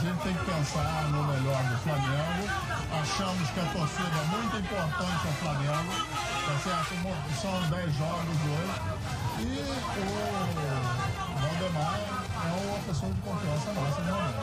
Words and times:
gente 0.00 0.18
tem 0.22 0.32
que 0.32 0.44
pensar 0.44 1.08
no 1.10 1.24
melhor 1.24 1.62
do 1.64 1.76
Flamengo. 1.78 2.48
Achamos 2.90 3.50
que 3.50 3.60
a 3.60 3.64
torcida 3.64 4.08
é 4.08 4.24
muito 4.34 4.56
importante 4.56 5.26
ao 5.26 5.32
Flamengo, 5.34 5.92
tá 6.46 6.54
certo? 6.64 6.94
São 7.40 7.60
10 7.68 7.94
jogos 7.96 8.38
hoje. 8.48 8.76
E 9.40 9.60
o 9.60 10.04
Valdemar 11.38 11.98
é 12.34 12.48
uma 12.66 12.78
pessoa 12.78 13.12
de 13.12 13.20
confiança 13.20 13.72
nossa, 13.72 14.02
realmente. 14.02 14.38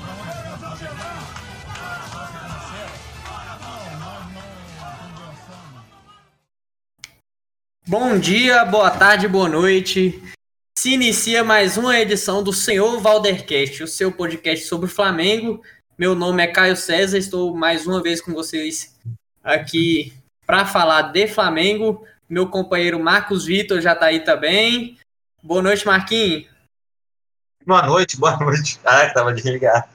Não 0.00 0.16
conversamos. 0.16 1.02
Bom 7.86 8.18
dia, 8.18 8.64
boa 8.64 8.90
tarde, 8.90 9.26
boa 9.26 9.48
noite. 9.48 10.22
Se 10.82 10.94
inicia 10.94 11.44
mais 11.44 11.76
uma 11.76 11.96
edição 11.96 12.42
do 12.42 12.52
Senhor 12.52 12.98
Valdercast, 12.98 13.84
o 13.84 13.86
seu 13.86 14.10
podcast 14.10 14.66
sobre 14.66 14.86
o 14.86 14.92
Flamengo. 14.92 15.62
Meu 15.96 16.12
nome 16.16 16.42
é 16.42 16.48
Caio 16.48 16.76
César, 16.76 17.18
estou 17.18 17.54
mais 17.56 17.86
uma 17.86 18.02
vez 18.02 18.20
com 18.20 18.32
vocês 18.32 18.92
aqui 19.44 20.12
para 20.44 20.66
falar 20.66 21.12
de 21.12 21.28
Flamengo. 21.28 22.04
Meu 22.28 22.48
companheiro 22.48 22.98
Marcos 22.98 23.44
Vitor 23.46 23.80
já 23.80 23.92
está 23.92 24.06
aí 24.06 24.24
também. 24.24 24.98
Boa 25.40 25.62
noite, 25.62 25.86
Marquinhos. 25.86 26.48
Boa 27.64 27.86
noite, 27.86 28.16
boa 28.16 28.36
noite. 28.38 28.80
Ah, 28.84 29.08
tava 29.10 29.32
desligado. 29.32 29.86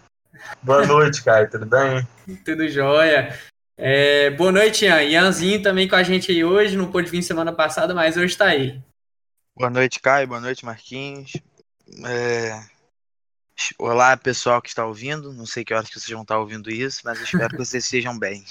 Boa 0.64 0.88
noite, 0.88 1.22
Caio, 1.22 1.52
tudo 1.52 1.66
bem? 1.66 2.08
Tudo 2.46 2.66
jóia. 2.70 3.38
É, 3.78 4.30
boa 4.30 4.54
noite, 4.54 4.86
Ian. 4.86 5.04
Ianzinho 5.04 5.62
também 5.62 5.86
com 5.86 5.98
a 5.98 6.04
gente 6.04 6.32
aí 6.32 6.46
hoje, 6.46 6.78
não 6.78 6.90
pôde 6.90 7.12
vir 7.12 7.22
semana 7.22 7.52
passada, 7.52 7.94
mas 7.94 8.16
hoje 8.16 8.28
está 8.28 8.46
aí. 8.46 8.82
Boa 9.58 9.72
noite, 9.72 10.00
Caio. 10.00 10.28
Boa 10.28 10.40
noite, 10.40 10.64
Marquinhos. 10.64 11.34
É... 12.06 12.62
Olá, 13.80 14.16
pessoal 14.16 14.62
que 14.62 14.70
está 14.70 14.86
ouvindo. 14.86 15.34
Não 15.34 15.48
sei 15.48 15.66
que 15.66 15.74
horas 15.74 15.90
que 15.90 16.00
vocês 16.00 16.12
vão 16.12 16.22
estar 16.22 16.38
ouvindo 16.38 16.70
isso, 16.70 17.02
mas 17.04 17.20
espero 17.20 17.50
que 17.50 17.58
vocês 17.66 17.84
sejam 17.84 18.18
bem. 18.18 18.46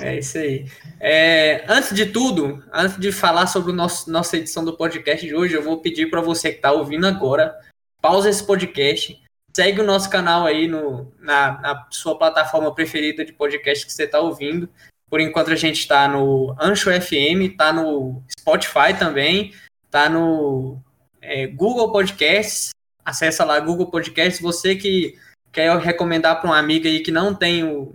É 0.00 0.18
isso 0.18 0.38
aí. 0.38 0.66
É, 0.98 1.64
antes 1.68 1.94
de 1.94 2.06
tudo, 2.06 2.64
antes 2.72 2.98
de 2.98 3.12
falar 3.12 3.46
sobre 3.46 3.72
nosso, 3.72 4.10
nossa 4.10 4.36
edição 4.36 4.64
do 4.64 4.76
podcast 4.76 5.24
de 5.24 5.34
hoje, 5.36 5.54
eu 5.54 5.62
vou 5.62 5.80
pedir 5.80 6.10
para 6.10 6.20
você 6.20 6.50
que 6.50 6.56
está 6.56 6.72
ouvindo 6.72 7.06
agora, 7.06 7.54
pausa 8.00 8.30
esse 8.30 8.42
podcast, 8.44 9.22
segue 9.54 9.82
o 9.82 9.86
nosso 9.86 10.08
canal 10.10 10.46
aí 10.46 10.66
no, 10.66 11.14
na, 11.20 11.60
na 11.60 11.86
sua 11.90 12.18
plataforma 12.18 12.74
preferida 12.74 13.24
de 13.24 13.34
podcast 13.34 13.86
que 13.86 13.92
você 13.92 14.04
está 14.04 14.18
ouvindo. 14.18 14.68
Por 15.08 15.20
enquanto 15.20 15.52
a 15.52 15.56
gente 15.56 15.80
está 15.80 16.08
no 16.08 16.56
Ancho 16.58 16.90
FM, 16.90 17.52
está 17.52 17.70
no 17.70 18.22
Spotify 18.40 18.98
também, 18.98 19.52
tá 19.92 20.08
no 20.08 20.82
é, 21.20 21.46
Google 21.46 21.92
Podcasts. 21.92 22.70
Acessa 23.04 23.44
lá 23.44 23.60
Google 23.60 23.90
Podcasts. 23.90 24.40
Você 24.40 24.74
que 24.74 25.16
quer 25.52 25.76
recomendar 25.78 26.40
para 26.40 26.50
um 26.50 26.52
amigo 26.52 26.88
aí 26.88 27.00
que 27.00 27.12
não 27.12 27.34
tem 27.34 27.62
o, 27.62 27.94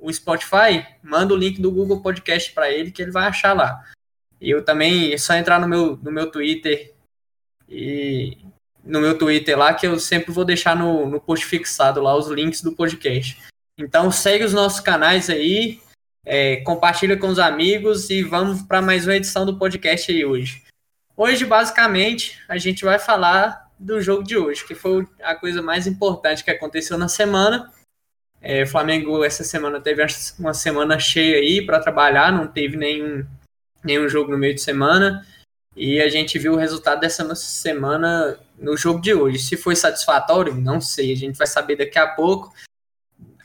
o 0.00 0.12
Spotify, 0.12 0.84
manda 1.02 1.32
o 1.32 1.36
link 1.36 1.60
do 1.60 1.70
Google 1.70 2.02
Podcast 2.02 2.52
para 2.52 2.70
ele 2.70 2.90
que 2.90 3.00
ele 3.00 3.12
vai 3.12 3.28
achar 3.28 3.54
lá. 3.54 3.82
Eu 4.40 4.64
também 4.64 5.12
é 5.12 5.18
só 5.18 5.34
entrar 5.34 5.60
no 5.60 5.68
meu, 5.68 5.96
no 6.02 6.10
meu 6.10 6.30
Twitter 6.30 6.92
e 7.68 8.36
no 8.84 9.00
meu 9.00 9.16
Twitter 9.16 9.56
lá 9.56 9.72
que 9.74 9.86
eu 9.86 9.98
sempre 10.00 10.32
vou 10.32 10.44
deixar 10.44 10.74
no, 10.74 11.08
no 11.08 11.20
post 11.20 11.46
fixado 11.46 12.00
lá 12.00 12.16
os 12.16 12.28
links 12.28 12.62
do 12.62 12.72
podcast. 12.72 13.40
Então 13.76 14.10
segue 14.10 14.44
os 14.44 14.52
nossos 14.52 14.80
canais 14.80 15.30
aí, 15.30 15.80
é, 16.24 16.56
compartilha 16.62 17.16
com 17.16 17.28
os 17.28 17.38
amigos 17.38 18.10
e 18.10 18.24
vamos 18.24 18.62
para 18.62 18.82
mais 18.82 19.06
uma 19.06 19.16
edição 19.16 19.46
do 19.46 19.56
podcast 19.56 20.10
aí 20.10 20.24
hoje. 20.24 20.67
Hoje, 21.20 21.44
basicamente, 21.44 22.40
a 22.48 22.56
gente 22.58 22.84
vai 22.84 22.96
falar 22.96 23.72
do 23.76 24.00
jogo 24.00 24.22
de 24.22 24.36
hoje, 24.36 24.64
que 24.64 24.72
foi 24.72 25.04
a 25.20 25.34
coisa 25.34 25.60
mais 25.60 25.84
importante 25.84 26.44
que 26.44 26.50
aconteceu 26.50 26.96
na 26.96 27.08
semana. 27.08 27.72
É, 28.40 28.62
o 28.62 28.66
Flamengo 28.68 29.24
essa 29.24 29.42
semana 29.42 29.80
teve 29.80 30.00
uma 30.38 30.54
semana 30.54 30.96
cheia 31.00 31.38
aí 31.38 31.66
para 31.66 31.80
trabalhar, 31.80 32.30
não 32.30 32.46
teve 32.46 32.76
nenhum, 32.76 33.26
nenhum 33.82 34.08
jogo 34.08 34.30
no 34.30 34.38
meio 34.38 34.54
de 34.54 34.60
semana. 34.60 35.26
E 35.74 36.00
a 36.00 36.08
gente 36.08 36.38
viu 36.38 36.52
o 36.52 36.56
resultado 36.56 37.00
dessa 37.00 37.34
semana 37.34 38.38
no 38.56 38.76
jogo 38.76 39.00
de 39.00 39.12
hoje. 39.12 39.40
Se 39.40 39.56
foi 39.56 39.74
satisfatório, 39.74 40.54
não 40.54 40.80
sei. 40.80 41.12
A 41.12 41.16
gente 41.16 41.36
vai 41.36 41.48
saber 41.48 41.74
daqui 41.74 41.98
a 41.98 42.06
pouco 42.06 42.54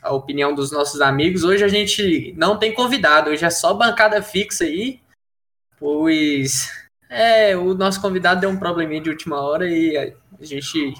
a 0.00 0.12
opinião 0.12 0.54
dos 0.54 0.70
nossos 0.70 1.00
amigos. 1.00 1.42
Hoje 1.42 1.64
a 1.64 1.68
gente 1.68 2.32
não 2.36 2.56
tem 2.56 2.72
convidado, 2.72 3.30
hoje 3.30 3.44
é 3.44 3.50
só 3.50 3.74
bancada 3.74 4.22
fixa 4.22 4.62
aí, 4.62 5.00
pois 5.76 6.83
é, 7.14 7.56
o 7.56 7.74
nosso 7.74 8.00
convidado 8.00 8.40
deu 8.40 8.50
um 8.50 8.58
probleminha 8.58 9.00
de 9.00 9.08
última 9.08 9.40
hora 9.40 9.70
e 9.70 9.96
a 9.96 10.44
gente. 10.44 10.94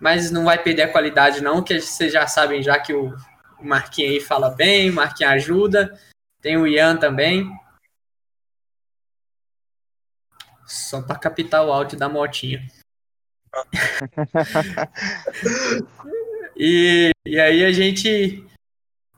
Mas 0.00 0.30
não 0.30 0.44
vai 0.44 0.62
perder 0.62 0.82
a 0.82 0.92
qualidade, 0.92 1.42
não, 1.42 1.62
que 1.62 1.80
vocês 1.80 2.12
já 2.12 2.26
sabem 2.26 2.62
já 2.62 2.78
que 2.78 2.94
o, 2.94 3.14
Marquinhos 3.60 4.12
aí 4.12 4.20
fala 4.20 4.50
bem, 4.50 4.88
o 4.88 4.94
Marquinhos 4.94 5.32
ajuda. 5.32 6.00
Tem 6.40 6.56
o 6.56 6.66
Ian 6.66 6.96
também. 6.96 7.50
Só 10.66 11.02
para 11.02 11.18
captar 11.18 11.66
o 11.66 11.72
áudio 11.72 11.98
da 11.98 12.08
motinha. 12.08 12.66
e, 16.56 17.10
e 17.26 17.40
aí 17.40 17.64
a 17.64 17.72
gente 17.72 18.46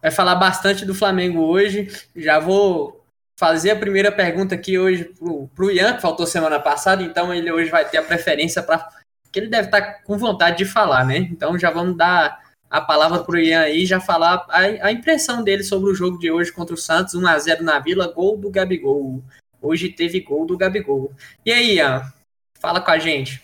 vai 0.00 0.10
falar 0.10 0.36
bastante 0.36 0.84
do 0.84 0.94
Flamengo 0.94 1.42
hoje. 1.42 1.88
Já 2.16 2.40
vou 2.40 3.01
fazer 3.42 3.72
a 3.72 3.76
primeira 3.76 4.12
pergunta 4.12 4.54
aqui 4.54 4.78
hoje 4.78 5.02
pro, 5.02 5.48
pro 5.48 5.68
Ian, 5.68 5.94
que 5.94 6.00
faltou 6.00 6.24
semana 6.28 6.60
passada, 6.60 7.02
então 7.02 7.34
ele 7.34 7.50
hoje 7.50 7.72
vai 7.72 7.84
ter 7.84 7.98
a 7.98 8.02
preferência 8.04 8.62
para 8.62 8.88
que 9.32 9.40
ele 9.40 9.48
deve 9.48 9.66
estar 9.66 9.80
tá 9.80 9.92
com 10.04 10.16
vontade 10.16 10.58
de 10.58 10.64
falar, 10.64 11.04
né? 11.04 11.16
Então 11.16 11.58
já 11.58 11.68
vamos 11.68 11.96
dar 11.96 12.40
a 12.70 12.80
palavra 12.80 13.24
pro 13.24 13.36
Ian 13.36 13.62
aí, 13.62 13.84
já 13.84 13.98
falar 13.98 14.46
a, 14.48 14.60
a 14.86 14.92
impressão 14.92 15.42
dele 15.42 15.64
sobre 15.64 15.90
o 15.90 15.94
jogo 15.94 16.20
de 16.20 16.30
hoje 16.30 16.52
contra 16.52 16.72
o 16.72 16.78
Santos, 16.78 17.14
1 17.14 17.26
a 17.26 17.36
0 17.36 17.64
na 17.64 17.80
Vila, 17.80 18.12
gol 18.12 18.38
do 18.38 18.48
Gabigol. 18.48 19.20
Hoje 19.60 19.88
teve 19.88 20.20
gol 20.20 20.46
do 20.46 20.56
Gabigol. 20.56 21.12
E 21.44 21.52
aí, 21.52 21.78
Ian, 21.78 22.12
fala 22.60 22.80
com 22.80 22.92
a 22.92 22.98
gente. 23.00 23.42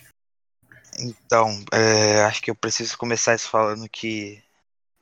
Então, 0.97 1.61
é, 1.73 2.23
acho 2.23 2.41
que 2.41 2.53
eu 2.53 2.55
preciso 2.55 2.97
começar 2.97 3.35
isso 3.35 3.51
falando 3.51 3.89
que 3.89 4.41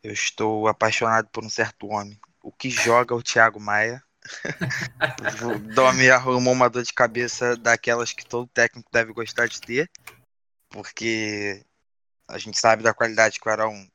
eu 0.03 0.13
estou 0.13 0.67
apaixonado 0.69 1.28
por 1.31 1.45
um 1.45 1.51
certo 1.51 1.87
homem. 1.89 2.19
O 2.43 2.51
que 2.51 2.71
joga 2.71 3.15
o 3.15 3.23
Thiago 3.23 3.61
Maia 3.61 4.03
o 5.43 5.59
Domi 5.75 6.11
arrumou 6.11 6.53
uma 6.53 6.69
dor 6.69 6.83
de 6.83 6.93
cabeça 6.93 7.57
daquelas 7.57 8.13
que 8.13 8.27
todo 8.27 8.49
técnico 8.49 8.91
deve 8.93 9.13
gostar 9.13 9.49
de 9.49 9.61
ter, 9.61 9.91
porque 10.69 11.65
a 12.29 12.39
gente 12.39 12.59
sabe 12.59 12.83
da 12.83 12.95
qualidade 12.95 13.39
que 13.39 13.49
o 13.49 13.53
Arão 13.53 13.89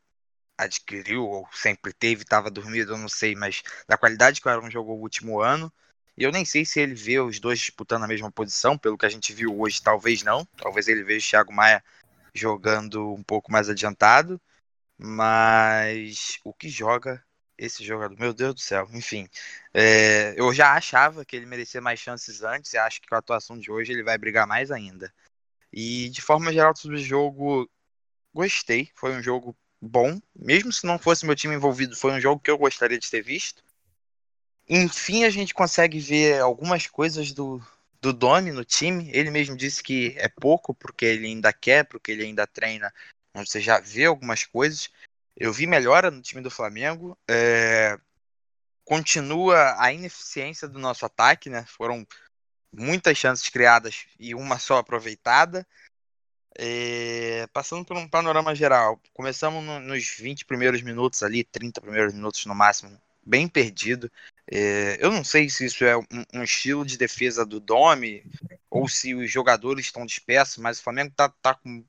adquiriu, 0.57 1.25
ou 1.25 1.47
sempre 1.51 1.93
teve, 1.93 2.23
estava 2.23 2.49
dormido, 2.49 2.93
eu 2.93 2.97
não 2.97 3.09
sei, 3.09 3.35
mas 3.35 3.63
da 3.87 3.97
qualidade 3.97 4.39
que 4.39 4.47
o 4.47 4.51
Arão 4.51 4.69
jogou 4.69 4.97
o 4.97 5.01
último 5.01 5.41
ano. 5.41 5.71
E 6.17 6.23
eu 6.23 6.31
nem 6.31 6.45
sei 6.45 6.65
se 6.65 6.79
ele 6.79 6.93
vê 6.93 7.19
os 7.19 7.39
dois 7.39 7.59
disputando 7.59 8.03
a 8.03 8.07
mesma 8.07 8.31
posição, 8.31 8.77
pelo 8.77 8.97
que 8.97 9.05
a 9.05 9.09
gente 9.09 9.33
viu 9.33 9.59
hoje, 9.59 9.81
talvez 9.81 10.23
não. 10.23 10.45
Talvez 10.57 10.87
ele 10.87 11.03
veja 11.03 11.25
o 11.25 11.29
Thiago 11.29 11.53
Maia 11.53 11.83
jogando 12.33 13.13
um 13.13 13.23
pouco 13.23 13.51
mais 13.51 13.69
adiantado. 13.69 14.39
Mas 14.97 16.37
o 16.43 16.53
que 16.53 16.69
joga 16.69 17.23
esse 17.61 17.85
jogador, 17.85 18.17
meu 18.19 18.33
Deus 18.33 18.55
do 18.55 18.59
céu, 18.59 18.89
enfim. 18.91 19.29
É, 19.71 20.33
eu 20.35 20.51
já 20.51 20.73
achava 20.73 21.23
que 21.23 21.35
ele 21.35 21.45
merecia 21.45 21.79
mais 21.79 21.99
chances 21.99 22.41
antes 22.41 22.73
e 22.73 22.77
acho 22.77 22.99
que 22.99 23.07
com 23.07 23.13
a 23.13 23.19
atuação 23.19 23.57
de 23.57 23.71
hoje 23.71 23.93
ele 23.93 24.03
vai 24.03 24.17
brigar 24.17 24.47
mais 24.47 24.71
ainda. 24.71 25.13
E 25.71 26.09
de 26.09 26.21
forma 26.21 26.51
geral 26.51 26.75
sobre 26.75 26.97
o 26.97 27.03
jogo, 27.03 27.69
gostei. 28.33 28.89
Foi 28.95 29.13
um 29.15 29.21
jogo 29.21 29.55
bom, 29.79 30.19
mesmo 30.35 30.73
se 30.73 30.87
não 30.87 30.97
fosse 30.97 31.25
meu 31.25 31.35
time 31.35 31.53
envolvido, 31.53 31.95
foi 31.95 32.11
um 32.11 32.19
jogo 32.19 32.41
que 32.41 32.49
eu 32.49 32.57
gostaria 32.57 32.97
de 32.97 33.09
ter 33.09 33.21
visto. 33.21 33.63
Enfim, 34.67 35.23
a 35.23 35.29
gente 35.29 35.53
consegue 35.53 35.99
ver 35.99 36.41
algumas 36.41 36.87
coisas 36.87 37.31
do, 37.31 37.61
do 38.01 38.11
Domi 38.11 38.51
no 38.51 38.65
time. 38.65 39.11
Ele 39.13 39.29
mesmo 39.29 39.55
disse 39.55 39.83
que 39.83 40.15
é 40.17 40.27
pouco, 40.27 40.73
porque 40.73 41.05
ele 41.05 41.27
ainda 41.27 41.53
quer, 41.53 41.83
porque 41.85 42.11
ele 42.11 42.23
ainda 42.23 42.47
treina. 42.47 42.91
Você 43.35 43.61
já 43.61 43.79
vê 43.79 44.05
algumas 44.05 44.45
coisas. 44.45 44.89
Eu 45.35 45.53
vi 45.53 45.65
melhora 45.65 46.11
no 46.11 46.21
time 46.21 46.41
do 46.41 46.51
Flamengo. 46.51 47.17
É... 47.29 47.97
Continua 48.83 49.75
a 49.79 49.93
ineficiência 49.93 50.67
do 50.67 50.79
nosso 50.79 51.05
ataque, 51.05 51.49
né? 51.49 51.65
Foram 51.67 52.05
muitas 52.73 53.17
chances 53.17 53.47
criadas 53.49 54.05
e 54.19 54.35
uma 54.35 54.59
só 54.59 54.77
aproveitada. 54.77 55.65
É... 56.57 57.47
Passando 57.53 57.85
por 57.85 57.97
um 57.97 58.07
panorama 58.07 58.53
geral, 58.53 59.01
começamos 59.13 59.63
no, 59.63 59.79
nos 59.79 60.07
20 60.07 60.45
primeiros 60.45 60.81
minutos 60.81 61.23
ali, 61.23 61.43
30 61.43 61.81
primeiros 61.81 62.13
minutos 62.13 62.45
no 62.45 62.53
máximo, 62.53 62.99
bem 63.25 63.47
perdido. 63.47 64.11
É... 64.51 64.97
Eu 64.99 65.11
não 65.11 65.23
sei 65.23 65.49
se 65.49 65.65
isso 65.65 65.85
é 65.85 65.97
um, 65.97 66.05
um, 66.33 66.43
estilo 66.43 66.85
de 66.85 66.97
defesa 66.97 67.45
do 67.45 67.59
Domi 67.59 68.23
ou 68.69 68.87
se 68.87 69.15
os 69.15 69.31
jogadores 69.31 69.85
estão 69.85 70.05
dispersos, 70.05 70.57
mas 70.57 70.79
o 70.79 70.83
Flamengo 70.83 71.13
tá, 71.15 71.29
tá 71.41 71.53
com 71.53 71.83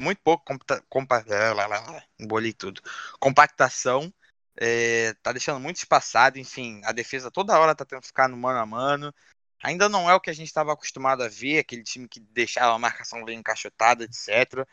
muito 0.00 0.20
pouco 0.22 0.44
compa, 0.44 0.82
compa 0.88 1.24
embolei 2.18 2.52
tudo. 2.52 2.80
Compactação. 3.18 4.12
É, 4.56 5.14
tá 5.22 5.32
deixando 5.32 5.60
muito 5.60 5.76
espaçado, 5.76 6.38
enfim, 6.38 6.82
a 6.84 6.92
defesa 6.92 7.30
toda 7.30 7.58
hora 7.58 7.74
tá 7.74 7.84
tendo 7.84 8.00
que 8.02 8.08
ficar 8.08 8.28
no 8.28 8.36
mano 8.36 8.58
a 8.58 8.66
mano. 8.66 9.14
Ainda 9.62 9.88
não 9.88 10.10
é 10.10 10.14
o 10.14 10.20
que 10.20 10.30
a 10.30 10.32
gente 10.32 10.48
estava 10.48 10.72
acostumado 10.72 11.22
a 11.22 11.28
ver, 11.28 11.58
aquele 11.58 11.82
time 11.82 12.08
que 12.08 12.20
deixava 12.20 12.74
a 12.74 12.78
marcação 12.78 13.24
bem 13.24 13.38
encaixotada, 13.38 14.04
etc. 14.04 14.66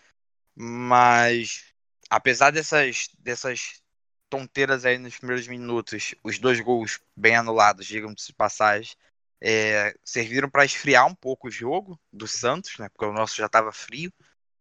Mas 0.56 1.74
apesar 2.10 2.52
dessas, 2.52 3.10
dessas 3.20 3.82
tonteiras 4.30 4.86
aí 4.86 4.98
nos 4.98 5.18
primeiros 5.18 5.48
minutos, 5.48 6.16
os 6.24 6.40
dois 6.40 6.60
gols 6.60 7.00
bem 7.16 7.36
anulados, 7.36 7.86
digamos 7.86 8.26
de 8.26 8.34
passagem, 8.34 8.96
é, 9.42 9.96
serviram 10.04 10.50
para 10.50 10.66
esfriar 10.66 11.06
um 11.06 11.16
pouco 11.16 11.48
o 11.48 11.52
jogo 11.52 12.00
do 12.12 12.28
Santos, 12.28 12.78
né? 12.80 12.90
Porque 12.90 13.06
o 13.06 13.14
nosso 13.14 13.36
já 13.36 13.46
estava 13.46 13.72
frio. 13.72 14.12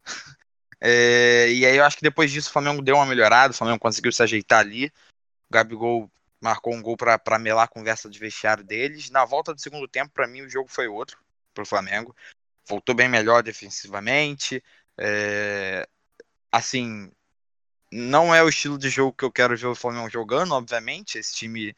É, 0.81 1.50
e 1.50 1.64
aí 1.64 1.76
eu 1.76 1.84
acho 1.84 1.96
que 1.96 2.02
depois 2.02 2.31
disso 2.31 2.50
o 2.50 2.52
Flamengo 2.52 2.82
deu 2.82 2.96
uma 2.96 3.06
melhorada, 3.06 3.52
o 3.52 3.56
Flamengo 3.56 3.78
conseguiu 3.78 4.12
se 4.12 4.23
ajeitar 4.23 4.61
ali. 4.61 4.87
O 5.49 5.52
Gabigol 5.52 6.11
marcou 6.40 6.75
um 6.75 6.82
gol 6.82 6.96
para 6.96 7.38
melar 7.38 7.64
a 7.64 7.69
conversa 7.69 8.08
de 8.08 8.19
vestiário 8.19 8.64
deles. 8.64 9.11
Na 9.11 9.25
volta 9.25 9.55
do 9.55 9.61
segundo 9.61 9.88
tempo, 9.88 10.12
para 10.12 10.26
mim, 10.26 10.43
o 10.43 10.49
jogo 10.49 10.69
foi 10.69 10.87
outro 10.88 11.19
para 11.55 11.62
o 11.62 11.67
Flamengo. 11.67 12.14
Voltou 12.69 12.94
bem 12.94 13.08
melhor 13.08 13.43
defensivamente. 13.43 14.62
É, 14.99 15.88
assim, 16.52 17.11
não 17.90 18.34
é 18.34 18.43
o 18.43 18.49
estilo 18.49 18.78
de 18.78 18.88
jogo 18.88 19.17
que 19.17 19.25
eu 19.25 19.32
quero 19.32 19.56
ver 19.56 19.67
o 19.67 19.75
Flamengo 19.75 20.11
jogando, 20.11 20.52
obviamente. 20.52 21.19
Esse 21.19 21.34
time 21.34 21.75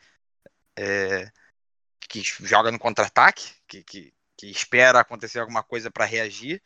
é, 0.77 1.31
que 2.09 2.23
joga 2.23 2.73
no 2.73 2.79
contra-ataque, 2.79 3.53
que, 3.67 3.83
que, 3.83 4.15
que, 4.37 4.51
espera 4.51 5.01
acontecer 5.01 5.39
alguma 5.41 5.63
coisa 5.63 5.91
para 5.91 6.05
reagir. 6.05 6.63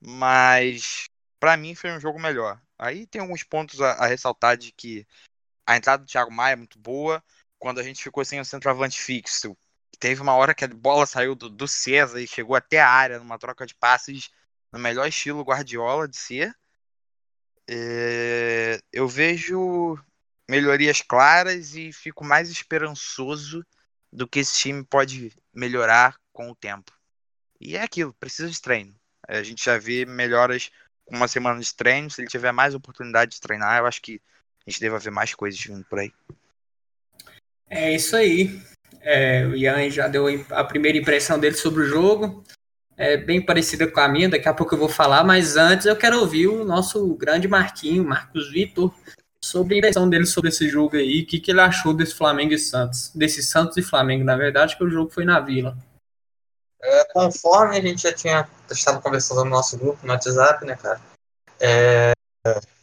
Mas 0.00 1.08
para 1.40 1.56
mim 1.56 1.74
foi 1.74 1.90
um 1.92 2.00
jogo 2.00 2.18
melhor. 2.18 2.60
Aí 2.78 3.06
tem 3.06 3.20
alguns 3.20 3.42
pontos 3.42 3.80
a, 3.80 3.92
a, 3.92 4.06
ressaltar 4.06 4.56
de 4.56 4.72
que 4.72 5.06
a 5.66 5.76
entrada 5.76 6.04
do 6.04 6.08
Thiago 6.08 6.32
Maia 6.32 6.52
é 6.54 6.56
muito 6.56 6.78
boa. 6.78 7.22
Quando 7.58 7.80
a 7.80 7.82
gente 7.82 8.02
ficou 8.02 8.24
sem 8.24 8.40
o 8.40 8.44
centroavante 8.44 9.00
fixo, 9.00 9.56
teve 9.98 10.20
uma 10.22 10.34
hora 10.34 10.54
que 10.54 10.64
a 10.64 10.68
bola 10.68 11.06
saiu 11.06 11.34
do, 11.34 11.48
do 11.48 11.66
César 11.66 12.20
e 12.20 12.26
chegou 12.26 12.56
até 12.56 12.80
a 12.80 12.88
área 12.88 13.18
numa 13.18 13.38
troca 13.38 13.66
de 13.66 13.74
passes 13.74 14.30
no 14.72 14.78
melhor 14.78 15.08
estilo 15.08 15.42
Guardiola 15.42 16.08
de 16.08 16.16
ser. 16.16 16.54
É, 17.68 18.80
eu 18.92 19.08
vejo 19.08 19.98
melhorias 20.48 21.02
claras 21.02 21.74
e 21.74 21.92
fico 21.92 22.24
mais 22.24 22.48
esperançoso 22.50 23.64
do 24.12 24.26
que 24.26 24.38
esse 24.40 24.54
time 24.54 24.84
pode 24.84 25.32
melhorar 25.52 26.18
com 26.32 26.50
o 26.50 26.56
tempo. 26.56 26.92
E 27.60 27.76
é 27.76 27.82
aquilo, 27.82 28.14
precisa 28.14 28.48
de 28.48 28.60
treino. 28.60 28.94
A 29.26 29.42
gente 29.42 29.64
já 29.64 29.76
vê 29.78 30.06
melhoras 30.06 30.70
uma 31.10 31.28
semana 31.28 31.60
de 31.60 31.74
treino. 31.74 32.10
Se 32.10 32.20
ele 32.20 32.28
tiver 32.28 32.52
mais 32.52 32.74
oportunidade 32.74 33.32
de 33.32 33.40
treinar, 33.40 33.78
eu 33.78 33.86
acho 33.86 34.00
que 34.02 34.20
a 34.66 34.70
gente 34.70 34.80
deve 34.80 34.98
ver 34.98 35.10
mais 35.10 35.34
coisas 35.34 35.60
vindo 35.60 35.84
por 35.84 35.98
aí. 35.98 36.12
É 37.68 37.94
isso 37.94 38.16
aí. 38.16 38.60
É, 39.00 39.46
o 39.46 39.54
Ian 39.54 39.88
já 39.90 40.08
deu 40.08 40.26
a 40.50 40.64
primeira 40.64 40.98
impressão 40.98 41.38
dele 41.38 41.56
sobre 41.56 41.82
o 41.82 41.86
jogo 41.86 42.44
é 42.98 43.16
bem 43.16 43.40
parecida 43.40 43.86
com 43.86 44.00
a 44.00 44.08
minha, 44.08 44.28
daqui 44.28 44.48
a 44.48 44.52
pouco 44.52 44.74
eu 44.74 44.78
vou 44.78 44.88
falar, 44.88 45.22
mas 45.22 45.56
antes 45.56 45.86
eu 45.86 45.94
quero 45.94 46.18
ouvir 46.18 46.48
o 46.48 46.64
nosso 46.64 47.14
grande 47.14 47.46
Marquinho, 47.46 48.04
Marcos 48.04 48.50
Vitor, 48.50 48.92
sobre 49.42 49.76
a 49.76 49.78
impressão 49.78 50.10
dele 50.10 50.26
sobre 50.26 50.50
esse 50.50 50.68
jogo 50.68 50.96
aí, 50.96 51.22
o 51.22 51.26
que, 51.26 51.38
que 51.38 51.52
ele 51.52 51.60
achou 51.60 51.94
desse 51.94 52.16
Flamengo 52.16 52.52
e 52.52 52.58
Santos, 52.58 53.12
desse 53.14 53.40
Santos 53.40 53.76
e 53.76 53.82
Flamengo, 53.82 54.24
na 54.24 54.36
verdade, 54.36 54.76
que 54.76 54.82
o 54.82 54.90
jogo 54.90 55.12
foi 55.12 55.24
na 55.24 55.38
Vila. 55.38 55.78
É, 56.80 57.04
conforme 57.12 57.76
a 57.76 57.80
gente 57.80 58.02
já 58.02 58.12
tinha 58.12 58.48
estava 58.70 59.00
conversando 59.00 59.44
no 59.44 59.50
nosso 59.50 59.76
grupo, 59.76 60.06
no 60.06 60.12
WhatsApp, 60.12 60.64
né, 60.64 60.76
cara, 60.76 61.00
é, 61.58 62.12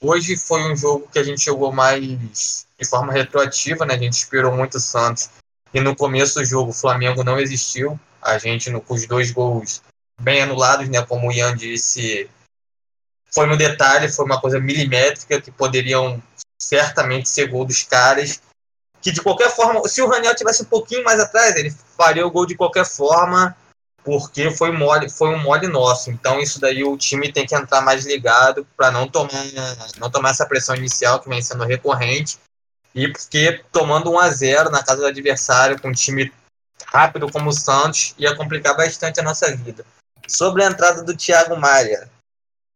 hoje 0.01 0.35
foi 0.35 0.63
um 0.63 0.75
jogo 0.75 1.07
que 1.11 1.19
a 1.19 1.23
gente 1.23 1.45
jogou 1.45 1.71
mais 1.71 2.67
de 2.77 2.85
forma 2.87 3.13
retroativa, 3.13 3.85
né, 3.85 3.93
a 3.93 3.97
gente 3.97 4.13
esperou 4.13 4.51
muito 4.51 4.75
o 4.77 4.81
Santos, 4.81 5.29
e 5.73 5.79
no 5.79 5.95
começo 5.95 6.39
do 6.39 6.45
jogo 6.45 6.71
o 6.71 6.73
Flamengo 6.73 7.23
não 7.23 7.39
existiu, 7.39 7.99
a 8.21 8.37
gente, 8.37 8.69
no, 8.69 8.81
com 8.81 8.95
os 8.95 9.05
dois 9.05 9.31
gols 9.31 9.81
bem 10.19 10.41
anulados, 10.41 10.89
né? 10.89 11.01
Como 11.05 11.27
o 11.27 11.31
Ian 11.31 11.55
disse, 11.55 12.29
foi 13.31 13.45
no 13.45 13.57
detalhe, 13.57 14.11
foi 14.11 14.25
uma 14.25 14.41
coisa 14.41 14.59
milimétrica 14.59 15.41
que 15.41 15.51
poderiam 15.51 16.21
certamente 16.59 17.29
ser 17.29 17.47
gol 17.47 17.65
dos 17.65 17.83
caras. 17.83 18.41
Que 19.01 19.11
de 19.11 19.21
qualquer 19.21 19.51
forma, 19.51 19.87
se 19.87 20.01
o 20.01 20.07
Raniel 20.07 20.35
tivesse 20.35 20.63
um 20.63 20.65
pouquinho 20.65 21.03
mais 21.03 21.19
atrás, 21.19 21.55
ele 21.55 21.69
faria 21.95 22.25
o 22.25 22.31
gol 22.31 22.45
de 22.45 22.55
qualquer 22.55 22.85
forma, 22.85 23.55
porque 24.05 24.51
foi 24.51 24.71
mole, 24.71 25.09
foi 25.09 25.29
um 25.29 25.39
mole 25.39 25.67
nosso. 25.67 26.11
Então 26.11 26.39
isso 26.39 26.61
daí 26.61 26.83
o 26.83 26.95
time 26.95 27.33
tem 27.33 27.45
que 27.45 27.55
entrar 27.55 27.81
mais 27.81 28.05
ligado 28.05 28.65
para 28.77 28.91
não 28.91 29.07
tomar, 29.07 29.31
não 29.97 30.11
tomar 30.11 30.29
essa 30.29 30.45
pressão 30.45 30.75
inicial 30.75 31.19
que 31.19 31.27
vem 31.27 31.41
sendo 31.41 31.65
recorrente. 31.65 32.37
E 32.93 33.11
porque 33.11 33.65
tomando 33.71 34.11
1 34.11 34.19
a 34.19 34.29
0 34.29 34.69
na 34.69 34.83
casa 34.83 35.01
do 35.01 35.07
adversário 35.07 35.81
com 35.81 35.89
um 35.89 35.91
time 35.91 36.31
rápido 36.85 37.29
como 37.31 37.49
o 37.49 37.53
Santos 37.53 38.13
ia 38.17 38.35
complicar 38.35 38.77
bastante 38.77 39.19
a 39.19 39.23
nossa 39.23 39.53
vida. 39.55 39.83
Sobre 40.27 40.63
a 40.63 40.67
entrada 40.67 41.03
do 41.03 41.17
Thiago 41.17 41.57
Maia. 41.57 42.09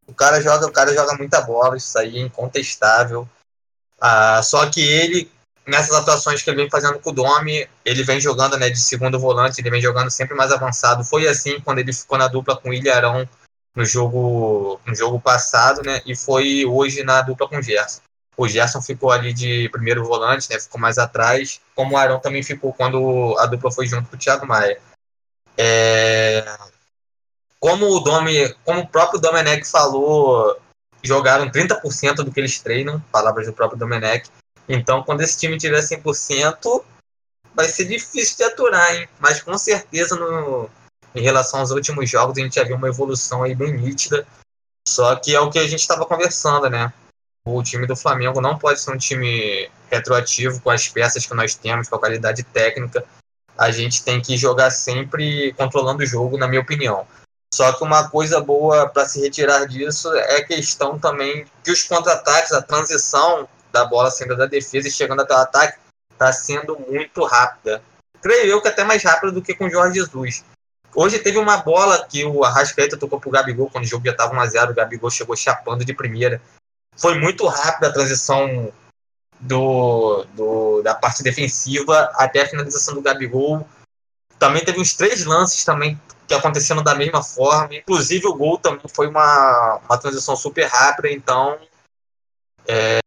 O 0.08 0.14
cara 0.14 0.42
joga, 0.42 0.66
o 0.66 0.72
cara 0.72 0.94
joga 0.94 1.16
muita 1.16 1.40
bola, 1.42 1.78
isso 1.78 1.98
aí 1.98 2.18
é 2.18 2.22
incontestável. 2.22 3.30
Ah, 4.02 4.42
só 4.42 4.68
que 4.68 4.82
ele, 4.82 5.32
nessas 5.70 5.96
atuações 5.96 6.42
que 6.42 6.50
ele 6.50 6.58
vem 6.58 6.70
fazendo 6.70 7.00
com 7.00 7.10
o 7.10 7.14
Domi, 7.14 7.68
ele 7.86 8.04
vem 8.04 8.20
jogando 8.20 8.58
né, 8.58 8.70
de 8.70 8.80
segundo 8.80 9.20
volante, 9.20 9.62
ele 9.62 9.70
vem 9.70 9.82
jogando 9.82 10.10
sempre 10.10 10.36
mais 10.36 10.52
avançado. 10.52 11.04
Foi 11.04 11.28
assim 11.28 11.60
quando 11.62 11.80
ele 11.80 11.94
ficou 11.94 12.18
na 12.18 12.28
dupla 12.28 12.58
com 12.58 12.70
o 12.70 12.74
Ilharão 12.74 13.28
no 13.76 13.86
jogo, 13.86 14.80
no 14.86 14.96
jogo 14.96 15.20
passado, 15.20 15.82
né? 15.84 16.02
E 16.06 16.16
foi 16.16 16.66
hoje 16.66 17.04
na 17.04 17.22
dupla 17.22 17.48
com 17.48 17.58
o 17.58 17.62
Gerson. 17.62 18.02
O 18.36 18.48
Gerson 18.48 18.82
ficou 18.82 19.12
ali 19.12 19.34
de 19.34 19.70
primeiro 19.70 20.04
volante, 20.04 20.50
né? 20.50 20.60
Ficou 20.60 20.80
mais 20.80 20.98
atrás, 20.98 21.62
como 21.76 21.96
o 21.96 21.98
Arão 21.98 22.20
também 22.20 22.42
ficou 22.42 22.74
quando 22.74 23.38
a 23.38 23.46
dupla 23.46 23.72
foi 23.72 23.86
junto 23.86 24.10
com 24.10 24.16
o 24.16 24.20
Thiago 24.20 24.46
Maia. 24.46 24.82
É, 25.58 26.46
como 27.60 27.86
o 27.88 28.00
Domi, 28.00 28.54
como 28.64 28.82
o 28.82 28.88
próprio 28.88 29.20
Domenech 29.20 29.66
falou, 29.70 30.58
jogaram 31.04 31.52
30% 31.52 32.16
do 32.16 32.32
que 32.32 32.40
eles 32.40 32.60
treinam, 32.62 33.00
palavras 33.12 33.46
do 33.46 33.54
próprio 33.54 33.78
Domenech. 33.78 34.30
Então, 34.70 35.02
quando 35.02 35.22
esse 35.22 35.36
time 35.36 35.58
tiver 35.58 35.82
100%, 35.82 36.84
vai 37.56 37.68
ser 37.68 37.86
difícil 37.86 38.38
de 38.38 38.44
aturar, 38.44 38.96
hein? 38.96 39.10
Mas 39.20 39.42
com 39.42 39.58
certeza, 39.58 40.16
no, 40.16 40.70
em 41.16 41.24
relação 41.24 41.60
aos 41.60 41.72
últimos 41.72 42.08
jogos, 42.08 42.38
a 42.38 42.42
gente 42.42 42.56
já 42.56 42.64
viu 42.64 42.76
uma 42.76 42.88
evolução 42.88 43.42
aí 43.42 43.56
bem 43.56 43.74
nítida. 43.74 44.28
Só 44.88 45.16
que 45.16 45.36
é 45.36 45.40
o 45.40 45.50
que 45.50 45.58
a 45.58 45.68
gente 45.68 45.82
estava 45.82 46.06
conversando, 46.06 46.70
né? 46.70 46.94
O 47.48 47.64
time 47.64 47.88
do 47.88 47.96
Flamengo 47.96 48.40
não 48.40 48.60
pode 48.60 48.80
ser 48.80 48.92
um 48.92 48.98
time 48.98 49.70
retroativo 49.90 50.62
com 50.62 50.70
as 50.70 50.88
peças 50.88 51.26
que 51.26 51.34
nós 51.34 51.56
temos, 51.56 51.90
com 51.90 51.96
a 51.96 52.00
qualidade 52.00 52.44
técnica. 52.44 53.04
A 53.58 53.72
gente 53.72 54.04
tem 54.04 54.22
que 54.22 54.38
jogar 54.38 54.70
sempre 54.70 55.52
controlando 55.54 56.04
o 56.04 56.06
jogo, 56.06 56.38
na 56.38 56.48
minha 56.48 56.62
opinião. 56.62 57.08
Só 57.54 57.74
que 57.74 57.84
uma 57.84 58.08
coisa 58.08 58.40
boa 58.40 58.88
para 58.88 59.08
se 59.08 59.20
retirar 59.20 59.66
disso 59.66 60.14
é 60.14 60.38
a 60.38 60.46
questão 60.46 61.00
também 61.00 61.46
que 61.64 61.72
os 61.72 61.84
contra-ataques, 61.84 62.52
a 62.52 62.62
transição 62.62 63.50
da 63.72 63.86
bola 63.86 64.12
saindo 64.12 64.36
da 64.36 64.46
defesa 64.46 64.88
e 64.88 64.92
chegando 64.92 65.22
até 65.22 65.34
o 65.34 65.38
ataque, 65.38 65.80
está 66.12 66.32
sendo 66.32 66.78
muito 66.80 67.24
rápida. 67.24 67.82
Creio 68.22 68.48
eu 68.48 68.62
que 68.62 68.68
até 68.68 68.84
mais 68.84 69.04
rápida 69.04 69.32
do 69.32 69.42
que 69.42 69.56
com 69.56 69.66
o 69.66 69.70
Jorge 69.70 70.00
Jesus. 70.00 70.44
Hoje 70.94 71.20
teve 71.20 71.38
uma 71.38 71.58
bola 71.58 72.06
que 72.06 72.26
o 72.26 72.44
Arrascaeta 72.44 72.98
tocou 72.98 73.20
pro 73.20 73.30
Gabigol 73.30 73.70
quando 73.70 73.86
o 73.86 73.88
jogo 73.88 74.06
já 74.06 74.12
estava 74.12 74.36
1x0, 74.36 74.72
o 74.72 74.74
Gabigol 74.74 75.10
chegou 75.10 75.36
chapando 75.36 75.86
de 75.86 75.94
primeira. 75.94 76.42
Foi 76.98 77.18
muito 77.18 77.46
rápida 77.48 77.88
a 77.88 77.94
transição 77.94 78.74
do, 79.40 80.26
do, 80.34 80.82
da 80.82 80.96
parte 80.96 81.24
defensiva 81.24 82.12
até 82.16 82.42
a 82.42 82.48
finalização 82.48 82.96
do 82.96 83.02
Gabigol. 83.02 83.66
Também 84.38 84.64
teve 84.64 84.80
uns 84.80 84.94
três 84.94 85.26
lances 85.26 85.64
também 85.64 86.00
que 86.28 86.34
aconteceram 86.34 86.84
da 86.84 86.96
mesma 86.96 87.24
forma. 87.24 87.76
Inclusive 87.76 88.28
o 88.28 88.36
gol 88.36 88.58
também 88.58 88.82
foi 88.94 89.08
uma, 89.08 89.80
uma 89.86 89.98
transição 89.98 90.36
super 90.36 90.66
rápida, 90.66 91.10
então 91.10 91.58
é, 92.68 93.00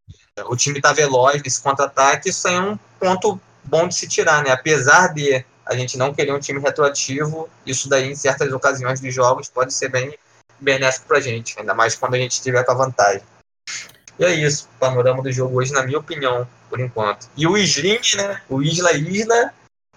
o 0.47 0.57
time 0.57 0.79
está 0.79 0.93
veloz 0.93 1.43
nesse 1.43 1.61
contra-ataque, 1.61 2.31
isso 2.31 2.49
é 2.49 2.61
um 2.61 2.79
ponto 2.99 3.41
bom 3.65 3.87
de 3.87 3.95
se 3.95 4.09
tirar, 4.09 4.43
né? 4.43 4.51
Apesar 4.51 5.09
de 5.09 5.45
a 5.65 5.75
gente 5.77 5.97
não 5.97 6.13
querer 6.13 6.33
um 6.33 6.41
time 6.41 6.61
retroativo, 6.61 7.49
isso 7.65 7.89
daí 7.89 8.11
em 8.11 8.15
certas 8.15 8.53
ocasiões 8.53 9.01
dos 9.01 9.15
jogos 9.15 9.49
pode 9.49 9.73
ser 9.73 9.89
bem 9.89 10.17
benéfico 10.61 11.07
para 11.07 11.19
a 11.19 11.21
gente, 11.21 11.59
ainda 11.59 11.75
mais 11.75 11.95
quando 11.95 12.15
a 12.15 12.19
gente 12.19 12.33
estiver 12.33 12.65
com 12.65 12.73
a 12.73 12.75
vantagem. 12.75 13.23
E 14.19 14.25
é 14.25 14.33
isso, 14.33 14.69
panorama 14.79 15.23
do 15.23 15.33
jogo 15.33 15.59
hoje, 15.59 15.73
na 15.73 15.83
minha 15.83 15.99
opinião, 15.99 16.47
por 16.69 16.81
enquanto. 16.81 17.29
E 17.37 17.47
o 17.47 17.57
Slim, 17.57 18.01
né? 18.17 18.41
O 18.49 18.63
Isla 18.63 18.93
Isla 18.93 19.53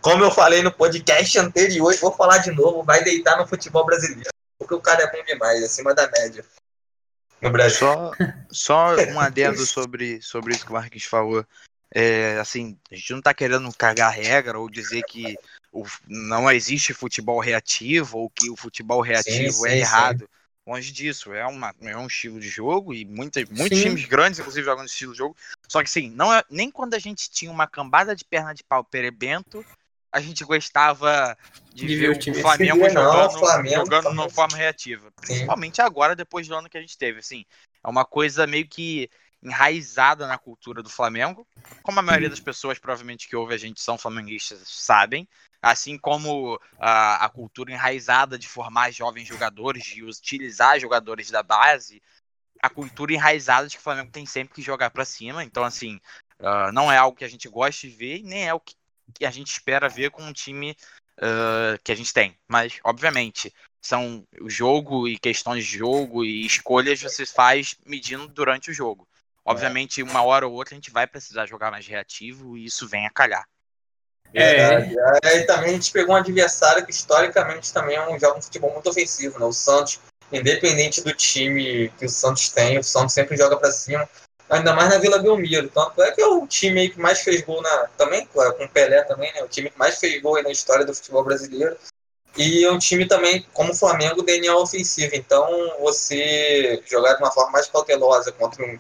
como 0.05 0.23
eu 0.23 0.29
falei 0.29 0.61
no 0.61 0.71
podcast 0.71 1.39
anterior, 1.39 1.91
vou 1.99 2.11
falar 2.11 2.37
de 2.37 2.51
novo, 2.51 2.83
vai 2.83 3.03
deitar 3.03 3.39
no 3.39 3.47
futebol 3.47 3.83
brasileiro. 3.83 4.29
Porque 4.59 4.75
o 4.75 4.79
cara 4.79 5.01
é 5.01 5.11
bom 5.11 5.23
demais, 5.25 5.63
acima 5.63 5.95
da 5.95 6.07
média. 6.07 6.45
No 7.41 7.49
Brasil. 7.49 7.77
Só, 7.77 8.11
só 8.49 8.95
um 9.11 9.19
adendo 9.19 9.65
sobre, 9.65 10.21
sobre 10.21 10.53
isso 10.53 10.65
que 10.65 10.71
o 10.71 10.75
Marquinhos 10.75 11.05
falou. 11.05 11.45
É, 11.93 12.37
assim, 12.39 12.77
a 12.91 12.95
gente 12.95 13.13
não 13.13 13.21
tá 13.21 13.33
querendo 13.33 13.71
cagar 13.73 14.11
regra 14.11 14.59
ou 14.59 14.69
dizer 14.69 15.03
que 15.03 15.37
o, 15.71 15.85
não 16.07 16.51
existe 16.51 16.93
futebol 16.93 17.39
reativo 17.39 18.17
ou 18.17 18.29
que 18.29 18.49
o 18.49 18.55
futebol 18.55 19.01
reativo 19.01 19.51
sim, 19.51 19.63
sim, 19.63 19.67
é 19.69 19.77
errado. 19.77 20.29
Longe 20.67 20.91
disso, 20.91 21.31
é, 21.31 21.45
uma, 21.45 21.75
é 21.81 21.95
um 21.95 22.07
estilo 22.07 22.39
de 22.39 22.49
jogo 22.49 22.91
e 22.91 23.05
muita, 23.05 23.39
muitos 23.51 23.77
sim. 23.77 23.83
times 23.83 24.05
grandes, 24.05 24.39
inclusive, 24.39 24.65
jogam 24.65 24.83
esse 24.83 24.93
estilo 24.93 25.11
de 25.11 25.19
jogo. 25.19 25.37
Só 25.69 25.83
que, 25.83 25.89
sim, 25.89 26.09
não 26.09 26.33
é, 26.33 26.43
nem 26.49 26.71
quando 26.71 26.95
a 26.95 26.99
gente 26.99 27.29
tinha 27.29 27.51
uma 27.51 27.67
cambada 27.67 28.15
de 28.15 28.25
perna 28.25 28.51
de 28.51 28.63
pau 28.63 28.83
perebento, 28.83 29.63
a 30.15 30.21
gente 30.21 30.45
gostava 30.45 31.37
de, 31.73 31.87
de 31.87 31.95
ver 31.97 32.09
o, 32.11 32.17
time. 32.17 32.41
Flamengo 32.41 32.89
jogando, 32.89 32.93
não, 32.93 33.29
Flamengo, 33.31 33.75
jogando 33.75 34.05
numa 34.05 34.29
forma 34.29 34.55
reativa. 34.55 35.11
Principalmente 35.11 35.75
Sim. 35.75 35.81
agora, 35.81 36.15
depois 36.15 36.47
do 36.47 36.55
ano 36.55 36.69
que 36.69 36.77
a 36.77 36.81
gente 36.81 36.97
teve. 36.97 37.19
Assim, 37.19 37.43
é 37.83 37.89
uma 37.89 38.05
coisa 38.05 38.47
meio 38.47 38.65
que 38.65 39.09
enraizada 39.43 40.25
na 40.25 40.37
cultura 40.37 40.81
do 40.81 40.89
Flamengo. 40.89 41.45
Como 41.83 41.99
a 41.99 42.01
maioria 42.01 42.29
das 42.29 42.39
pessoas, 42.39 42.79
provavelmente, 42.79 43.27
que 43.27 43.35
ouve 43.35 43.53
a 43.53 43.57
gente 43.57 43.81
são 43.81 43.97
flamenguistas, 43.97 44.61
sabem. 44.65 45.27
Assim 45.61 45.97
como 45.97 46.57
a, 46.79 47.25
a 47.25 47.27
cultura 47.27 47.73
enraizada 47.73 48.39
de 48.39 48.47
formar 48.47 48.91
jovens 48.91 49.27
jogadores, 49.27 49.83
de 49.83 50.01
utilizar 50.01 50.79
jogadores 50.79 51.29
da 51.29 51.43
base, 51.43 52.01
a 52.63 52.69
cultura 52.69 53.11
enraizada 53.11 53.67
de 53.67 53.75
que 53.75 53.81
o 53.81 53.83
Flamengo 53.83 54.11
tem 54.11 54.25
sempre 54.25 54.55
que 54.55 54.61
jogar 54.61 54.91
para 54.91 55.03
cima. 55.03 55.43
Então, 55.43 55.65
assim, 55.65 55.99
uh, 56.39 56.71
não 56.71 56.89
é 56.89 56.95
algo 56.95 57.17
que 57.17 57.25
a 57.25 57.29
gente 57.29 57.49
gosta 57.49 57.85
de 57.85 57.93
ver, 57.93 58.23
nem 58.23 58.47
é 58.47 58.53
o 58.53 58.61
que, 58.61 58.75
que 59.13 59.25
a 59.25 59.31
gente 59.31 59.51
espera 59.51 59.89
ver 59.89 60.11
com 60.11 60.23
um 60.23 60.33
time 60.33 60.75
uh, 61.19 61.79
que 61.83 61.91
a 61.91 61.95
gente 61.95 62.13
tem. 62.13 62.37
Mas, 62.47 62.79
obviamente, 62.83 63.53
são 63.81 64.23
o 64.41 64.49
jogo 64.49 65.07
e 65.07 65.17
questões 65.17 65.65
de 65.65 65.77
jogo 65.77 66.23
e 66.23 66.45
escolhas 66.45 67.01
você 67.01 67.25
faz 67.25 67.75
medindo 67.85 68.27
durante 68.27 68.71
o 68.71 68.73
jogo. 68.73 69.07
Obviamente, 69.45 70.01
uma 70.01 70.23
hora 70.23 70.47
ou 70.47 70.53
outra 70.53 70.73
a 70.73 70.77
gente 70.77 70.89
vai 70.89 71.05
precisar 71.05 71.45
jogar 71.45 71.69
mais 71.69 71.85
reativo 71.85 72.57
e 72.57 72.65
isso 72.65 72.87
vem 72.87 73.05
a 73.05 73.11
calhar. 73.11 73.45
É. 74.33 74.89
é. 75.23 75.37
E 75.37 75.43
também 75.45 75.69
a 75.69 75.73
gente 75.73 75.91
pegou 75.91 76.15
um 76.15 76.17
adversário 76.17 76.83
que 76.83 76.91
historicamente 76.91 77.71
também 77.71 77.95
é 77.95 78.09
um 78.09 78.19
jogo 78.19 78.39
de 78.39 78.45
futebol 78.45 78.73
muito 78.73 78.89
ofensivo, 78.89 79.39
né? 79.39 79.45
O 79.45 79.53
Santos, 79.53 79.99
independente 80.31 81.01
do 81.01 81.13
time 81.13 81.89
que 81.97 82.05
o 82.05 82.09
Santos 82.09 82.49
tem, 82.49 82.79
o 82.79 82.83
Santos 82.83 83.13
sempre 83.13 83.37
joga 83.37 83.55
para 83.55 83.71
cima, 83.71 84.09
ainda 84.49 84.73
mais 84.73 84.89
na 84.89 84.97
Vila 84.97 85.19
Belmiro. 85.19 85.69
Tanto 85.69 86.01
é 86.01 86.11
que 86.11 86.21
é 86.21 86.27
o 86.27 86.45
time 86.47 86.89
que 86.89 86.99
mais 86.99 87.21
fez 87.21 87.41
gol 87.41 87.61
na. 87.61 87.87
Também, 87.97 88.25
com 88.27 88.41
o 88.41 88.69
Pelé 88.69 89.01
também, 89.03 89.31
né? 89.33 89.43
O 89.43 89.47
time 89.47 89.69
que 89.69 89.77
mais 89.77 89.99
fez 89.99 90.21
gol 90.21 90.41
na 90.41 90.51
história 90.51 90.85
do 90.85 90.93
futebol 90.93 91.23
brasileiro. 91.23 91.77
E 92.37 92.65
é 92.65 92.71
um 92.71 92.77
time 92.77 93.07
também, 93.07 93.45
como 93.53 93.71
o 93.71 93.75
Flamengo, 93.75 94.21
DNA 94.21 94.55
ofensivo. 94.57 95.15
Então, 95.15 95.47
você 95.79 96.83
jogar 96.85 97.13
de 97.13 97.23
uma 97.23 97.31
forma 97.31 97.51
mais 97.51 97.67
cautelosa 97.67 98.31
contra 98.33 98.63
um, 98.65 98.77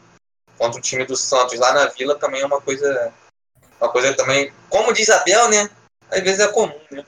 contra 0.57 0.77
o 0.77 0.81
time 0.81 1.05
do 1.05 1.15
Santos 1.15 1.57
lá 1.57 1.73
na 1.73 1.85
Vila 1.87 2.15
também 2.15 2.41
é 2.41 2.45
uma 2.45 2.61
coisa. 2.61 3.13
Uma 3.79 3.89
coisa 3.89 4.13
também. 4.13 4.53
Como 4.69 4.93
diz 4.93 5.09
Abel, 5.09 5.49
né? 5.49 5.69
Às 6.11 6.21
vezes 6.21 6.39
é 6.39 6.47
comum, 6.47 6.79
né? 6.91 7.03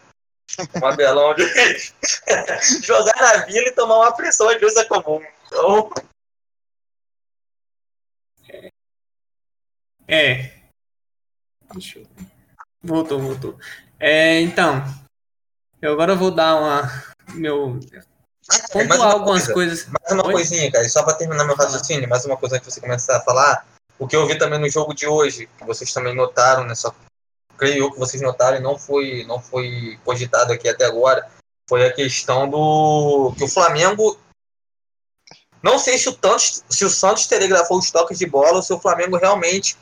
Um 0.81 0.85
Abelão 0.85 1.35
de 1.35 1.43
jogar 2.81 3.15
na 3.19 3.45
Vila 3.45 3.67
e 3.67 3.71
tomar 3.71 3.97
uma 3.97 4.11
pressão 4.13 4.49
às 4.49 4.59
vezes 4.59 4.77
é 4.77 4.85
comum. 4.85 5.21
Então. 5.45 5.91
É. 10.07 10.51
Deixa 11.73 11.99
eu... 11.99 12.07
Voltou, 12.81 13.19
voltou. 13.19 13.59
É, 13.99 14.39
então, 14.41 14.83
eu 15.81 15.91
agora 15.91 16.15
vou 16.15 16.31
dar 16.31 16.55
uma. 16.55 17.03
Meu. 17.33 17.79
Pontuar 18.71 19.11
algumas 19.11 19.47
coisa, 19.47 19.53
coisas. 19.53 19.87
Mais 19.87 20.11
uma 20.13 20.27
Oi? 20.27 20.33
coisinha, 20.33 20.71
cara, 20.71 20.87
só 20.87 21.03
para 21.03 21.15
terminar 21.15 21.43
meu 21.43 21.55
raciocínio, 21.55 22.07
mais 22.07 22.23
uma 22.25 22.37
coisa 22.37 22.55
antes 22.55 22.67
de 22.67 22.73
você 22.73 22.81
começar 22.81 23.17
a 23.17 23.21
falar. 23.21 23.67
O 23.99 24.07
que 24.07 24.15
eu 24.15 24.25
vi 24.25 24.37
também 24.37 24.59
no 24.59 24.69
jogo 24.69 24.93
de 24.93 25.05
hoje, 25.05 25.49
que 25.57 25.65
vocês 25.65 25.91
também 25.91 26.15
notaram, 26.15 26.63
né? 26.63 26.73
Só 26.75 26.95
creio 27.57 27.85
eu 27.85 27.91
que 27.91 27.99
vocês 27.99 28.21
notaram 28.21 28.57
e 28.57 28.61
não 28.61 28.77
foi, 28.77 29.25
não 29.25 29.41
foi 29.41 29.99
cogitado 30.05 30.53
aqui 30.53 30.69
até 30.69 30.85
agora, 30.85 31.27
foi 31.67 31.85
a 31.85 31.93
questão 31.93 32.49
do. 32.49 33.33
que 33.37 33.43
o 33.43 33.47
Flamengo. 33.47 34.17
Não 35.61 35.77
sei 35.77 35.97
se 35.97 36.07
o, 36.07 36.13
Santos, 36.13 36.63
se 36.69 36.85
o 36.85 36.89
Santos 36.89 37.27
telegrafou 37.27 37.79
os 37.79 37.91
toques 37.91 38.17
de 38.19 38.25
bola 38.25 38.57
ou 38.57 38.61
se 38.61 38.71
o 38.71 38.79
Flamengo 38.79 39.17
realmente 39.17 39.75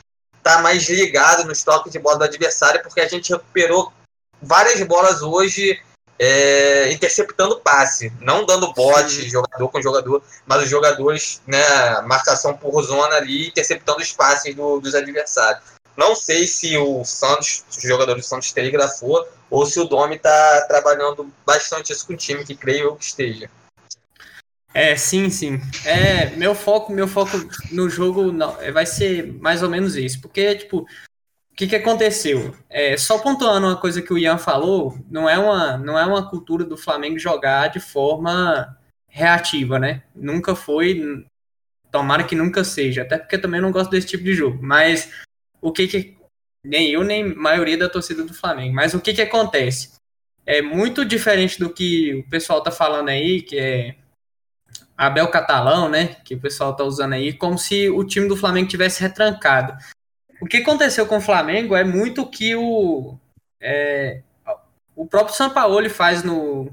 está 0.46 0.62
mais 0.62 0.88
ligado 0.88 1.44
nos 1.44 1.64
toques 1.64 1.90
de 1.90 1.98
bola 1.98 2.18
do 2.18 2.24
adversário, 2.24 2.80
porque 2.80 3.00
a 3.00 3.08
gente 3.08 3.32
recuperou 3.32 3.92
várias 4.40 4.80
bolas 4.86 5.20
hoje 5.20 5.80
é, 6.18 6.92
interceptando 6.92 7.60
passe, 7.60 8.12
não 8.20 8.46
dando 8.46 8.72
bote 8.72 9.22
Sim. 9.22 9.28
jogador 9.28 9.68
com 9.68 9.82
jogador, 9.82 10.22
mas 10.46 10.62
os 10.62 10.70
jogadores, 10.70 11.42
né, 11.46 12.00
marcação 12.02 12.56
por 12.56 12.80
zona 12.82 13.16
ali, 13.16 13.48
interceptando 13.48 14.00
os 14.00 14.12
passes 14.12 14.54
do, 14.54 14.80
dos 14.80 14.94
adversários. 14.94 15.62
Não 15.96 16.14
sei 16.14 16.46
se 16.46 16.76
o 16.76 17.04
Santos, 17.04 17.64
os 17.68 17.82
jogadores 17.82 18.24
do 18.24 18.28
Santos 18.28 18.52
telegrafou, 18.52 19.26
ou 19.50 19.66
se 19.66 19.80
o 19.80 19.84
Domi 19.84 20.16
está 20.16 20.62
trabalhando 20.62 21.30
bastante 21.44 21.92
isso 21.92 22.06
com 22.06 22.12
o 22.12 22.16
time, 22.16 22.44
que 22.44 22.54
creio 22.54 22.84
eu 22.84 22.96
que 22.96 23.04
esteja. 23.04 23.50
É, 24.76 24.94
sim, 24.94 25.30
sim. 25.30 25.58
É, 25.86 26.36
meu 26.36 26.54
foco, 26.54 26.92
meu 26.92 27.08
foco 27.08 27.30
no 27.72 27.88
jogo 27.88 28.30
não, 28.30 28.58
vai 28.74 28.84
ser 28.84 29.32
mais 29.40 29.62
ou 29.62 29.70
menos 29.70 29.96
isso, 29.96 30.20
porque 30.20 30.54
tipo, 30.54 30.80
o 30.80 31.54
que, 31.56 31.66
que 31.66 31.76
aconteceu? 31.76 32.54
É, 32.68 32.94
só 32.98 33.18
pontuando 33.20 33.68
uma 33.68 33.80
coisa 33.80 34.02
que 34.02 34.12
o 34.12 34.18
Ian 34.18 34.36
falou, 34.36 34.98
não 35.10 35.26
é, 35.26 35.38
uma, 35.38 35.78
não 35.78 35.98
é 35.98 36.04
uma 36.04 36.28
cultura 36.28 36.62
do 36.62 36.76
Flamengo 36.76 37.18
jogar 37.18 37.68
de 37.68 37.80
forma 37.80 38.76
reativa, 39.08 39.78
né? 39.78 40.02
Nunca 40.14 40.54
foi, 40.54 41.24
tomara 41.90 42.24
que 42.24 42.34
nunca 42.34 42.62
seja, 42.62 43.00
até 43.00 43.16
porque 43.16 43.38
também 43.38 43.62
não 43.62 43.72
gosto 43.72 43.90
desse 43.90 44.08
tipo 44.08 44.24
de 44.24 44.34
jogo. 44.34 44.58
Mas 44.60 45.10
o 45.58 45.72
que 45.72 45.88
que. 45.88 46.18
Nem 46.62 46.90
eu, 46.90 47.02
nem 47.02 47.34
maioria 47.34 47.78
da 47.78 47.88
torcida 47.88 48.22
do 48.22 48.34
Flamengo. 48.34 48.74
Mas 48.74 48.92
o 48.92 49.00
que 49.00 49.14
que 49.14 49.22
acontece? 49.22 49.92
É 50.44 50.60
muito 50.60 51.02
diferente 51.02 51.58
do 51.58 51.70
que 51.72 52.12
o 52.26 52.28
pessoal 52.28 52.62
tá 52.62 52.70
falando 52.70 53.08
aí, 53.08 53.40
que 53.40 53.56
é 53.58 53.96
Abel 54.96 55.28
Catalão, 55.28 55.88
né? 55.88 56.16
Que 56.24 56.34
o 56.34 56.40
pessoal 56.40 56.74
tá 56.74 56.84
usando 56.84 57.12
aí, 57.12 57.32
como 57.32 57.58
se 57.58 57.88
o 57.90 58.04
time 58.04 58.28
do 58.28 58.36
Flamengo 58.36 58.68
tivesse 58.68 59.00
retrancado 59.00 59.76
o 60.40 60.46
que 60.46 60.58
aconteceu 60.58 61.06
com 61.06 61.16
o 61.18 61.20
Flamengo 61.20 61.74
é 61.74 61.84
muito 61.84 62.26
que 62.26 62.54
o, 62.54 63.16
é, 63.60 64.22
o 64.94 65.06
próprio 65.06 65.34
Sampaoli 65.34 65.88
faz 65.88 66.22
no, 66.22 66.70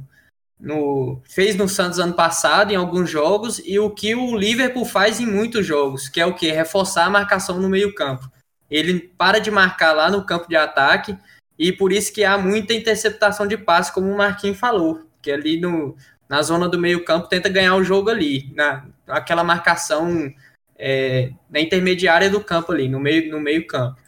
no, 0.59 1.21
fez 1.29 1.55
no 1.55 1.69
Santos 1.69 1.99
ano 1.99 2.13
passado 2.13 2.71
em 2.71 2.75
alguns 2.75 3.09
jogos 3.09 3.61
e 3.65 3.79
o 3.79 3.89
que 3.89 4.15
o 4.15 4.35
Liverpool 4.35 4.85
faz 4.85 5.19
em 5.19 5.25
muitos 5.25 5.65
jogos, 5.65 6.09
que 6.09 6.19
é 6.19 6.25
o 6.25 6.35
que? 6.35 6.51
Reforçar 6.51 7.05
a 7.05 7.09
marcação 7.09 7.59
no 7.59 7.69
meio 7.69 7.95
campo. 7.95 8.29
Ele 8.69 8.99
para 8.99 9.39
de 9.39 9.51
marcar 9.51 9.93
lá 9.93 10.09
no 10.09 10.25
campo 10.25 10.47
de 10.47 10.55
ataque 10.55 11.17
e 11.57 11.71
por 11.71 11.91
isso 11.91 12.11
que 12.11 12.23
há 12.23 12.37
muita 12.37 12.73
interceptação 12.73 13.47
de 13.47 13.57
passe, 13.57 13.93
como 13.93 14.11
o 14.11 14.17
Marquinhos 14.17 14.59
falou, 14.59 15.07
que 15.21 15.31
ali 15.31 15.59
no, 15.59 15.95
na 16.33 16.41
zona 16.41 16.67
do 16.67 16.79
meio 16.79 17.05
campo 17.05 17.27
tenta 17.27 17.47
ganhar 17.47 17.75
o 17.75 17.83
jogo 17.83 18.09
ali, 18.09 18.51
na, 18.55 18.83
aquela 19.07 19.43
marcação 19.43 20.33
é, 20.75 21.29
na 21.47 21.59
intermediária 21.59 22.27
do 22.27 22.43
campo 22.43 22.71
ali, 22.71 22.89
no 22.89 22.99
meio, 22.99 23.29
no 23.29 23.39
meio 23.39 23.67
campo. 23.67 24.01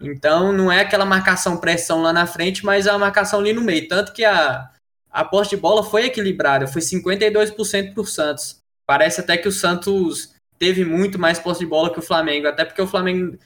Então 0.00 0.52
não 0.52 0.70
é 0.70 0.82
aquela 0.82 1.04
marcação 1.04 1.56
pressão 1.56 2.00
lá 2.00 2.12
na 2.12 2.24
frente, 2.24 2.64
mas 2.64 2.86
é 2.86 2.90
a 2.90 2.98
marcação 2.98 3.40
ali 3.40 3.52
no 3.52 3.62
meio. 3.62 3.88
Tanto 3.88 4.12
que 4.12 4.24
a, 4.24 4.70
a 5.10 5.24
posse 5.24 5.50
de 5.50 5.56
bola 5.56 5.82
foi 5.82 6.04
equilibrada, 6.04 6.68
foi 6.68 6.80
52% 6.80 7.92
para 7.92 8.00
o 8.00 8.06
Santos. 8.06 8.58
Parece 8.86 9.20
até 9.20 9.36
que 9.36 9.48
o 9.48 9.52
Santos 9.52 10.36
teve 10.60 10.84
muito 10.84 11.18
mais 11.18 11.40
posse 11.40 11.58
de 11.58 11.66
bola 11.66 11.92
que 11.92 11.98
o 11.98 12.02
Flamengo, 12.02 12.46
até 12.46 12.64
porque 12.64 12.80
o 12.82 12.86
Flamengo 12.86 13.36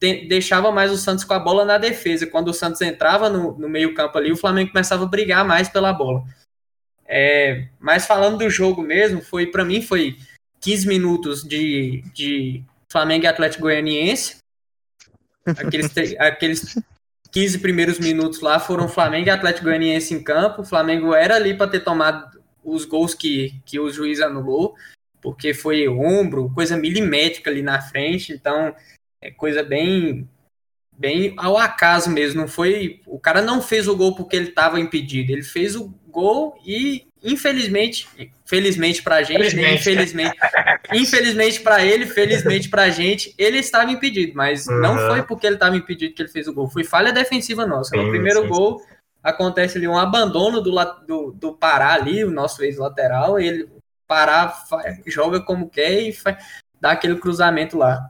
deixava 0.00 0.72
mais 0.72 0.90
o 0.90 0.96
Santos 0.96 1.24
com 1.24 1.34
a 1.34 1.38
bola 1.38 1.66
na 1.66 1.76
defesa. 1.76 2.26
Quando 2.26 2.48
o 2.48 2.54
Santos 2.54 2.80
entrava 2.80 3.28
no, 3.28 3.52
no 3.58 3.68
meio 3.68 3.92
campo 3.92 4.16
ali, 4.16 4.32
o 4.32 4.36
Flamengo 4.36 4.72
começava 4.72 5.04
a 5.04 5.08
brigar 5.08 5.44
mais 5.44 5.68
pela 5.68 5.92
bola. 5.92 6.24
É, 7.06 7.68
mas 7.78 8.06
falando 8.06 8.38
do 8.38 8.50
jogo 8.50 8.82
mesmo, 8.82 9.20
foi 9.20 9.46
para 9.46 9.64
mim 9.64 9.82
foi 9.82 10.16
15 10.60 10.88
minutos 10.88 11.42
de, 11.42 12.02
de 12.14 12.62
Flamengo 12.90 13.24
e 13.24 13.28
Atlético 13.28 13.62
Goianiense. 13.62 14.36
Aqueles, 15.44 15.90
aqueles 16.18 16.78
15 17.32 17.58
primeiros 17.58 17.98
minutos 17.98 18.40
lá 18.40 18.60
foram 18.60 18.88
Flamengo 18.88 19.26
e 19.26 19.30
Atlético 19.30 19.64
Goianiense 19.64 20.14
em 20.14 20.22
campo. 20.22 20.62
O 20.62 20.66
Flamengo 20.66 21.14
era 21.14 21.36
ali 21.36 21.54
para 21.54 21.70
ter 21.70 21.80
tomado 21.80 22.40
os 22.62 22.84
gols 22.84 23.14
que, 23.14 23.60
que 23.64 23.80
o 23.80 23.90
juiz 23.90 24.20
anulou, 24.20 24.74
porque 25.20 25.52
foi 25.52 25.88
ombro, 25.88 26.52
coisa 26.54 26.76
milimétrica 26.76 27.50
ali 27.50 27.62
na 27.62 27.80
frente. 27.80 28.32
Então, 28.32 28.74
é 29.20 29.30
coisa 29.30 29.62
bem 29.62 30.28
bem 30.96 31.34
ao 31.36 31.56
acaso 31.56 32.10
mesmo. 32.10 32.42
Não 32.42 32.48
foi, 32.48 33.00
o 33.06 33.18
cara 33.18 33.42
não 33.42 33.60
fez 33.60 33.88
o 33.88 33.96
gol 33.96 34.14
porque 34.14 34.36
ele 34.36 34.50
estava 34.50 34.78
impedido. 34.78 35.32
Ele 35.32 35.42
fez 35.42 35.74
o 35.74 35.92
gol 36.12 36.56
e 36.64 37.06
infelizmente, 37.24 38.08
felizmente 38.44 39.02
pra 39.02 39.22
gente, 39.22 39.54
né? 39.56 39.74
infelizmente, 39.74 40.36
infelizmente 40.92 41.60
para 41.60 41.84
ele, 41.84 42.06
felizmente 42.06 42.68
pra 42.68 42.90
gente, 42.90 43.32
ele 43.38 43.58
estava 43.58 43.90
impedido, 43.90 44.32
mas 44.34 44.66
uhum. 44.66 44.80
não 44.80 44.98
foi 45.08 45.22
porque 45.22 45.46
ele 45.46 45.54
estava 45.54 45.76
impedido 45.76 46.14
que 46.14 46.22
ele 46.22 46.28
fez 46.28 46.48
o 46.48 46.52
gol, 46.52 46.68
foi 46.68 46.82
falha 46.82 47.12
defensiva 47.12 47.64
nossa. 47.64 47.90
Sim, 47.90 48.02
no 48.02 48.10
primeiro 48.10 48.42
sim, 48.42 48.48
gol 48.48 48.80
sim. 48.80 48.86
acontece 49.22 49.78
ali 49.78 49.86
um 49.86 49.96
abandono 49.96 50.60
do, 50.60 50.72
do, 51.06 51.32
do 51.32 51.52
Pará 51.54 51.92
ali, 51.92 52.24
o 52.24 52.30
nosso 52.30 52.62
ex-lateral, 52.64 53.38
ele 53.38 53.68
Pará 54.06 54.52
joga 55.06 55.40
como 55.40 55.70
quer 55.70 56.02
e 56.02 56.12
faz, 56.12 56.36
dá 56.80 56.90
aquele 56.90 57.16
cruzamento 57.16 57.78
lá. 57.78 58.00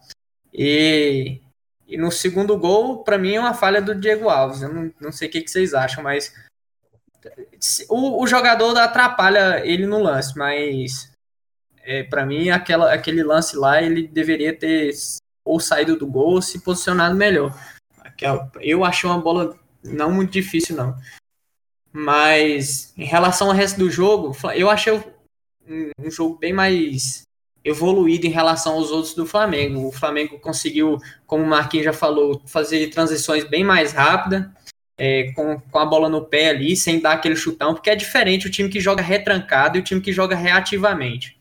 E, 0.53 1.41
e 1.87 1.97
no 1.97 2.11
segundo 2.11 2.59
gol, 2.59 3.05
para 3.05 3.19
mim 3.19 3.35
é 3.35 3.41
uma 3.41 3.55
falha 3.55 3.81
do 3.81 3.95
Diego 3.95 4.29
Alves. 4.29 4.63
Eu 4.63 4.73
não, 4.73 4.91
não 5.01 5.13
sei 5.13 5.29
o 5.29 5.31
que, 5.31 5.43
que 5.43 5.51
vocês 5.51 5.75
acham, 5.75 6.03
mas 6.03 6.33
o, 7.88 8.23
o 8.23 8.26
jogador 8.26 8.76
atrapalha 8.79 9.62
ele 9.64 9.87
no 9.87 10.02
lance, 10.02 10.37
mas 10.37 11.11
é, 11.83 12.02
para 12.02 12.25
mim 12.26 12.50
aquela, 12.50 12.93
aquele 12.93 13.23
lance 13.23 13.57
lá 13.57 13.83
ele 13.83 14.07
deveria 14.07 14.57
ter 14.57 14.93
ou 15.45 15.59
saído 15.59 15.97
do 15.97 16.07
gol 16.07 16.35
ou 16.35 16.43
se 16.43 16.61
posicionado 16.61 17.17
melhor. 17.17 17.57
Eu 18.61 18.85
achei 18.85 19.09
uma 19.09 19.21
bola 19.21 19.59
não 19.83 20.12
muito 20.12 20.31
difícil 20.31 20.76
não. 20.76 20.97
Mas 21.93 22.93
em 22.97 23.05
relação 23.05 23.49
ao 23.49 23.55
resto 23.55 23.79
do 23.79 23.91
jogo, 23.91 24.37
eu 24.55 24.71
achei 24.71 24.93
um, 24.93 25.91
um 25.99 26.11
jogo 26.11 26.38
bem 26.38 26.52
mais 26.52 27.23
evoluído 27.64 28.26
em 28.26 28.31
relação 28.31 28.75
aos 28.75 28.91
outros 28.91 29.14
do 29.14 29.26
Flamengo. 29.26 29.87
O 29.87 29.93
Flamengo 29.93 30.38
conseguiu, 30.38 30.99
como 31.26 31.45
o 31.45 31.47
Marquinhos 31.47 31.85
já 31.85 31.93
falou, 31.93 32.43
fazer 32.47 32.88
transições 32.88 33.45
bem 33.45 33.62
mais 33.62 33.93
rápidas, 33.93 34.47
é, 35.05 35.33
com, 35.33 35.59
com 35.59 35.79
a 35.81 35.85
bola 35.85 36.09
no 36.09 36.25
pé 36.25 36.51
ali, 36.51 36.77
sem 36.77 37.01
dar 37.01 37.15
aquele 37.15 37.35
chutão, 37.35 37.75
porque 37.75 37.91
é 37.91 37.97
diferente 37.97 38.47
o 38.47 38.51
time 38.51 38.69
que 38.69 38.79
joga 38.79 39.03
retrancado 39.03 39.77
e 39.77 39.81
o 39.81 39.83
time 39.83 40.01
que 40.01 40.13
joga 40.13 40.37
reativamente. 40.37 41.37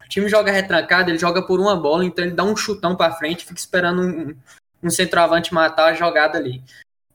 O 0.00 0.08
time 0.08 0.28
joga 0.28 0.52
retrancado, 0.52 1.10
ele 1.10 1.18
joga 1.18 1.42
por 1.42 1.58
uma 1.58 1.74
bola, 1.74 2.04
então 2.04 2.24
ele 2.24 2.36
dá 2.36 2.44
um 2.44 2.56
chutão 2.56 2.94
para 2.94 3.10
frente, 3.10 3.44
fica 3.44 3.58
esperando 3.58 4.00
um, 4.00 4.36
um 4.80 4.90
centroavante 4.90 5.52
matar 5.52 5.86
a 5.86 5.94
jogada 5.94 6.38
ali. 6.38 6.62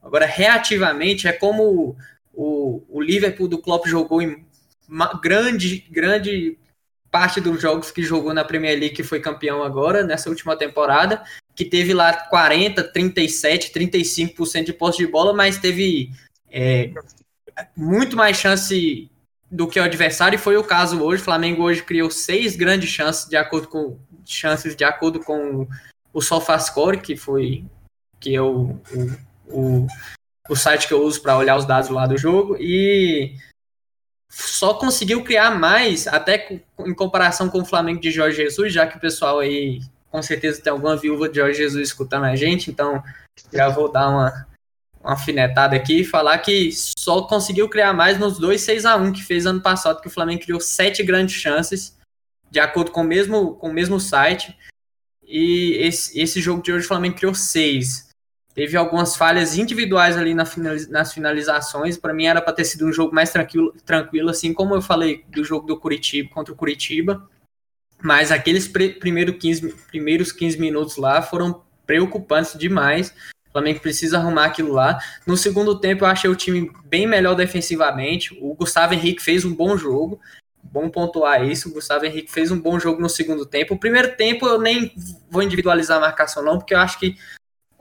Agora, 0.04 0.26
reativamente, 0.26 1.30
é 1.30 1.32
como 1.32 1.96
o, 2.34 2.84
o 2.90 3.00
Liverpool 3.00 3.48
do 3.48 3.62
Klopp 3.62 3.88
jogou 3.88 4.22
em 4.22 4.46
grande, 5.22 5.86
grande 5.90 6.58
parte 7.12 7.42
dos 7.42 7.62
jogos 7.62 7.92
que 7.92 8.04
jogou 8.04 8.34
na 8.34 8.44
Premier 8.44 8.78
League, 8.78 8.96
que 8.96 9.04
foi 9.04 9.20
campeão 9.20 9.64
agora, 9.64 10.04
nessa 10.04 10.30
última 10.30 10.56
temporada, 10.56 11.24
que 11.56 11.66
teve 11.66 11.94
lá 11.94 12.14
40, 12.14 12.84
37, 12.84 13.72
35% 13.72 14.64
de 14.64 14.74
posse 14.74 15.00
de 15.00 15.08
bola, 15.08 15.34
mas 15.34 15.58
teve 15.58 16.12
é, 16.52 16.92
muito 17.76 18.16
mais 18.16 18.38
chance 18.38 19.10
do 19.52 19.68
que 19.68 19.80
o 19.80 19.84
adversário, 19.84 20.36
e 20.36 20.40
foi 20.40 20.58
o 20.58 20.64
caso 20.64 21.02
hoje. 21.02 21.22
O 21.22 21.26
Flamengo 21.26 21.64
hoje 21.64 21.84
criou 21.84 22.12
seis 22.12 22.56
grandes 22.56 22.90
chances 22.90 23.28
de 23.28 23.36
acordo 23.36 23.68
com 23.68 23.98
chances 24.26 24.76
de 24.76 24.84
acordo 24.84 25.20
com 25.20 25.68
o 26.14 26.22
SofaScore, 26.22 27.02
que 27.02 27.16
foi 27.16 27.66
que 28.20 28.36
é 28.36 28.42
o, 28.42 28.80
o, 28.92 29.18
o, 29.48 29.88
o 30.50 30.56
site 30.56 30.88
que 30.88 30.94
eu 30.94 31.02
uso 31.02 31.22
para 31.22 31.38
olhar 31.38 31.56
os 31.56 31.66
dados 31.66 31.90
lá 31.90 32.06
do 32.06 32.18
jogo, 32.18 32.58
e 32.60 33.34
só 34.30 34.76
conseguiu 34.76 35.24
criar 35.24 35.52
mais, 35.52 36.08
até 36.08 36.62
em 36.80 36.94
comparação 36.94 37.50
com 37.50 37.62
o 37.62 37.66
Flamengo 37.66 38.00
de 38.00 38.12
Jorge 38.12 38.38
Jesus, 38.38 38.72
já 38.72 38.86
que 38.86 38.98
o 38.98 39.02
pessoal 39.02 39.40
aí 39.40 39.82
com 40.12 40.22
certeza 40.22 40.62
tem 40.62 40.72
alguma 40.72 40.96
viúva 40.96 41.28
de 41.28 41.38
Jorge 41.38 41.58
Jesus 41.58 41.90
escutando 41.90 42.26
a 42.26 42.36
gente, 42.36 42.70
então 42.70 43.04
já 43.52 43.70
vou 43.70 43.92
dar 43.92 44.10
uma, 44.10 44.48
uma 45.02 45.14
afinetada 45.14 45.76
aqui 45.76 46.02
e 46.02 46.06
falar 46.06 46.38
que 46.40 46.72
só 46.72 47.24
conseguiu 47.24 47.70
criar 47.70 47.94
mais 47.94 48.20
nos 48.20 48.38
dois 48.38 48.62
6 48.62 48.86
a 48.86 48.96
1 48.96 49.14
que 49.14 49.24
fez 49.24 49.46
ano 49.46 49.62
passado, 49.62 50.02
que 50.02 50.08
o 50.08 50.12
Flamengo 50.12 50.42
criou 50.42 50.60
sete 50.60 51.04
grandes 51.04 51.36
chances, 51.36 51.98
de 52.50 52.60
acordo 52.60 52.92
com 52.92 53.02
o 53.02 53.06
mesmo, 53.06 53.56
com 53.56 53.70
o 53.70 53.74
mesmo 53.74 54.00
site, 54.00 54.56
e 55.24 55.78
esse, 55.80 56.20
esse 56.20 56.42
jogo 56.42 56.62
de 56.62 56.72
hoje 56.72 56.86
o 56.86 56.88
Flamengo 56.88 57.16
criou 57.16 57.36
seis. 57.36 58.09
Teve 58.60 58.76
algumas 58.76 59.16
falhas 59.16 59.58
individuais 59.58 60.18
ali 60.18 60.36
na 60.36 60.44
nas 60.90 61.14
finalizações. 61.14 61.96
Para 61.96 62.14
mim 62.14 62.26
era 62.26 62.42
para 62.42 62.52
ter 62.52 62.66
sido 62.66 62.86
um 62.86 62.92
jogo 62.92 63.16
mais 63.16 63.32
tranquilo, 63.32 63.74
tranquilo, 63.86 64.30
assim 64.30 64.54
como 64.54 64.76
eu 64.76 64.82
falei 64.82 65.24
do 65.30 65.46
jogo 65.46 65.66
do 65.66 65.80
Curitiba 65.80 66.30
contra 66.30 66.54
o 66.54 66.58
Curitiba. 66.58 67.26
Mas 68.04 68.34
aqueles 68.34 68.68
primeiro 68.68 69.34
15, 69.38 69.74
primeiros 69.88 70.34
15 70.34 70.60
minutos 70.60 70.98
lá 70.98 71.22
foram 71.22 71.64
preocupantes 71.88 72.60
demais. 72.60 73.16
O 73.48 73.54
Flamengo 73.54 73.80
precisa 73.80 74.18
arrumar 74.18 74.48
aquilo 74.48 74.74
lá. 74.74 75.00
No 75.26 75.38
segundo 75.38 75.80
tempo, 75.80 76.04
eu 76.04 76.10
achei 76.10 76.30
o 76.30 76.36
time 76.36 76.70
bem 76.84 77.08
melhor 77.08 77.36
defensivamente. 77.36 78.38
O 78.42 78.54
Gustavo 78.56 78.94
Henrique 78.94 79.24
fez 79.24 79.46
um 79.46 79.56
bom 79.56 79.78
jogo. 79.78 80.20
Bom 80.62 80.90
pontuar 80.90 81.48
isso. 81.48 81.70
O 81.70 81.74
Gustavo 81.74 82.06
Henrique 82.06 82.30
fez 82.30 82.52
um 82.52 82.60
bom 82.60 82.78
jogo 82.78 83.02
no 83.02 83.08
segundo 83.08 83.46
tempo. 83.46 83.76
O 83.76 83.80
primeiro 83.80 84.18
tempo 84.18 84.46
eu 84.46 84.60
nem 84.60 84.94
vou 85.32 85.42
individualizar 85.42 85.96
a 85.96 86.02
marcação, 86.02 86.44
não, 86.44 86.58
porque 86.58 86.74
eu 86.74 86.80
acho 86.80 87.00
que 87.00 87.16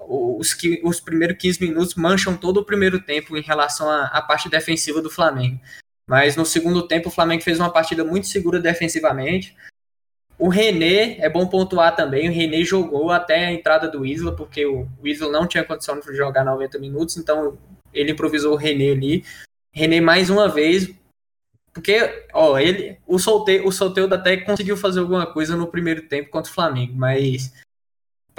os, 0.09 0.57
os 0.83 1.01
primeiros 1.01 1.37
15 1.37 1.61
minutos 1.61 1.95
mancham 1.95 2.37
todo 2.37 2.59
o 2.59 2.65
primeiro 2.65 3.01
tempo 3.01 3.37
em 3.37 3.43
relação 3.43 3.91
à, 3.91 4.07
à 4.07 4.23
parte 4.23 4.49
defensiva 4.49 5.03
do 5.03 5.11
Flamengo. 5.11 5.61
Mas 6.07 6.37
no 6.37 6.47
segundo 6.47 6.89
tempo 6.89 7.09
o 7.09 7.13
Flamengo 7.13 7.43
fez 7.43 7.61
uma 7.61 7.71
partida 7.71 8.03
muito 8.03 8.27
segura 8.27 8.59
defensivamente. 8.59 9.55
O 10.39 10.49
René, 10.49 11.19
é 11.19 11.29
bom 11.29 11.47
pontuar 11.47 11.95
também, 11.95 12.29
o 12.29 12.33
René 12.33 12.63
jogou 12.63 13.11
até 13.11 13.47
a 13.47 13.53
entrada 13.53 13.89
do 13.89 14.07
Isla, 14.07 14.35
porque 14.35 14.65
o, 14.65 14.89
o 15.03 15.07
Isla 15.07 15.31
não 15.31 15.47
tinha 15.47 15.65
condição 15.65 15.99
de 15.99 16.17
jogar 16.17 16.45
90 16.45 16.79
minutos, 16.79 17.17
então 17.17 17.59
ele 17.93 18.13
improvisou 18.13 18.55
o 18.55 18.57
René 18.57 18.93
ali. 18.93 19.25
René 19.73 20.01
mais 20.01 20.31
uma 20.31 20.49
vez, 20.49 20.89
porque, 21.75 22.25
ó, 22.33 22.59
ele, 22.59 22.99
o 23.07 23.19
Solteiro, 23.19 23.67
o 23.67 23.73
Solteiro 23.73 24.13
até 24.15 24.37
conseguiu 24.37 24.77
fazer 24.77 25.01
alguma 25.01 25.27
coisa 25.27 25.57
no 25.57 25.67
primeiro 25.67 26.03
tempo 26.03 26.31
contra 26.31 26.51
o 26.51 26.55
Flamengo, 26.55 26.95
mas 26.97 27.53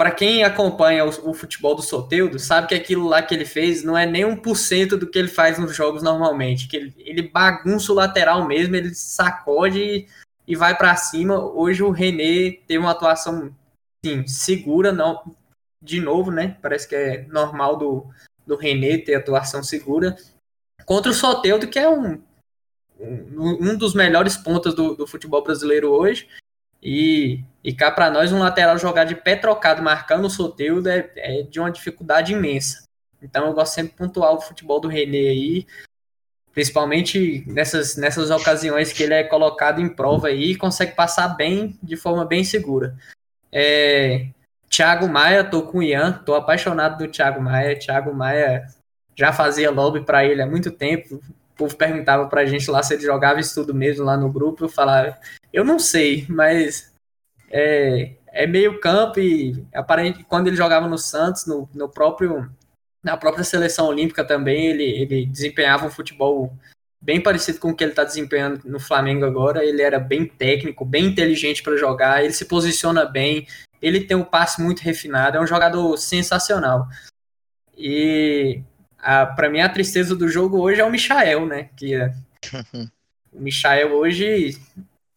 para 0.00 0.10
quem 0.10 0.42
acompanha 0.42 1.04
o, 1.04 1.08
o, 1.28 1.34
futebol 1.34 1.74
do 1.74 1.82
Soteudo, 1.82 2.38
sabe 2.38 2.68
que 2.68 2.74
aquilo 2.74 3.06
lá 3.06 3.20
que 3.20 3.34
ele 3.34 3.44
fez 3.44 3.84
não 3.84 3.98
é 3.98 4.06
nem 4.06 4.24
um 4.24 4.34
por 4.34 4.56
cento 4.56 4.96
do 4.96 5.06
que 5.06 5.18
ele 5.18 5.28
faz 5.28 5.58
nos 5.58 5.76
jogos 5.76 6.02
normalmente. 6.02 6.68
Que 6.68 6.78
ele, 6.78 6.94
ele 6.96 7.28
bagunça 7.28 7.92
o 7.92 7.94
lateral 7.94 8.46
mesmo, 8.46 8.74
ele 8.74 8.94
sacode 8.94 9.78
e, 9.78 10.06
e 10.48 10.56
vai 10.56 10.74
para 10.74 10.96
cima. 10.96 11.38
Hoje 11.38 11.82
o 11.82 11.90
René 11.90 12.52
teve 12.66 12.78
uma 12.78 12.92
atuação 12.92 13.54
segura, 14.26 14.90
não 14.90 15.36
de 15.82 16.00
novo, 16.00 16.30
né? 16.30 16.56
Parece 16.62 16.88
que 16.88 16.96
é 16.96 17.26
normal 17.26 17.76
do, 17.76 18.06
do 18.46 18.56
René 18.56 18.96
ter 18.96 19.16
atuação 19.16 19.62
segura. 19.62 20.16
Contra 20.86 21.10
o 21.10 21.14
Soteudo, 21.14 21.68
que 21.68 21.78
é 21.78 21.86
um, 21.86 22.22
um, 22.98 23.68
um 23.68 23.76
dos 23.76 23.92
melhores 23.92 24.34
pontas 24.34 24.72
do, 24.72 24.94
do 24.94 25.06
futebol 25.06 25.44
brasileiro 25.44 25.90
hoje. 25.90 26.26
E, 26.82 27.44
e 27.62 27.72
cá 27.72 27.90
para 27.90 28.10
nós, 28.10 28.32
um 28.32 28.38
lateral 28.38 28.78
jogar 28.78 29.04
de 29.04 29.14
pé 29.14 29.36
trocado 29.36 29.82
marcando 29.82 30.24
o 30.24 30.30
Soteldo 30.30 30.88
é, 30.88 31.10
é, 31.16 31.42
de 31.42 31.60
uma 31.60 31.70
dificuldade 31.70 32.32
imensa. 32.32 32.82
Então 33.22 33.46
eu 33.46 33.52
gosto 33.52 33.74
sempre 33.74 33.92
de 33.92 33.98
pontuar 33.98 34.32
o 34.32 34.40
futebol 34.40 34.80
do 34.80 34.88
René 34.88 35.18
aí, 35.18 35.66
principalmente 36.52 37.44
nessas, 37.46 37.96
nessas 37.96 38.30
ocasiões 38.30 38.92
que 38.92 39.02
ele 39.02 39.14
é 39.14 39.24
colocado 39.24 39.80
em 39.80 39.88
prova 39.88 40.28
aí 40.28 40.52
e 40.52 40.56
consegue 40.56 40.92
passar 40.92 41.28
bem, 41.28 41.78
de 41.82 41.96
forma 41.96 42.24
bem 42.24 42.42
segura. 42.42 42.96
É, 43.52 44.28
Thiago 44.70 45.08
Maia, 45.08 45.44
tô 45.44 45.62
com 45.62 45.78
o 45.78 45.82
Ian, 45.82 46.12
tô 46.24 46.34
apaixonado 46.34 46.98
do 46.98 47.10
Thiago 47.10 47.42
Maia. 47.42 47.78
Thiago 47.78 48.14
Maia 48.14 48.66
já 49.16 49.32
fazia 49.32 49.70
lobby 49.70 50.00
para 50.00 50.24
ele 50.24 50.40
há 50.40 50.46
muito 50.46 50.70
tempo. 50.70 51.16
O 51.16 51.56
povo 51.56 51.76
perguntava 51.76 52.26
pra 52.28 52.46
gente 52.46 52.70
lá 52.70 52.82
se 52.82 52.94
ele 52.94 53.02
jogava 53.02 53.40
isso 53.40 53.54
tudo 53.54 53.74
mesmo 53.74 54.04
lá 54.04 54.16
no 54.16 54.32
grupo. 54.32 54.64
Eu 54.64 54.68
falava, 54.68 55.18
eu 55.52 55.64
não 55.64 55.78
sei, 55.78 56.26
mas 56.28 56.92
é, 57.50 58.12
é 58.28 58.46
meio 58.46 58.80
campo 58.80 59.20
e 59.20 59.64
aparente 59.74 60.24
quando 60.24 60.46
ele 60.46 60.56
jogava 60.56 60.86
no 60.88 60.98
Santos, 60.98 61.46
no, 61.46 61.68
no 61.74 61.88
próprio 61.88 62.50
na 63.02 63.16
própria 63.16 63.44
seleção 63.44 63.86
olímpica 63.86 64.22
também, 64.22 64.66
ele, 64.66 64.84
ele 64.84 65.26
desempenhava 65.26 65.86
um 65.86 65.90
futebol 65.90 66.54
bem 67.00 67.20
parecido 67.20 67.58
com 67.58 67.70
o 67.70 67.74
que 67.74 67.82
ele 67.82 67.92
está 67.92 68.04
desempenhando 68.04 68.60
no 68.64 68.78
Flamengo 68.78 69.24
agora. 69.24 69.64
Ele 69.64 69.80
era 69.80 69.98
bem 69.98 70.26
técnico, 70.26 70.84
bem 70.84 71.06
inteligente 71.06 71.62
para 71.62 71.78
jogar, 71.78 72.22
ele 72.22 72.32
se 72.34 72.44
posiciona 72.44 73.06
bem, 73.06 73.46
ele 73.80 74.04
tem 74.04 74.16
um 74.16 74.24
passe 74.24 74.60
muito 74.60 74.80
refinado, 74.80 75.38
é 75.38 75.40
um 75.40 75.46
jogador 75.46 75.96
sensacional. 75.96 76.88
E 77.76 78.62
para 79.34 79.48
mim 79.48 79.60
a 79.60 79.68
tristeza 79.68 80.14
do 80.14 80.28
jogo 80.28 80.60
hoje 80.60 80.80
é 80.80 80.84
o 80.84 80.90
Michael, 80.90 81.46
né? 81.46 81.70
Que 81.74 81.96
o 83.32 83.40
Michael 83.40 83.94
hoje 83.94 84.60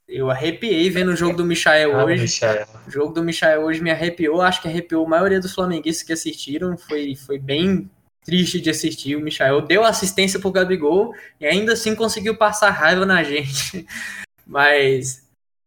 eu 0.07 0.29
arrepiei 0.29 0.89
vendo 0.89 1.09
o 1.09 1.15
jogo 1.15 1.37
do 1.37 1.45
Michael 1.45 1.99
ah, 1.99 2.05
hoje. 2.05 2.23
Michael. 2.23 2.67
O 2.87 2.91
jogo 2.91 3.13
do 3.13 3.23
Michael 3.23 3.61
hoje 3.61 3.81
me 3.81 3.91
arrepiou. 3.91 4.41
Acho 4.41 4.61
que 4.61 4.67
arrepiou 4.67 5.05
a 5.05 5.09
maioria 5.09 5.39
dos 5.39 5.53
flamenguistas 5.53 6.05
que 6.05 6.13
assistiram. 6.13 6.77
Foi, 6.77 7.15
foi 7.15 7.39
bem 7.39 7.89
triste 8.23 8.59
de 8.59 8.69
assistir. 8.69 9.15
O 9.15 9.21
Michael 9.21 9.61
deu 9.61 9.83
assistência 9.83 10.39
pro 10.39 10.51
Gabigol 10.51 11.13
e 11.39 11.45
ainda 11.45 11.73
assim 11.73 11.95
conseguiu 11.95 12.37
passar 12.37 12.69
raiva 12.69 13.05
na 13.05 13.23
gente. 13.23 13.85
Mas 14.45 15.23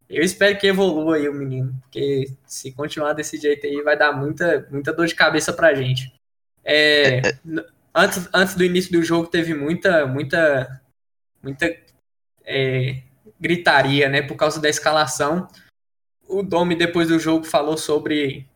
eu 0.09 0.22
espero 0.22 0.59
que 0.59 0.66
evolua 0.66 1.16
aí 1.16 1.29
o 1.29 1.35
menino, 1.35 1.75
porque 1.83 2.31
se 2.46 2.70
continuar 2.72 3.12
desse 3.12 3.38
jeito 3.38 3.66
aí 3.66 3.83
vai 3.83 3.99
dar 3.99 4.12
muita, 4.12 4.68
muita 4.70 4.92
dor 4.92 5.07
de 5.07 5.14
cabeça 5.14 5.53
pra 5.53 5.75
gente. 5.75 6.12
É, 6.64 7.22
antes, 7.94 8.29
antes 8.33 8.55
do 8.55 8.64
início 8.64 8.92
do 8.92 9.03
jogo 9.03 9.29
teve 9.29 9.55
muita, 9.55 10.07
muita, 10.07 10.81
muita 11.42 11.75
é, 12.44 13.03
gritaria, 13.40 14.09
né, 14.09 14.22
por 14.22 14.37
causa 14.37 14.61
da 14.61 14.68
escalação. 14.68 15.49
O 16.29 16.42
Domi, 16.42 16.75
depois 16.75 17.09
do 17.09 17.18
jogo, 17.18 17.44
falou 17.44 17.77
sobre 17.77 18.46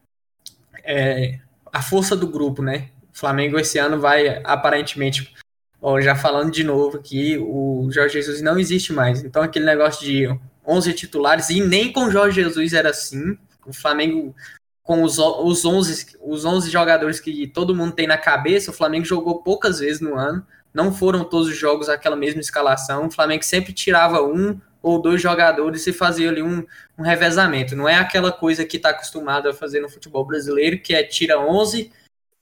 é, 0.83 1.39
a 1.73 1.83
força 1.83 2.17
do 2.17 2.27
grupo, 2.27 2.63
né? 2.63 2.89
O 3.13 3.19
Flamengo 3.19 3.59
esse 3.59 3.79
ano 3.79 4.01
vai, 4.01 4.41
aparentemente, 4.45 5.35
ó, 5.81 6.01
já 6.01 6.15
falando 6.15 6.51
de 6.51 6.65
novo 6.65 6.99
aqui, 6.99 7.39
o 7.39 7.89
Jorge 7.93 8.15
Jesus 8.15 8.41
não 8.41 8.59
existe 8.59 8.93
mais. 8.93 9.23
Então, 9.23 9.43
aquele 9.43 9.65
negócio 9.65 10.05
de 10.05 10.27
11 10.67 10.93
titulares, 10.95 11.51
e 11.51 11.61
nem 11.61 11.93
com 11.93 12.05
o 12.05 12.11
Jorge 12.11 12.43
Jesus 12.43 12.73
era 12.73 12.91
assim. 12.91 13.37
O 13.67 13.73
Flamengo, 13.73 14.35
com 14.83 15.03
os, 15.03 15.19
os, 15.19 15.65
11, 15.65 16.17
os 16.21 16.45
11 16.45 16.71
jogadores 16.71 17.21
que 17.21 17.47
todo 17.47 17.75
mundo 17.75 17.93
tem 17.93 18.07
na 18.07 18.19
cabeça, 18.19 18.71
o 18.71 18.75
Flamengo 18.75 19.05
jogou 19.05 19.43
poucas 19.43 19.79
vezes 19.79 20.01
no 20.01 20.17
ano. 20.17 20.45
Não 20.73 20.93
foram 20.93 21.25
todos 21.25 21.49
os 21.49 21.57
jogos 21.57 21.89
aquela 21.89 22.17
mesma 22.17 22.41
escalação. 22.41 23.07
O 23.07 23.11
Flamengo 23.11 23.45
sempre 23.45 23.73
tirava 23.73 24.23
um 24.23 24.61
ou 24.83 25.01
dois 25.01 25.21
jogadores 25.21 25.87
e 25.87 25.93
fazer 25.93 26.29
ali 26.29 26.43
um, 26.43 26.65
um 26.99 27.03
revezamento. 27.03 27.77
Não 27.77 27.89
é 27.89 27.97
aquela 27.97 28.33
coisa 28.33 28.65
que 28.65 28.77
está 28.77 28.91
acostumado 28.91 29.49
a 29.49 29.55
fazer 29.55 29.81
no 29.81 29.89
futebol 29.89 30.25
brasileiro, 30.25 30.79
que 30.79 30.95
é 30.95 31.03
tira 31.03 31.39
11 31.39 31.93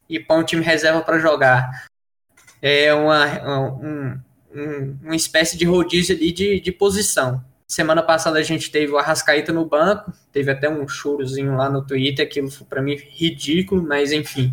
e 0.09 0.21
põe 0.21 0.41
um 0.41 0.45
time 0.45 0.63
reserva 0.63 1.01
para 1.03 1.19
jogar. 1.19 1.87
É 2.63 2.93
uma, 2.95 3.27
um, 3.47 4.21
um, 4.55 4.99
uma 5.03 5.17
espécie 5.17 5.57
de 5.57 5.65
rodízio 5.65 6.17
ali 6.17 6.33
de, 6.33 6.61
de 6.61 6.73
posição. 6.73 7.45
Semana 7.67 8.03
passada 8.03 8.39
a 8.39 8.43
gente 8.43 8.71
teve 8.71 8.93
o 8.93 8.99
Arrascaeta 8.99 9.53
no 9.53 9.67
banco, 9.67 10.13
teve 10.33 10.51
até 10.51 10.71
um 10.71 10.89
chorozinho 10.89 11.55
lá 11.55 11.69
no 11.69 11.87
Twitter, 11.87 12.25
aquilo 12.25 12.51
foi 12.51 12.67
para 12.67 12.81
mim 12.81 12.97
ridículo, 12.97 13.83
mas 13.83 14.11
enfim, 14.11 14.51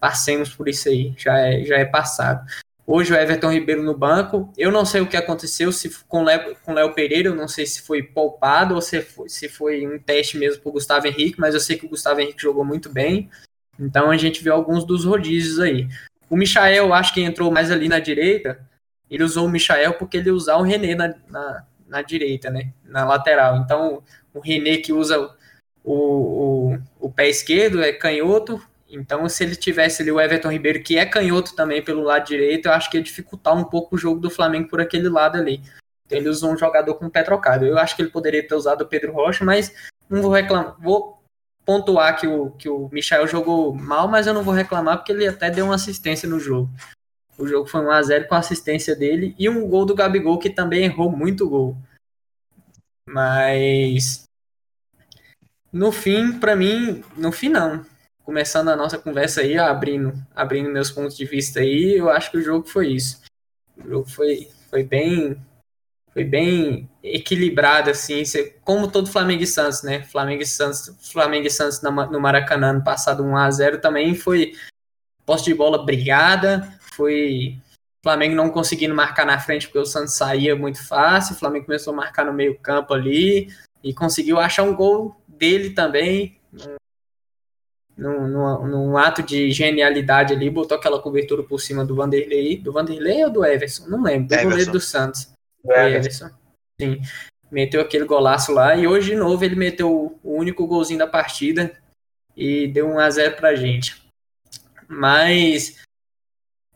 passemos 0.00 0.48
por 0.48 0.66
isso 0.66 0.88
aí, 0.88 1.14
já 1.18 1.38
é, 1.38 1.62
já 1.64 1.76
é 1.76 1.84
passado. 1.84 2.46
Hoje 2.86 3.12
o 3.12 3.16
Everton 3.16 3.50
Ribeiro 3.50 3.82
no 3.82 3.96
banco, 3.96 4.52
eu 4.58 4.70
não 4.70 4.84
sei 4.84 5.00
o 5.00 5.06
que 5.06 5.16
aconteceu 5.16 5.72
se 5.72 5.90
com 6.06 6.22
Léo, 6.22 6.54
com 6.62 6.74
Léo 6.74 6.92
Pereira, 6.92 7.28
eu 7.28 7.34
não 7.34 7.48
sei 7.48 7.64
se 7.64 7.80
foi 7.80 8.02
poupado 8.02 8.74
ou 8.74 8.80
se 8.80 9.00
foi, 9.00 9.28
se 9.28 9.48
foi 9.48 9.86
um 9.86 9.98
teste 9.98 10.36
mesmo 10.36 10.60
para 10.60 10.68
o 10.68 10.72
Gustavo 10.72 11.06
Henrique, 11.06 11.40
mas 11.40 11.54
eu 11.54 11.60
sei 11.60 11.78
que 11.78 11.86
o 11.86 11.88
Gustavo 11.88 12.20
Henrique 12.20 12.42
jogou 12.42 12.64
muito 12.64 12.90
bem, 12.90 13.30
então 13.80 14.10
a 14.10 14.16
gente 14.18 14.44
viu 14.44 14.52
alguns 14.52 14.84
dos 14.84 15.04
rodízios 15.04 15.60
aí. 15.60 15.88
O 16.28 16.36
Michael, 16.36 16.92
acho 16.92 17.14
que 17.14 17.22
entrou 17.22 17.50
mais 17.50 17.70
ali 17.70 17.88
na 17.88 17.98
direita, 17.98 18.60
ele 19.10 19.24
usou 19.24 19.46
o 19.46 19.50
Michael 19.50 19.94
porque 19.94 20.18
ele 20.18 20.30
usar 20.30 20.56
o 20.56 20.62
René 20.62 20.94
na, 20.94 21.14
na 21.28 21.64
na 21.94 22.02
direita, 22.02 22.50
né? 22.50 22.72
Na 22.84 23.04
lateral. 23.04 23.58
Então, 23.58 24.02
o 24.32 24.40
René 24.40 24.78
que 24.78 24.92
usa 24.92 25.30
o, 25.82 26.72
o, 26.72 26.78
o 27.00 27.10
pé 27.10 27.28
esquerdo 27.28 27.82
é 27.82 27.92
canhoto. 27.92 28.60
Então, 28.94 29.28
se 29.28 29.42
ele 29.42 29.56
tivesse 29.56 30.02
ali 30.02 30.10
o 30.10 30.20
Everton 30.20 30.50
Ribeiro, 30.50 30.82
que 30.82 30.96
é 30.96 31.04
canhoto 31.04 31.54
também 31.54 31.82
pelo 31.82 32.02
lado 32.02 32.26
direito, 32.26 32.66
eu 32.66 32.72
acho 32.72 32.90
que 32.90 32.96
ia 32.96 33.02
dificultar 33.02 33.56
um 33.56 33.64
pouco 33.64 33.96
o 33.96 33.98
jogo 33.98 34.20
do 34.20 34.30
Flamengo 34.30 34.68
por 34.68 34.80
aquele 34.80 35.08
lado 35.08 35.36
ali. 35.36 35.60
Então, 36.06 36.18
ele 36.18 36.28
usou 36.28 36.52
um 36.52 36.56
jogador 36.56 36.94
com 36.94 37.06
o 37.06 37.10
pé 37.10 37.22
trocado. 37.22 37.64
Eu 37.64 37.78
acho 37.78 37.96
que 37.96 38.02
ele 38.02 38.10
poderia 38.10 38.46
ter 38.46 38.54
usado 38.54 38.82
o 38.82 38.86
Pedro 38.86 39.12
Rocha, 39.12 39.44
mas 39.44 39.74
não 40.08 40.22
vou 40.22 40.32
reclamar. 40.32 40.76
Vou 40.80 41.22
pontuar 41.64 42.18
que 42.18 42.26
o, 42.26 42.50
que 42.52 42.68
o 42.68 42.88
Michel 42.92 43.26
jogou 43.26 43.74
mal, 43.74 44.06
mas 44.06 44.26
eu 44.26 44.34
não 44.34 44.42
vou 44.42 44.52
reclamar 44.52 44.98
porque 44.98 45.12
ele 45.12 45.26
até 45.26 45.50
deu 45.50 45.66
uma 45.66 45.74
assistência 45.74 46.28
no 46.28 46.38
jogo. 46.38 46.70
O 47.36 47.46
jogo 47.46 47.66
foi 47.66 47.80
1x0 47.80 48.28
com 48.28 48.34
a 48.34 48.38
assistência 48.38 48.94
dele 48.94 49.34
e 49.38 49.48
um 49.48 49.66
gol 49.68 49.84
do 49.84 49.94
Gabigol 49.94 50.38
que 50.38 50.50
também 50.50 50.84
errou 50.84 51.10
muito 51.10 51.48
gol. 51.48 51.76
Mas 53.08 54.24
no 55.72 55.90
fim, 55.90 56.38
para 56.38 56.54
mim, 56.54 57.02
no 57.16 57.32
fim 57.32 57.48
não. 57.48 57.84
Começando 58.24 58.68
a 58.68 58.76
nossa 58.76 58.98
conversa 58.98 59.42
aí, 59.42 59.58
abrindo, 59.58 60.14
abrindo 60.34 60.70
meus 60.70 60.90
pontos 60.90 61.16
de 61.16 61.26
vista 61.26 61.60
aí, 61.60 61.94
eu 61.94 62.08
acho 62.08 62.30
que 62.30 62.38
o 62.38 62.42
jogo 62.42 62.66
foi 62.66 62.88
isso. 62.88 63.20
O 63.76 63.88
jogo 63.88 64.08
foi, 64.08 64.48
foi 64.70 64.82
bem 64.82 65.38
foi 66.14 66.22
bem 66.22 66.88
equilibrado 67.02 67.90
assim, 67.90 68.22
como 68.62 68.90
todo 68.90 69.10
Flamengo 69.10 69.42
e 69.42 69.48
Santos, 69.48 69.82
né? 69.82 70.04
Flamengo 70.04 70.42
e 70.42 70.46
Santos, 70.46 70.96
Flamengo 71.10 71.48
e 71.48 71.50
Santos 71.50 71.82
no 71.82 72.20
Maracanã 72.20 72.72
no 72.72 72.84
passado 72.84 73.24
1 73.24 73.36
a 73.36 73.50
0 73.50 73.80
também 73.80 74.14
foi 74.14 74.52
posse 75.26 75.44
de 75.44 75.54
bola 75.54 75.84
brigada, 75.84 76.72
foi 76.94 77.58
Flamengo 78.00 78.36
não 78.36 78.48
conseguindo 78.48 78.94
marcar 78.94 79.26
na 79.26 79.40
frente 79.40 79.66
porque 79.66 79.80
o 79.80 79.84
Santos 79.84 80.14
saía 80.14 80.54
muito 80.54 80.86
fácil, 80.86 81.34
o 81.34 81.38
Flamengo 81.38 81.66
começou 81.66 81.92
a 81.92 81.96
marcar 81.96 82.24
no 82.24 82.32
meio 82.32 82.56
campo 82.60 82.94
ali 82.94 83.48
e 83.82 83.92
conseguiu 83.92 84.38
achar 84.38 84.62
um 84.62 84.74
gol 84.74 85.20
dele 85.26 85.70
também, 85.70 86.38
num, 87.96 88.26
num, 88.26 88.66
num, 88.66 88.96
ato 88.96 89.22
de 89.22 89.50
genialidade 89.50 90.32
ali, 90.32 90.50
botou 90.50 90.76
aquela 90.76 91.00
cobertura 91.00 91.42
por 91.42 91.60
cima 91.60 91.84
do 91.84 91.94
Vanderlei, 91.94 92.56
do 92.56 92.72
Vanderlei 92.72 93.24
ou 93.24 93.30
do 93.30 93.44
Everson? 93.44 93.86
Não 93.86 94.02
lembro, 94.02 94.36
do 94.36 94.42
goleiro 94.42 94.72
do 94.72 94.80
Santos. 94.80 95.32
Everson. 95.64 95.96
Everson. 95.96 96.30
Sim. 96.80 97.00
Meteu 97.50 97.80
aquele 97.80 98.04
golaço 98.04 98.52
lá 98.52 98.74
e 98.74 98.86
hoje 98.86 99.10
de 99.10 99.16
novo 99.16 99.44
ele 99.44 99.54
meteu 99.54 100.18
o 100.22 100.36
único 100.36 100.66
golzinho 100.66 100.98
da 100.98 101.06
partida 101.06 101.72
e 102.36 102.66
deu 102.68 102.88
um 102.88 102.98
a 102.98 103.08
0 103.08 103.36
pra 103.36 103.54
gente. 103.54 104.02
Mas 104.88 105.80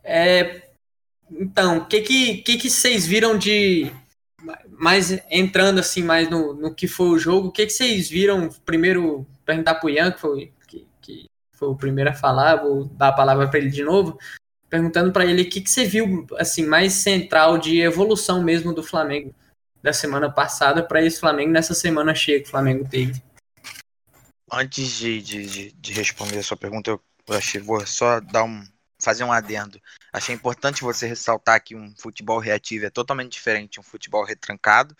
é, 0.04 0.62
então, 1.30 1.78
o 1.78 1.86
que, 1.86 2.00
que, 2.00 2.36
que, 2.38 2.56
que 2.56 2.70
vocês 2.70 3.06
viram 3.06 3.36
de. 3.36 3.90
Mais 4.70 5.10
entrando 5.30 5.80
assim 5.80 6.02
mais 6.02 6.30
no, 6.30 6.54
no 6.54 6.72
que 6.72 6.86
foi 6.86 7.08
o 7.08 7.18
jogo, 7.18 7.48
o 7.48 7.52
que, 7.52 7.66
que 7.66 7.72
vocês 7.72 8.08
viram? 8.08 8.48
Primeiro, 8.64 9.26
perguntar 9.44 9.74
pro 9.74 9.90
Ian, 9.90 10.12
que 10.12 10.20
foi, 10.20 10.52
foi 11.58 11.68
o 11.68 11.76
primeiro 11.76 12.10
a 12.10 12.14
falar, 12.14 12.56
vou 12.56 12.84
dar 12.84 13.08
a 13.08 13.12
palavra 13.12 13.48
para 13.48 13.58
ele 13.58 13.70
de 13.70 13.82
novo. 13.82 14.18
Perguntando 14.70 15.12
para 15.12 15.26
ele 15.26 15.42
o 15.42 15.50
que, 15.50 15.60
que 15.60 15.70
você 15.70 15.84
viu 15.84 16.26
assim 16.36 16.64
mais 16.64 16.92
central 16.92 17.58
de 17.58 17.80
evolução 17.80 18.42
mesmo 18.42 18.72
do 18.72 18.82
Flamengo 18.82 19.34
da 19.82 19.92
semana 19.92 20.30
passada 20.30 20.82
para 20.82 21.02
esse 21.02 21.20
Flamengo 21.20 21.50
nessa 21.50 21.74
semana 21.74 22.14
cheia 22.14 22.40
que 22.40 22.48
o 22.48 22.50
Flamengo 22.50 22.88
teve. 22.88 23.22
Antes 24.50 24.90
de, 24.98 25.22
de, 25.22 25.72
de 25.72 25.92
responder 25.92 26.38
a 26.38 26.42
sua 26.42 26.56
pergunta, 26.56 26.90
eu 26.90 27.00
achei, 27.28 27.60
vou 27.60 27.84
só 27.86 28.20
dar 28.20 28.44
um, 28.44 28.62
fazer 29.00 29.24
um 29.24 29.32
adendo. 29.32 29.80
Achei 30.12 30.34
importante 30.34 30.82
você 30.82 31.06
ressaltar 31.06 31.62
que 31.62 31.74
um 31.76 31.94
futebol 31.96 32.38
reativo 32.38 32.86
é 32.86 32.90
totalmente 32.90 33.32
diferente 33.32 33.72
de 33.72 33.80
um 33.80 33.82
futebol 33.82 34.24
retrancado. 34.24 34.96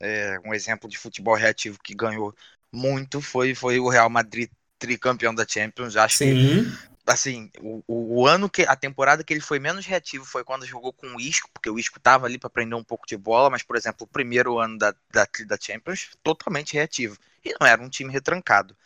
É, 0.00 0.38
um 0.44 0.54
exemplo 0.54 0.88
de 0.88 0.98
futebol 0.98 1.34
reativo 1.34 1.78
que 1.82 1.94
ganhou 1.94 2.34
muito 2.72 3.20
foi, 3.20 3.54
foi 3.54 3.78
o 3.78 3.88
Real 3.88 4.08
Madrid 4.08 4.50
tricampeão 4.82 5.34
da 5.34 5.46
Champions. 5.46 5.96
Acho 5.96 6.18
Sim. 6.18 6.64
que 6.64 6.92
assim, 7.06 7.50
o, 7.60 7.82
o, 7.86 8.26
ano 8.26 8.48
que 8.48 8.62
a 8.62 8.76
temporada 8.76 9.24
que 9.24 9.32
ele 9.32 9.40
foi 9.40 9.58
menos 9.58 9.86
reativo 9.86 10.24
foi 10.24 10.44
quando 10.44 10.66
jogou 10.66 10.92
com 10.92 11.08
o 11.08 11.20
Isco, 11.20 11.48
porque 11.52 11.70
o 11.70 11.78
Isco 11.78 11.98
tava 12.00 12.26
ali 12.26 12.38
para 12.38 12.50
prender 12.50 12.78
um 12.78 12.84
pouco 12.84 13.06
de 13.06 13.16
bola, 13.16 13.50
mas 13.50 13.62
por 13.62 13.76
exemplo, 13.76 14.04
o 14.04 14.06
primeiro 14.12 14.58
ano 14.58 14.78
da, 14.78 14.94
da, 15.12 15.26
da 15.46 15.58
Champions, 15.60 16.10
totalmente 16.22 16.74
reativo. 16.74 17.16
E 17.44 17.54
não 17.60 17.66
era 17.66 17.82
um 17.82 17.88
time 17.88 18.12
retrancado. 18.12 18.76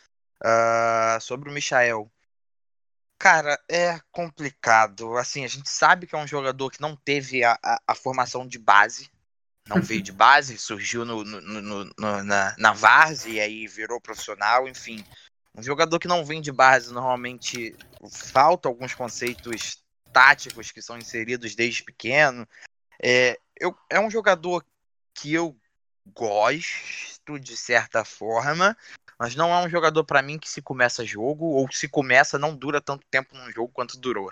Uh, 0.43 1.19
sobre 1.19 1.49
o 1.49 1.53
Michael, 1.53 2.11
Cara, 3.19 3.59
é 3.67 3.99
complicado. 4.11 5.17
Assim, 5.17 5.43
a 5.43 5.47
gente 5.47 5.69
sabe 5.69 6.05
que 6.05 6.15
é 6.15 6.19
um 6.19 6.27
jogador 6.27 6.69
que 6.69 6.79
não 6.79 6.95
teve 6.95 7.43
a, 7.43 7.57
a, 7.63 7.81
a 7.87 7.95
formação 7.95 8.47
de 8.47 8.59
base. 8.59 9.09
Não 9.67 9.81
veio 9.81 10.01
de 10.01 10.11
base, 10.11 10.57
surgiu 10.59 11.03
no, 11.03 11.23
no, 11.23 11.41
no, 11.41 11.85
no 11.85 12.23
na, 12.23 12.55
na 12.57 12.73
Varze 12.73 13.31
e 13.31 13.39
aí 13.39 13.67
virou 13.67 13.99
profissional, 13.99 14.67
enfim. 14.67 15.03
Um 15.57 15.63
jogador 15.63 15.97
que 15.97 16.07
não 16.07 16.23
vem 16.23 16.39
de 16.39 16.51
base, 16.51 16.93
normalmente 16.93 17.75
falta 18.11 18.69
alguns 18.69 18.93
conceitos 18.93 19.83
táticos 20.13 20.71
que 20.71 20.83
são 20.83 20.99
inseridos 20.99 21.55
desde 21.55 21.83
pequeno. 21.83 22.47
É, 23.01 23.39
eu, 23.59 23.75
é 23.89 23.99
um 23.99 24.09
jogador 24.09 24.63
que 25.15 25.33
eu 25.33 25.59
gosto 26.13 27.39
de 27.39 27.57
certa 27.57 28.05
forma, 28.05 28.77
mas 29.17 29.35
não 29.35 29.51
é 29.51 29.65
um 29.65 29.69
jogador 29.69 30.03
para 30.03 30.21
mim 30.21 30.37
que 30.37 30.49
se 30.49 30.61
começa 30.61 31.03
jogo 31.03 31.45
ou 31.45 31.67
se 31.71 31.87
começa 31.87 32.37
não 32.37 32.55
dura 32.55 32.79
tanto 32.79 33.05
tempo 33.09 33.35
num 33.35 33.51
jogo 33.51 33.73
quanto 33.73 33.97
durou. 33.97 34.31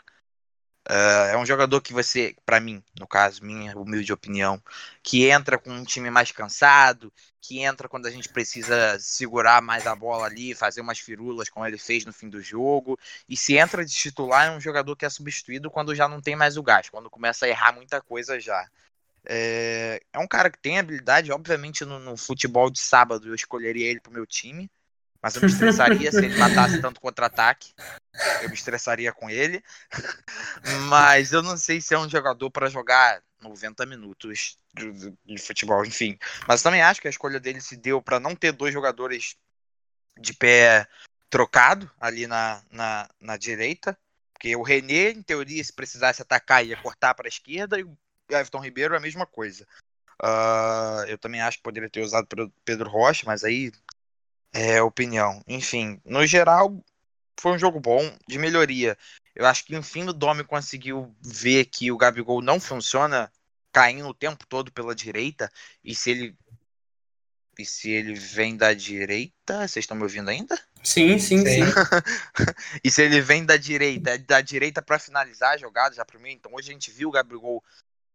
Uh, 0.87 1.33
é 1.33 1.37
um 1.37 1.45
jogador 1.45 1.81
que 1.81 1.91
você, 1.91 2.35
para 2.45 2.59
mim, 2.59 2.83
no 2.99 3.07
caso, 3.07 3.43
minha 3.43 3.75
humilde 3.75 4.13
opinião, 4.13 4.61
que 5.01 5.27
entra 5.27 5.57
com 5.57 5.71
um 5.71 5.83
time 5.83 6.11
mais 6.11 6.31
cansado, 6.31 7.11
que 7.41 7.59
entra 7.59 7.89
quando 7.89 8.05
a 8.05 8.11
gente 8.11 8.29
precisa 8.29 8.97
segurar 8.99 9.61
mais 9.63 9.87
a 9.87 9.95
bola 9.95 10.27
ali, 10.27 10.53
fazer 10.53 10.81
umas 10.81 10.99
firulas 10.99 11.49
como 11.49 11.65
ele 11.65 11.77
fez 11.77 12.05
no 12.05 12.13
fim 12.13 12.29
do 12.29 12.39
jogo. 12.39 12.99
E 13.27 13.35
se 13.35 13.57
entra 13.57 13.83
de 13.83 13.91
titular, 13.91 14.47
é 14.47 14.51
um 14.51 14.61
jogador 14.61 14.95
que 14.95 15.05
é 15.05 15.09
substituído 15.09 15.71
quando 15.71 15.95
já 15.95 16.07
não 16.07 16.21
tem 16.21 16.35
mais 16.35 16.55
o 16.55 16.63
gás, 16.63 16.89
quando 16.89 17.09
começa 17.09 17.45
a 17.45 17.49
errar 17.49 17.73
muita 17.73 17.99
coisa 17.99 18.39
já. 18.39 18.67
É, 19.27 20.01
é 20.13 20.19
um 20.19 20.27
cara 20.27 20.51
que 20.51 20.59
tem 20.59 20.77
habilidade, 20.77 21.31
obviamente 21.31 21.83
no, 21.83 21.99
no, 21.99 22.15
futebol 22.15 22.69
de 22.69 22.79
sábado 22.79 23.27
eu 23.27 23.33
escolheria 23.33 23.87
ele 23.87 23.99
pro 23.99 24.13
meu 24.13 24.25
time, 24.25 24.69
mas 25.25 25.35
eu 25.35 25.41
me 25.41 25.47
estressaria 25.47 26.11
se 26.11 26.23
ele 26.23 26.37
matasse 26.37 26.79
tanto 26.79 27.01
contra-ataque. 27.01 27.73
Eu 28.43 28.49
me 28.49 28.53
estressaria 28.53 29.11
com 29.11 29.27
ele. 29.27 29.63
Mas 30.87 31.31
eu 31.31 31.41
não 31.41 31.57
sei 31.57 31.81
se 31.81 31.95
é 31.95 31.97
um 31.97 32.07
jogador 32.07 32.51
para 32.51 32.69
jogar 32.69 33.23
90 33.41 33.87
minutos 33.87 34.59
de, 34.71 35.17
de, 35.25 35.37
futebol, 35.39 35.83
enfim. 35.83 36.15
Mas 36.47 36.61
também 36.61 36.83
acho 36.83 37.01
que 37.01 37.07
a 37.07 37.09
escolha 37.09 37.39
dele 37.39 37.59
se 37.59 37.75
deu 37.75 38.03
para 38.03 38.19
não 38.19 38.35
ter 38.35 38.51
dois 38.51 38.71
jogadores 38.71 39.35
de 40.15 40.31
pé 40.31 40.87
trocado 41.27 41.89
ali 41.99 42.27
na, 42.27 42.61
na, 42.69 43.09
na 43.19 43.35
direita. 43.35 43.97
Porque 44.31 44.55
o 44.55 44.61
René, 44.61 45.09
em 45.09 45.23
teoria, 45.23 45.63
se 45.63 45.73
precisasse 45.73 46.21
atacar, 46.21 46.63
ia 46.63 46.77
cortar 46.77 47.15
para 47.15 47.25
a 47.25 47.29
esquerda, 47.29 47.79
e 47.79 47.83
o 47.83 47.97
Everton 48.29 48.59
Ribeiro 48.59 48.93
é 48.93 48.97
a 48.97 49.01
mesma 49.01 49.25
coisa. 49.25 49.65
Uh, 50.21 51.03
eu 51.07 51.17
também 51.17 51.41
acho 51.41 51.57
que 51.57 51.63
poderia 51.63 51.89
ter 51.89 52.01
usado 52.01 52.27
Pedro 52.63 52.87
Rocha, 52.91 53.23
mas 53.25 53.43
aí 53.43 53.71
é 54.55 54.81
opinião. 54.81 55.43
Enfim, 55.45 55.99
no 56.05 56.25
geral, 56.25 56.81
foi 57.37 57.51
um 57.51 57.59
jogo 57.59 57.79
bom, 57.79 58.01
de 58.25 58.39
melhoria. 58.39 58.97
Eu 59.35 59.45
acho 59.45 59.65
que 59.65 59.75
enfim 59.75 60.07
o 60.07 60.13
Domi 60.13 60.45
conseguiu 60.45 61.13
ver 61.21 61.65
que 61.65 61.91
o 61.91 61.97
Gabigol 61.97 62.41
não 62.41 62.57
funciona 62.57 63.29
caindo 63.71 64.07
o 64.07 64.13
tempo 64.13 64.47
todo 64.47 64.71
pela 64.71 64.95
direita. 64.95 65.51
E 65.83 65.93
se 65.93 66.09
ele. 66.09 66.35
E 67.59 67.65
se 67.65 67.89
ele 67.89 68.13
vem 68.13 68.55
da 68.55 68.73
direita. 68.73 69.67
Vocês 69.67 69.83
estão 69.83 69.97
me 69.97 70.03
ouvindo 70.03 70.29
ainda? 70.29 70.57
Sim, 70.81 71.19
sim, 71.19 71.45
sim. 71.45 71.65
sim. 71.65 71.71
e 72.81 72.89
se 72.89 73.01
ele 73.01 73.19
vem 73.19 73.45
da 73.45 73.57
direita, 73.57 74.17
da 74.19 74.39
direita 74.39 74.81
para 74.81 74.99
finalizar 74.99 75.53
a 75.53 75.57
jogada 75.57 75.95
já 75.95 76.05
primeiro. 76.05 76.37
Então 76.37 76.53
hoje 76.53 76.69
a 76.69 76.73
gente 76.73 76.91
viu 76.91 77.09
o 77.09 77.11
Gabigol 77.11 77.61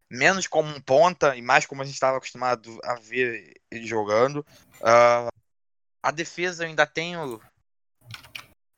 menos 0.09 0.47
como 0.47 0.75
um 0.75 0.81
ponta 0.81 1.37
e 1.37 1.43
mais 1.43 1.67
como 1.67 1.83
a 1.83 1.85
gente 1.85 1.95
estava 1.95 2.17
acostumado 2.17 2.79
a 2.83 2.95
ver 2.95 3.61
ele 3.71 3.87
jogando. 3.87 4.45
Uh, 4.81 5.40
a 6.03 6.11
defesa 6.11 6.65
eu 6.65 6.69
ainda 6.69 6.87
tenho 6.87 7.41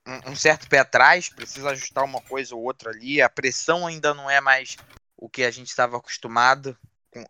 um, 0.07 0.31
um, 0.31 0.37
certo 0.37 0.69
pé 0.69 0.81
atrás, 0.81 1.29
precisa 1.29 1.71
ajustar 1.71 2.05
uma 2.05 2.21
coisa 2.21 2.55
ou 2.55 2.63
outra 2.63 2.91
ali. 2.91 3.23
A 3.23 3.29
pressão 3.29 3.87
ainda 3.87 4.13
não 4.13 4.31
é 4.31 4.41
mais 4.41 4.77
o 5.17 5.29
que 5.29 5.45
a 5.45 5.51
gente 5.51 5.69
estava 5.69 5.97
acostumado 5.97 6.77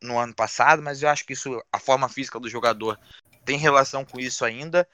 no 0.00 0.18
ano 0.18 0.34
passado, 0.34 0.80
mas 0.82 1.02
eu 1.02 1.08
acho 1.08 1.24
que 1.24 1.32
isso, 1.32 1.62
a 1.72 1.78
forma 1.78 2.08
física 2.08 2.38
do 2.38 2.48
jogador 2.48 2.98
tem 3.44 3.58
relação 3.58 4.04
com 4.04 4.18
isso 4.18 4.44
ainda. 4.44 4.88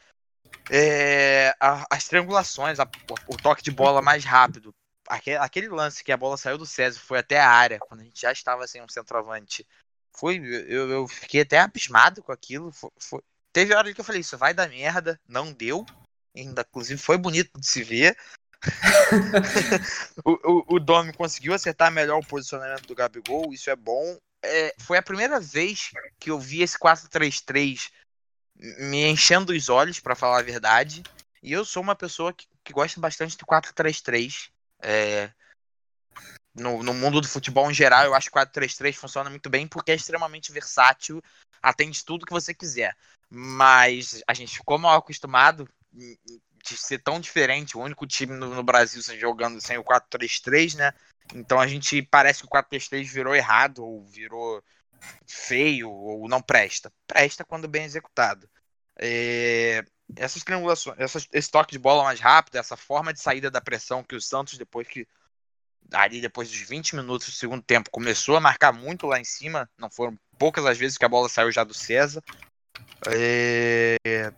É, 0.70 1.54
a, 1.60 1.86
as 1.90 2.08
triangulações, 2.08 2.80
a, 2.80 2.88
o 3.28 3.36
toque 3.36 3.62
de 3.62 3.70
bola 3.70 4.00
mais 4.00 4.24
rápido, 4.24 4.74
aquele, 5.06 5.36
aquele, 5.36 5.68
lance 5.68 6.02
que 6.02 6.12
a 6.12 6.16
bola 6.16 6.36
saiu 6.36 6.58
do 6.58 6.66
César, 6.66 7.00
foi 7.00 7.18
até 7.18 7.38
a 7.38 7.50
área, 7.50 7.78
quando 7.78 8.00
a 8.00 8.04
gente 8.04 8.20
já 8.20 8.32
estava 8.32 8.66
sem 8.66 8.82
um 8.82 8.88
centroavante. 8.88 9.66
Foi, 10.12 10.36
eu, 10.38 10.90
eu 10.90 11.08
fiquei 11.08 11.42
até 11.42 11.58
abismado 11.58 12.22
com 12.22 12.32
aquilo. 12.32 12.72
Foi, 12.72 12.90
foi, 12.98 13.22
teve 13.52 13.74
hora 13.74 13.92
que 13.92 14.00
eu 14.00 14.04
falei, 14.04 14.20
isso 14.20 14.38
vai 14.38 14.54
dar 14.54 14.68
merda, 14.68 15.20
não 15.26 15.52
deu. 15.52 15.84
Ainda, 16.36 16.62
inclusive, 16.62 17.00
foi 17.00 17.18
bonito 17.18 17.58
de 17.58 17.66
se 17.66 17.82
ver. 17.82 18.16
o, 20.24 20.32
o, 20.32 20.76
o 20.76 20.80
Domi 20.80 21.12
conseguiu 21.12 21.54
acertar 21.54 21.90
melhor 21.90 22.18
o 22.18 22.26
posicionamento 22.26 22.86
do 22.86 22.94
Gabigol, 22.94 23.52
isso 23.52 23.70
é 23.70 23.76
bom. 23.76 24.16
É, 24.42 24.74
foi 24.80 24.98
a 24.98 25.02
primeira 25.02 25.40
vez 25.40 25.90
que 26.18 26.30
eu 26.30 26.38
vi 26.38 26.62
esse 26.62 26.78
4-3-3 26.78 27.90
me 28.58 29.06
enchendo 29.08 29.52
os 29.52 29.68
olhos, 29.68 30.00
para 30.00 30.14
falar 30.14 30.38
a 30.38 30.42
verdade. 30.42 31.02
E 31.42 31.52
eu 31.52 31.64
sou 31.64 31.82
uma 31.82 31.94
pessoa 31.94 32.32
que, 32.32 32.46
que 32.64 32.72
gosta 32.72 33.00
bastante 33.00 33.36
de 33.36 33.44
4-3-3. 33.44 34.50
É, 34.80 35.30
no, 36.54 36.82
no, 36.82 36.92
mundo 36.92 37.20
do 37.20 37.28
futebol 37.28 37.70
em 37.70 37.74
geral, 37.74 38.04
eu 38.04 38.14
acho 38.14 38.30
que 38.30 38.38
4-3-3 38.38 38.94
funciona 38.94 39.30
muito 39.30 39.48
bem 39.48 39.66
porque 39.66 39.92
é 39.92 39.94
extremamente 39.94 40.52
versátil, 40.52 41.22
atende 41.62 42.04
tudo 42.04 42.26
que 42.26 42.32
você 42.32 42.52
quiser. 42.52 42.96
Mas 43.30 44.22
a 44.26 44.34
gente 44.34 44.56
ficou 44.56 44.78
mal 44.78 44.98
acostumado 44.98 45.68
de 45.92 46.76
ser 46.76 46.98
tão 46.98 47.20
diferente, 47.20 47.76
o 47.76 47.80
único 47.80 48.06
time 48.06 48.34
no, 48.34 48.54
no 48.54 48.62
Brasil 48.62 49.02
jogando 49.18 49.60
sem 49.60 49.78
o 49.78 49.84
4-3-3, 49.84 50.74
né? 50.74 50.92
Então 51.34 51.60
a 51.60 51.66
gente 51.66 52.02
parece 52.02 52.40
que 52.40 52.46
o 52.46 52.50
4-3-3 52.50 53.06
virou 53.06 53.34
errado, 53.34 53.84
ou 53.84 54.04
virou 54.06 54.62
feio, 55.26 55.90
ou 55.90 56.28
não 56.28 56.40
presta. 56.40 56.92
Presta 57.06 57.44
quando 57.44 57.68
bem 57.68 57.84
executado. 57.84 58.48
É, 58.98 59.84
essas 60.16 60.42
triangulações, 60.42 60.98
essas, 60.98 61.28
esse 61.32 61.50
toque 61.50 61.72
de 61.72 61.78
bola 61.78 62.02
mais 62.02 62.20
rápido, 62.20 62.56
essa 62.56 62.76
forma 62.76 63.12
de 63.12 63.20
saída 63.20 63.50
da 63.50 63.60
pressão 63.60 64.02
que 64.02 64.16
o 64.16 64.20
Santos, 64.20 64.58
depois 64.58 64.88
que 64.88 65.06
ali 65.92 66.20
depois 66.20 66.50
dos 66.50 66.58
20 66.58 66.96
minutos 66.96 67.28
do 67.28 67.32
segundo 67.32 67.62
tempo, 67.62 67.90
começou 67.90 68.36
a 68.36 68.40
marcar 68.40 68.72
muito 68.72 69.06
lá 69.06 69.18
em 69.18 69.24
cima. 69.24 69.68
Não 69.78 69.90
foram 69.90 70.18
poucas 70.38 70.66
as 70.66 70.76
vezes 70.76 70.98
que 70.98 71.04
a 71.04 71.08
bola 71.08 71.28
saiu 71.28 71.50
já 71.50 71.64
do 71.64 71.74
César. 71.74 72.22
É... 73.06 74.32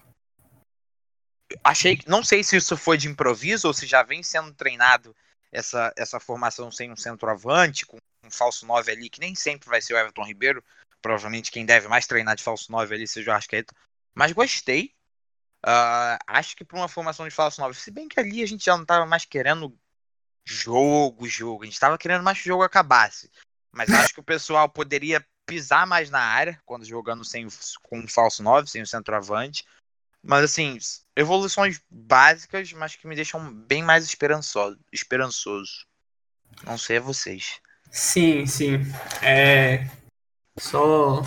Achei, 1.64 2.00
não 2.07 2.22
sei 2.22 2.44
se 2.44 2.57
isso 2.57 2.76
foi 2.76 2.96
de 2.96 3.09
improviso 3.09 3.68
ou 3.68 3.74
se 3.74 3.87
já 3.87 4.03
vem 4.03 4.22
sendo 4.22 4.53
treinado 4.55 5.14
essa, 5.50 5.92
essa 5.96 6.20
formação 6.20 6.70
sem 6.70 6.90
um 6.90 6.96
centroavante, 6.96 7.85
com 7.87 7.96
um 8.24 8.31
falso 8.31 8.66
9 8.66 8.92
ali, 8.92 9.11
que 9.11 9.20
nem 9.20 9.35
sempre 9.35 9.68
vai 9.68 9.83
ser 9.83 9.94
o 9.94 9.98
Everton 9.98 10.24
Ribeiro. 10.24 10.62
Provavelmente 11.03 11.50
quem 11.50 11.66
deve 11.66 11.88
mais 11.88 12.07
treinar 12.07 12.37
de 12.37 12.42
falso 12.42 12.70
9 12.70 12.94
ali 12.94 13.09
seja 13.09 13.31
o 13.31 13.33
Arrascaeta. 13.33 13.74
Mas 14.14 14.33
gostei. 14.33 14.94
Uh, 15.64 16.16
acho 16.26 16.57
que 16.57 16.64
para 16.64 16.79
uma 16.79 16.88
formação 16.88 17.26
de 17.26 17.35
falso 17.35 17.61
9, 17.61 17.79
se 17.79 17.90
bem 17.90 18.09
que 18.09 18.18
ali 18.18 18.42
a 18.42 18.46
gente 18.46 18.64
já 18.64 18.74
não 18.74 18.83
estava 18.83 19.05
mais 19.05 19.24
querendo 19.24 19.76
jogo, 20.44 21.26
jogo. 21.29 21.62
A 21.62 21.66
gente 21.66 21.74
estava 21.74 21.98
querendo 21.98 22.22
mais 22.22 22.38
que 22.38 22.44
o 22.44 22.53
jogo 22.53 22.62
acabasse. 22.62 23.31
Mas 23.72 23.90
acho 23.90 24.14
que 24.14 24.20
o 24.20 24.24
pessoal 24.24 24.68
poderia 24.68 25.24
pisar 25.51 25.87
mais 25.87 26.11
na 26.11 26.21
área 26.21 26.61
quando 26.65 26.85
jogando 26.85 27.25
sem 27.25 27.47
com 27.83 27.99
um 27.99 28.09
falso 28.09 28.43
9, 28.43 28.71
sem 28.71 28.83
o 28.83 28.87
centroavante. 28.87 29.65
Mas 30.23 30.45
assim, 30.45 30.79
evoluções 31.17 31.81
básicas, 31.91 32.73
mas 32.73 32.95
que 32.95 33.07
me 33.07 33.15
deixam 33.15 33.53
bem 33.53 33.83
mais 33.83 34.05
esperançoso. 34.05 34.79
esperançoso. 34.93 35.87
Não 36.65 36.77
sei 36.77 36.99
a 36.99 37.01
vocês. 37.01 37.61
Sim, 37.91 38.47
sim. 38.47 38.79
É... 39.23 39.89
Só 40.59 41.23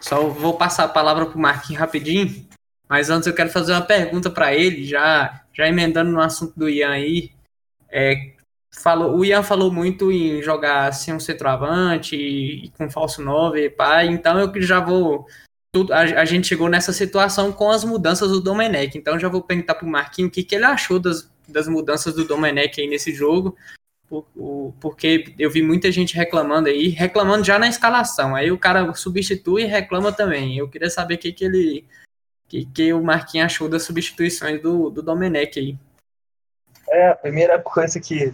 só 0.00 0.28
vou 0.28 0.56
passar 0.56 0.84
a 0.84 0.88
palavra 0.88 1.26
pro 1.26 1.38
Marquinhos 1.38 1.80
rapidinho, 1.80 2.48
mas 2.88 3.10
antes 3.10 3.26
eu 3.26 3.34
quero 3.34 3.50
fazer 3.50 3.72
uma 3.72 3.84
pergunta 3.84 4.30
para 4.30 4.54
ele, 4.54 4.84
já 4.84 5.42
já 5.52 5.66
emendando 5.66 6.10
no 6.12 6.20
assunto 6.20 6.56
do 6.56 6.68
Ian 6.68 6.90
aí. 6.90 7.32
É, 7.88 8.35
falou, 8.70 9.16
o 9.16 9.24
Ian 9.24 9.42
falou 9.42 9.72
muito 9.72 10.10
em 10.12 10.42
jogar 10.42 10.92
sem 10.92 11.14
um 11.14 11.20
centroavante 11.20 12.16
e, 12.16 12.66
e 12.66 12.70
com 12.70 12.90
falso 12.90 13.22
9, 13.22 13.70
pá, 13.70 14.04
então 14.04 14.38
eu 14.38 14.62
já 14.62 14.80
vou. 14.80 15.26
Tudo, 15.72 15.92
a, 15.92 16.00
a, 16.00 16.24
gente 16.24 16.46
chegou 16.46 16.68
nessa 16.68 16.92
situação 16.92 17.52
com 17.52 17.70
as 17.70 17.84
mudanças 17.84 18.30
do 18.30 18.40
Domenech, 18.40 18.96
então 18.96 19.18
já 19.18 19.28
vou 19.28 19.42
perguntar 19.42 19.74
pro 19.74 19.86
Marquinhos 19.86 20.28
o 20.28 20.32
que, 20.32 20.42
que 20.42 20.54
ele 20.54 20.64
achou 20.64 20.98
das, 20.98 21.30
das 21.46 21.68
mudanças 21.68 22.14
do 22.14 22.24
Domenech 22.24 22.80
aí 22.80 22.88
nesse 22.88 23.12
jogo, 23.12 23.56
porque 24.80 25.34
eu 25.38 25.50
vi 25.50 25.62
muita 25.62 25.90
gente 25.90 26.14
reclamando 26.14 26.68
aí, 26.68 26.88
reclamando 26.88 27.44
já 27.44 27.58
na 27.58 27.68
escalação, 27.68 28.34
aí 28.34 28.50
o 28.50 28.58
cara 28.58 28.94
substitui 28.94 29.62
e 29.62 29.66
reclama 29.66 30.12
também. 30.12 30.56
Eu 30.56 30.68
queria 30.68 30.88
saber 30.88 31.14
o 31.14 31.18
que, 31.18 31.32
que 31.32 31.44
ele. 31.44 31.84
que, 32.48 32.64
que 32.66 32.92
o 32.92 33.02
Marquinhos 33.02 33.46
achou 33.46 33.68
das 33.68 33.82
substituições 33.82 34.62
do, 34.62 34.90
do 34.90 35.02
Domenech 35.02 35.58
aí. 35.58 35.76
É, 36.88 37.08
a 37.08 37.16
primeira 37.16 37.60
coisa 37.60 38.00
que, 38.00 38.32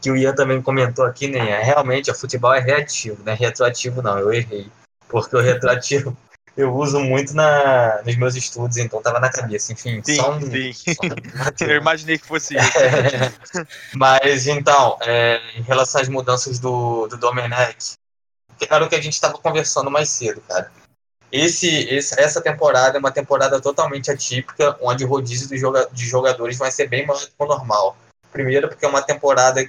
que 0.00 0.10
o 0.10 0.16
Ian 0.16 0.34
também 0.34 0.62
comentou 0.62 1.04
aqui, 1.04 1.28
né? 1.28 1.38
É, 1.38 1.62
realmente, 1.62 2.10
o 2.10 2.14
futebol 2.14 2.54
é 2.54 2.60
reativo, 2.60 3.22
não 3.24 3.32
é 3.32 3.36
retroativo, 3.36 4.02
não. 4.02 4.18
Eu 4.18 4.32
errei. 4.32 4.70
Porque 5.08 5.36
o 5.36 5.40
retroativo 5.40 6.16
eu 6.56 6.74
uso 6.74 6.98
muito 6.98 7.34
na, 7.34 8.02
nos 8.04 8.16
meus 8.16 8.34
estudos, 8.34 8.76
então 8.76 9.00
tava 9.00 9.20
na 9.20 9.30
cabeça. 9.30 9.72
Enfim, 9.72 10.02
sim, 10.04 10.16
só 10.16 10.32
um. 10.32 10.40
Sim. 10.40 10.72
Só 10.72 11.64
eu 11.66 11.76
imaginei 11.76 12.18
que 12.18 12.26
fosse 12.26 12.56
isso. 12.56 12.78
É, 12.78 13.32
mas 13.94 14.46
então, 14.46 14.98
é, 15.02 15.40
em 15.56 15.62
relação 15.62 16.00
às 16.00 16.08
mudanças 16.08 16.58
do, 16.58 17.06
do 17.06 17.16
Domenech, 17.16 17.94
era 18.68 18.84
o 18.84 18.88
que 18.88 18.96
a 18.96 19.00
gente 19.00 19.14
estava 19.14 19.38
conversando 19.38 19.90
mais 19.90 20.08
cedo, 20.10 20.42
cara. 20.48 20.70
Esse, 21.30 21.68
esse, 21.68 22.18
essa 22.18 22.40
temporada 22.40 22.96
é 22.96 22.98
uma 22.98 23.12
temporada 23.12 23.60
totalmente 23.60 24.10
atípica, 24.10 24.76
onde 24.80 25.04
o 25.04 25.08
rodízio 25.08 25.46
de, 25.46 25.58
joga, 25.58 25.88
de 25.92 26.06
jogadores 26.06 26.56
vai 26.56 26.72
ser 26.72 26.88
bem 26.88 27.06
maior 27.06 27.20
do 27.20 27.26
que 27.26 27.34
o 27.38 27.46
normal. 27.46 27.96
Primeiro, 28.32 28.68
porque 28.68 28.84
é 28.84 28.88
uma 28.88 29.02
temporada 29.02 29.60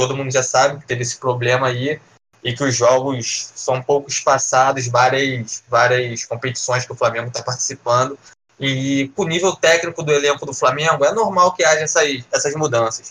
todo 0.00 0.16
mundo 0.16 0.32
já 0.32 0.42
sabe 0.42 0.80
que 0.80 0.86
teve 0.86 1.02
esse 1.02 1.18
problema 1.18 1.66
aí, 1.66 2.00
e 2.42 2.54
que 2.54 2.64
os 2.64 2.74
jogos 2.74 3.50
são 3.54 3.74
um 3.74 3.82
pouco 3.82 4.08
espaçados, 4.08 4.88
várias, 4.88 5.62
várias 5.68 6.24
competições 6.24 6.86
que 6.86 6.92
o 6.92 6.96
Flamengo 6.96 7.28
está 7.28 7.42
participando. 7.42 8.18
E 8.58 9.10
com 9.14 9.22
o 9.22 9.28
nível 9.28 9.54
técnico 9.54 10.02
do 10.02 10.12
elenco 10.12 10.46
do 10.46 10.54
Flamengo, 10.54 11.04
é 11.04 11.12
normal 11.12 11.52
que 11.52 11.64
haja 11.64 11.82
essas, 11.82 12.24
essas 12.32 12.54
mudanças. 12.54 13.10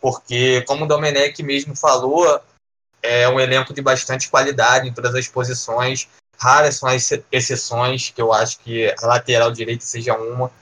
Porque, 0.00 0.62
como 0.62 0.84
o 0.84 0.88
Domenech 0.88 1.42
mesmo 1.42 1.74
falou, 1.74 2.40
é 3.02 3.28
um 3.28 3.40
elenco 3.40 3.74
de 3.74 3.82
bastante 3.82 4.28
qualidade 4.28 4.88
em 4.88 4.92
todas 4.92 5.14
as 5.14 5.26
posições. 5.26 6.08
Raras 6.36 6.76
são 6.76 6.88
as 6.88 7.10
exceções, 7.32 8.10
que 8.10 8.22
eu 8.22 8.32
acho 8.32 8.60
que 8.60 8.94
a 9.02 9.06
lateral 9.06 9.50
direita 9.50 9.84
seja 9.84 10.16
uma, 10.16 10.52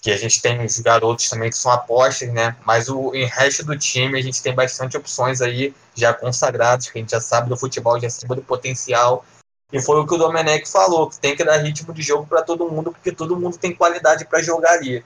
que 0.00 0.10
a 0.10 0.16
gente 0.16 0.40
tem 0.40 0.64
os 0.64 0.78
garotos 0.78 1.28
também 1.28 1.50
que 1.50 1.56
são 1.56 1.72
apostas, 1.72 2.32
né? 2.32 2.56
Mas 2.64 2.88
o 2.88 3.14
em 3.14 3.26
resto 3.26 3.64
do 3.64 3.76
time 3.76 4.18
a 4.18 4.22
gente 4.22 4.42
tem 4.42 4.54
bastante 4.54 4.96
opções 4.96 5.40
aí 5.40 5.74
já 5.94 6.14
consagrados, 6.14 6.88
que 6.88 6.98
a 6.98 7.00
gente 7.00 7.10
já 7.10 7.20
sabe 7.20 7.48
do 7.48 7.56
futebol, 7.56 8.00
já 8.00 8.08
sabe 8.08 8.36
do 8.36 8.42
potencial. 8.42 9.24
E 9.72 9.82
foi 9.82 10.00
o 10.00 10.06
que 10.06 10.14
o 10.14 10.18
Domenech 10.18 10.70
falou, 10.70 11.10
que 11.10 11.18
tem 11.18 11.36
que 11.36 11.44
dar 11.44 11.58
ritmo 11.58 11.92
de 11.92 12.00
jogo 12.00 12.26
para 12.26 12.42
todo 12.42 12.70
mundo, 12.70 12.92
porque 12.92 13.12
todo 13.12 13.38
mundo 13.38 13.58
tem 13.58 13.74
qualidade 13.74 14.24
para 14.24 14.42
jogar 14.42 14.72
ali. 14.72 15.04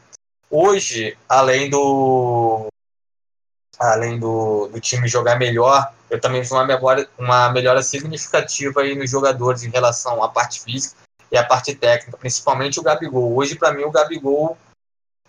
Hoje, 0.49 1.17
além 1.29 1.71
do 1.71 2.67
além 3.79 4.21
do, 4.21 4.69
do 4.69 4.79
time 4.79 5.09
jogar 5.09 5.37
melhor, 5.37 5.93
eu 6.09 6.21
também 6.21 6.43
vi 6.43 6.53
uma 6.53 6.65
melhora, 6.65 7.09
uma 7.19 7.51
melhora 7.51 7.83
significativa 7.83 8.83
aí 8.83 8.95
nos 8.95 9.11
jogadores 9.11 9.65
em 9.65 9.71
relação 9.71 10.23
à 10.23 10.29
parte 10.29 10.61
física 10.61 10.95
e 11.33 11.37
à 11.37 11.43
parte 11.43 11.75
técnica, 11.75 12.19
principalmente 12.19 12.79
o 12.79 12.83
Gabigol. 12.83 13.35
Hoje, 13.35 13.57
para 13.57 13.73
mim, 13.73 13.83
o 13.83 13.91
Gabigol 13.91 14.57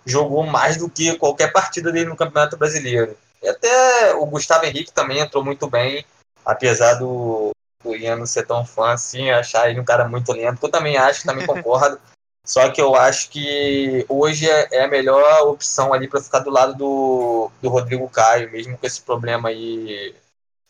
jogou 0.05 0.45
mais 0.45 0.77
do 0.77 0.89
que 0.89 1.17
qualquer 1.17 1.51
partida 1.51 1.91
dele 1.91 2.09
no 2.09 2.15
Campeonato 2.15 2.57
Brasileiro. 2.57 3.17
E 3.41 3.47
até 3.47 4.13
o 4.15 4.25
Gustavo 4.25 4.65
Henrique 4.65 4.91
também 4.91 5.19
entrou 5.19 5.43
muito 5.43 5.69
bem, 5.69 6.05
apesar 6.45 6.95
do, 6.95 7.51
do 7.83 7.95
Ian 7.95 8.15
não 8.15 8.25
ser 8.25 8.45
tão 8.45 8.65
fã 8.65 8.93
assim, 8.93 9.29
achar 9.29 9.69
ele 9.69 9.79
um 9.79 9.85
cara 9.85 10.07
muito 10.07 10.31
lento. 10.31 10.65
Eu 10.65 10.69
também 10.69 10.97
acho, 10.97 11.25
também 11.25 11.45
concordo. 11.47 11.99
Só 12.45 12.69
que 12.69 12.81
eu 12.81 12.93
acho 12.95 13.29
que 13.29 14.05
hoje 14.09 14.49
é, 14.49 14.67
é 14.71 14.83
a 14.83 14.87
melhor 14.87 15.47
opção 15.47 15.93
ali 15.93 16.09
para 16.09 16.21
ficar 16.21 16.39
do 16.39 16.49
lado 16.49 16.75
do, 16.75 17.51
do 17.61 17.69
Rodrigo 17.69 18.09
Caio, 18.09 18.51
mesmo 18.51 18.77
com 18.77 18.85
esse 18.85 19.01
problema 19.01 19.47
aí 19.47 20.13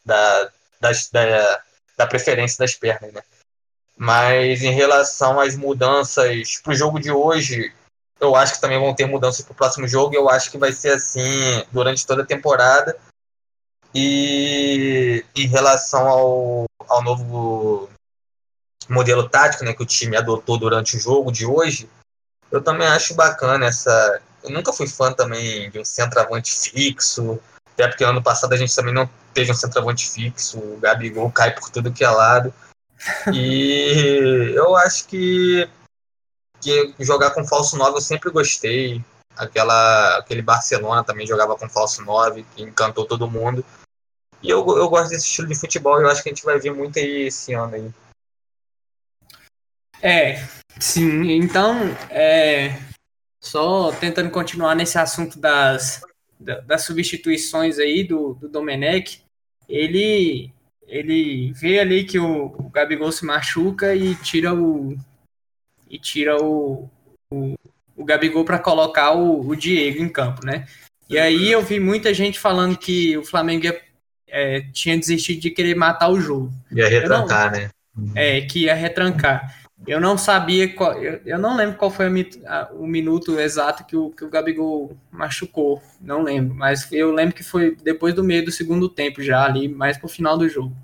da, 0.06 0.52
das, 0.80 1.10
da, 1.10 1.62
da 1.98 2.06
preferência 2.08 2.60
das 2.60 2.76
pernas, 2.76 3.12
né? 3.12 3.24
Mas 3.98 4.62
em 4.62 4.72
relação 4.72 5.40
às 5.40 5.56
mudanças 5.56 6.60
para 6.64 6.74
o 6.74 6.76
jogo 6.76 7.00
de 7.00 7.12
hoje, 7.12 7.74
eu 8.28 8.36
acho 8.36 8.54
que 8.56 8.62
também 8.62 8.80
vão 8.80 8.94
ter 8.94 9.06
mudanças 9.06 9.44
para 9.44 9.52
o 9.52 9.56
próximo 9.56 9.88
jogo. 9.88 10.16
Eu 10.16 10.30
acho 10.30 10.52
que 10.52 10.58
vai 10.58 10.72
ser 10.72 10.94
assim 10.94 11.64
durante 11.72 12.06
toda 12.06 12.24
a 12.24 12.26
temporada. 12.26 12.96
E 13.94 15.24
em 15.36 15.48
relação 15.48 16.08
ao, 16.08 16.66
ao 16.88 17.04
novo 17.04 17.90
modelo 18.90 19.30
tático 19.30 19.64
né, 19.64 19.74
que 19.74 19.84
o 19.84 19.86
time 19.86 20.18
adotou 20.18 20.58
durante 20.58 20.98
o 20.98 21.00
jogo 21.00 21.32
de 21.32 21.46
hoje, 21.46 21.90
eu 22.52 22.62
também 22.62 22.88
acho 22.88 23.16
bacana 23.16 23.66
essa. 23.66 24.22
Eu 24.44 24.50
nunca 24.50 24.74
fui 24.74 24.88
fã 24.88 25.14
também 25.14 25.70
de 25.70 25.80
um 25.80 25.86
centroavante 25.86 26.52
fixo, 26.52 27.40
até 27.74 27.88
porque 27.88 28.04
ano 28.04 28.22
passado 28.22 28.54
a 28.54 28.58
gente 28.58 28.76
também 28.76 28.94
não 28.94 29.10
teve 29.34 29.52
um 29.52 29.56
centroavante 29.56 30.10
fixo, 30.10 30.60
o 30.60 30.78
Gabigol 30.78 31.32
cai 31.32 31.54
por 31.56 31.70
tudo 31.70 31.92
que 31.92 32.04
é 32.04 32.10
lado. 32.10 32.54
E 33.34 34.54
eu 34.56 34.76
acho 34.76 35.08
que, 35.08 35.68
que 36.64 36.96
jogar 37.00 37.32
com 37.32 37.46
falso 37.46 37.78
9 37.78 37.98
eu 37.98 38.02
sempre 38.02 38.32
gostei. 38.32 39.04
Aquela, 39.36 40.18
aquele 40.18 40.42
Barcelona 40.42 41.04
também 41.04 41.26
jogava 41.26 41.56
com 41.56 41.68
falso 41.68 42.04
9, 42.04 42.46
que 42.56 42.62
encantou 42.62 43.06
todo 43.06 43.30
mundo. 43.30 43.66
E 44.42 44.50
eu, 44.50 44.60
eu 44.78 44.90
gosto 44.90 45.10
desse 45.10 45.26
estilo 45.26 45.48
de 45.48 45.56
futebol 45.56 46.00
eu 46.00 46.10
acho 46.10 46.22
que 46.22 46.30
a 46.30 46.34
gente 46.34 46.44
vai 46.44 46.60
ver 46.60 46.74
muito 46.74 47.00
aí 47.00 47.28
esse 47.28 47.54
ano 47.54 47.76
aí. 47.76 47.92
É, 50.02 50.46
sim. 50.80 51.32
Então, 51.32 51.78
é, 52.10 52.78
só 53.40 53.92
tentando 53.94 54.30
continuar 54.30 54.76
nesse 54.76 54.98
assunto 54.98 55.40
das, 55.40 56.02
das 56.40 56.84
substituições 56.84 57.80
aí 57.80 58.04
do, 58.04 58.34
do 58.34 58.50
Domenech, 58.50 59.24
ele, 59.68 60.52
ele 60.86 61.54
vê 61.54 61.80
ali 61.80 62.04
que 62.04 62.20
o, 62.20 62.48
o 62.48 62.70
Gabigol 62.70 63.12
se 63.14 63.26
machuca 63.26 63.96
e 63.96 64.14
tira 64.16 64.54
o 64.54 64.98
e 65.94 66.00
tira 66.00 66.36
o, 66.44 66.90
o, 67.32 67.54
o 67.96 68.04
Gabigol 68.04 68.44
para 68.44 68.58
colocar 68.58 69.12
o, 69.12 69.48
o 69.48 69.56
Diego 69.56 70.02
em 70.02 70.10
campo, 70.10 70.44
né? 70.44 70.66
E 71.08 71.20
aí 71.20 71.52
eu 71.52 71.62
vi 71.62 71.80
muita 71.80 72.12
gente 72.12 72.40
falando 72.40 72.76
que 72.76 73.16
o 73.16 73.24
Flamengo 73.24 73.66
ia, 73.66 73.80
é, 74.28 74.62
tinha 74.74 74.98
desistido 74.98 75.40
de 75.42 75.52
querer 75.52 75.76
matar 75.76 76.10
o 76.10 76.20
jogo. 76.20 76.52
Ia 76.72 76.90
retrancar, 76.90 77.52
não, 77.52 77.60
né? 77.60 77.70
É, 78.16 78.42
que 78.42 78.64
ia 78.64 78.74
retrancar. 78.74 79.62
Eu 79.86 80.02
não 80.02 80.18
sabia 80.18 80.74
qual, 80.74 80.94
eu, 80.94 81.22
eu 81.26 81.38
não 81.38 81.56
lembro 81.56 81.78
qual 81.78 81.92
foi 81.92 82.08
a, 82.08 82.62
a, 82.62 82.74
o 82.74 82.88
minuto 82.88 83.40
exato 83.40 83.86
que 83.86 83.96
o, 83.96 84.10
que 84.10 84.26
o 84.26 84.30
Gabigol 84.30 84.98
machucou, 85.12 85.84
não 86.02 86.24
lembro, 86.24 86.56
mas 86.56 86.92
eu 86.92 87.12
lembro 87.12 87.36
que 87.36 87.44
foi 87.44 87.76
depois 87.84 88.16
do 88.16 88.24
meio 88.24 88.44
do 88.44 88.52
segundo 88.52 88.90
tempo 88.90 89.22
já 89.22 89.44
ali, 89.44 89.68
mais 89.68 89.98
pro 89.98 90.08
final 90.08 90.38
do 90.38 90.50
jogo. 90.50 90.76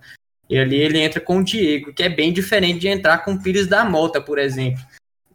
E 0.48 0.60
ali 0.60 0.76
ele 0.76 1.00
entra 1.00 1.20
com 1.20 1.40
o 1.40 1.44
Diego, 1.44 1.94
que 1.94 2.04
é 2.04 2.10
bem 2.10 2.32
diferente 2.32 2.80
de 2.80 2.88
entrar 2.90 3.20
com 3.20 3.34
o 3.34 3.42
Pires 3.42 3.68
da 3.68 3.84
Mota, 3.84 4.22
por 4.22 4.38
exemplo. 4.38 4.84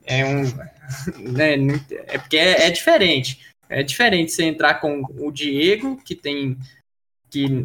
É 0.07 0.25
um 0.25 0.43
né, 1.19 1.57
é 2.07 2.19
porque 2.19 2.37
é, 2.37 2.67
é 2.67 2.71
diferente. 2.71 3.41
É 3.69 3.83
diferente 3.83 4.33
você 4.33 4.45
entrar 4.45 4.75
com 4.75 5.03
o 5.19 5.31
Diego, 5.31 5.97
que 6.05 6.15
tem 6.15 6.57
que 7.31 7.65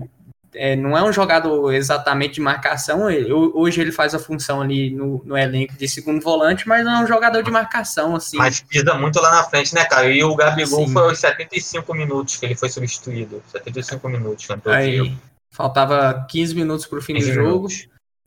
é, 0.53 0.75
não 0.75 0.97
é 0.97 1.03
um 1.03 1.13
jogador 1.13 1.71
exatamente 1.73 2.35
de 2.35 2.41
marcação. 2.41 3.09
Ele, 3.09 3.31
hoje 3.31 3.81
ele 3.81 3.91
faz 3.91 4.15
a 4.15 4.19
função 4.19 4.61
ali 4.61 4.89
no, 4.89 5.21
no, 5.23 5.37
elenco 5.37 5.75
de 5.75 5.87
segundo 5.87 6.21
volante, 6.21 6.67
mas 6.67 6.83
não 6.83 7.01
é 7.01 7.03
um 7.03 7.07
jogador 7.07 7.43
de 7.43 7.51
marcação, 7.51 8.15
assim. 8.15 8.37
Mas 8.37 8.61
pisa 8.61 8.93
muito 8.95 9.19
lá 9.19 9.31
na 9.31 9.43
frente, 9.43 9.75
né, 9.75 9.85
cara? 9.85 10.07
E 10.07 10.23
o 10.23 10.35
Gabigol 10.35 10.87
Sim. 10.87 10.93
foi 10.93 11.03
aos 11.03 11.19
75 11.19 11.93
minutos 11.93 12.37
que 12.37 12.45
ele 12.45 12.55
foi 12.55 12.69
substituído. 12.69 13.43
75 13.51 14.09
minutos, 14.09 14.47
Aí, 14.65 15.15
faltava 15.51 16.25
15 16.29 16.55
minutos 16.55 16.85
pro 16.85 17.01
fim 17.01 17.13
do 17.13 17.21
jogo. 17.21 17.67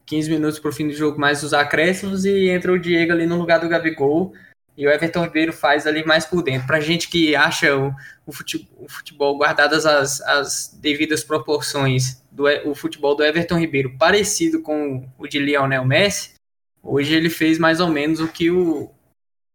15 0.06 0.30
minutos 0.30 0.58
pro 0.58 0.72
fim 0.72 0.88
do 0.88 0.94
jogo, 0.94 1.20
mais 1.20 1.42
os 1.42 1.54
acréscimos, 1.54 2.24
e 2.24 2.48
entra 2.48 2.72
o 2.72 2.78
Diego 2.78 3.12
ali 3.12 3.26
no 3.26 3.38
lugar 3.38 3.60
do 3.60 3.68
Gabigol. 3.68 4.32
E 4.76 4.86
o 4.86 4.90
Everton 4.90 5.24
Ribeiro 5.24 5.52
faz 5.52 5.86
ali 5.86 6.04
mais 6.04 6.24
por 6.24 6.42
dentro. 6.42 6.66
Pra 6.66 6.80
gente 6.80 7.08
que 7.08 7.36
acha 7.36 7.76
o, 7.76 7.94
o, 8.26 8.32
futebol, 8.32 8.84
o 8.84 8.88
futebol, 8.88 9.36
guardadas 9.36 9.84
as, 9.84 10.20
as 10.22 10.78
devidas 10.80 11.22
proporções, 11.22 12.22
do, 12.30 12.44
o 12.68 12.74
futebol 12.74 13.14
do 13.14 13.22
Everton 13.22 13.58
Ribeiro 13.58 13.96
parecido 13.98 14.62
com 14.62 15.06
o 15.18 15.28
de 15.28 15.38
Lionel 15.38 15.84
Messi, 15.84 16.34
hoje 16.82 17.14
ele 17.14 17.28
fez 17.28 17.58
mais 17.58 17.80
ou 17.80 17.88
menos 17.88 18.18
o 18.20 18.28
que 18.28 18.50
o, 18.50 18.90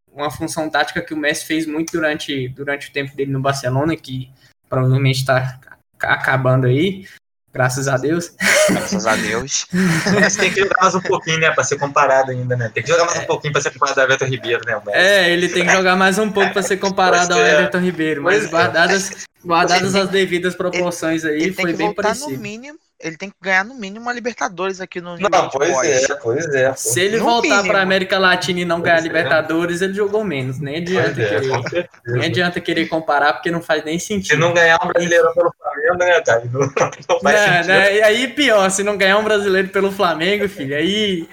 uma 0.07 0.31
função 0.31 0.69
tática 0.69 1.01
que 1.01 1.13
o 1.13 1.17
Messi 1.17 1.45
fez 1.45 1.65
muito 1.65 1.91
durante, 1.91 2.47
durante 2.49 2.89
o 2.89 2.93
tempo 2.93 3.15
dele 3.15 3.31
no 3.31 3.41
Barcelona, 3.41 3.95
que 3.95 4.31
provavelmente 4.69 5.19
está 5.19 5.59
acabando 5.99 6.67
aí, 6.67 7.07
Graças 7.53 7.87
a 7.87 7.97
Deus. 7.97 8.31
Graças 8.69 9.07
a 9.07 9.15
Deus. 9.15 9.65
Mas 10.21 10.35
tem 10.35 10.51
que 10.51 10.59
jogar 10.59 10.75
mais 10.81 10.95
um 10.95 11.01
pouquinho, 11.01 11.39
né? 11.39 11.51
Pra 11.51 11.63
ser 11.63 11.77
comparado 11.77 12.31
ainda, 12.31 12.55
né? 12.55 12.69
Tem 12.73 12.83
que 12.83 12.89
jogar 12.89 13.05
mais 13.05 13.19
um 13.19 13.25
pouquinho 13.25 13.53
pra 13.53 13.61
ser 13.61 13.71
comparado 13.71 13.99
ao 13.99 14.05
Everton 14.05 14.25
Ribeiro, 14.25 14.61
né? 14.65 14.81
É, 14.89 15.31
ele 15.31 15.49
tem 15.49 15.65
que 15.65 15.71
jogar 15.71 15.95
mais 15.95 16.19
um 16.19 16.31
pouco 16.31 16.53
pra 16.53 16.61
ser 16.61 16.77
comparado 16.77 17.33
ao 17.33 17.39
é. 17.39 17.53
Everton 17.53 17.79
Ribeiro. 17.79 18.21
Mas 18.21 18.45
é. 18.45 18.47
guardadas, 18.47 19.25
guardadas 19.43 19.95
as 19.95 20.09
devidas 20.09 20.55
proporções 20.55 21.25
aí, 21.25 21.51
foi 21.53 21.73
bem 21.73 21.93
parecido. 21.93 22.31
No 22.31 22.37
mínimo, 22.37 22.77
ele 22.99 23.15
tem 23.15 23.29
que 23.29 23.35
ganhar 23.39 23.63
no 23.63 23.75
mínimo 23.75 24.05
uma 24.05 24.13
Libertadores 24.13 24.81
aqui 24.81 24.99
no 24.99 25.17
Não, 25.17 25.49
pois 25.49 25.83
é, 25.83 26.15
pois 26.15 26.45
é. 26.47 26.73
Se 26.75 26.99
ele 26.99 27.17
no 27.17 27.25
voltar 27.25 27.63
para 27.63 27.81
América 27.81 28.17
Latina 28.17 28.61
e 28.61 28.65
não 28.65 28.81
ganhar 28.81 28.97
é. 28.97 29.01
Libertadores, 29.01 29.81
ele 29.81 29.93
jogou 29.93 30.23
menos. 30.23 30.59
Nem 30.59 30.77
adianta, 30.77 31.21
é, 31.21 31.39
querer, 31.39 31.89
nem 32.07 32.25
adianta 32.25 32.59
querer 32.59 32.87
comparar, 32.87 33.33
porque 33.33 33.51
não 33.51 33.61
faz 33.61 33.85
nem 33.85 33.99
sentido. 33.99 34.33
Se 34.33 34.35
não 34.35 34.51
ganhar 34.51 34.79
um 34.83 34.87
brasileiro 34.87 35.31
pelo 35.35 35.53
Né? 35.95 36.21
Não, 36.51 36.61
não 37.09 37.19
faz 37.19 37.39
não, 37.39 37.53
sentido. 37.53 37.67
Né? 37.67 37.95
E 37.95 38.03
aí, 38.03 38.27
pior, 38.27 38.69
se 38.69 38.83
não 38.83 38.97
ganhar 38.97 39.17
um 39.17 39.23
brasileiro 39.23 39.69
pelo 39.69 39.91
Flamengo, 39.91 40.47
filho, 40.49 40.75
aí 40.75 41.27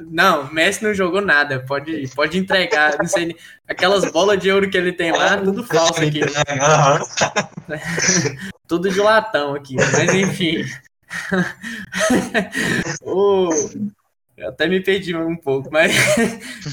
não, 0.00 0.52
Messi 0.52 0.82
não 0.82 0.94
jogou 0.94 1.20
nada. 1.20 1.60
Pode, 1.60 2.08
pode 2.14 2.38
entregar. 2.38 2.96
Não 2.98 3.06
sei, 3.06 3.36
aquelas 3.68 4.10
bolas 4.10 4.38
de 4.38 4.50
ouro 4.50 4.68
que 4.68 4.76
ele 4.76 4.92
tem 4.92 5.12
lá, 5.12 5.36
tudo 5.36 5.64
falso 5.64 6.02
aqui. 6.02 6.20
tudo 8.66 8.90
de 8.90 9.00
latão 9.00 9.54
aqui. 9.54 9.76
Mas 9.76 10.14
enfim. 10.14 10.64
o... 13.02 13.50
Eu 14.36 14.48
até 14.48 14.66
me 14.66 14.80
perdi 14.80 15.14
um 15.14 15.36
pouco, 15.36 15.68
mas 15.70 15.92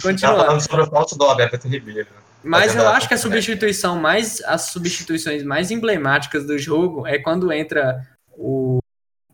continuando. 0.01 0.39
falando 0.39 0.61
sobre 0.61 0.81
o 0.81 0.89
falso 0.89 1.17
do 1.17 1.25
Alberto 1.25 1.67
Ribeiro. 1.67 2.07
Mas 2.43 2.75
eu 2.75 2.87
acho 2.87 3.07
que 3.07 3.13
a 3.13 3.17
substituição 3.17 3.97
mais 3.97 4.41
as 4.43 4.63
substituições 4.63 5.43
mais 5.43 5.71
emblemáticas 5.71 6.45
do 6.45 6.57
jogo 6.57 7.05
é 7.05 7.19
quando 7.19 7.51
entra 7.51 8.07
o, 8.31 8.79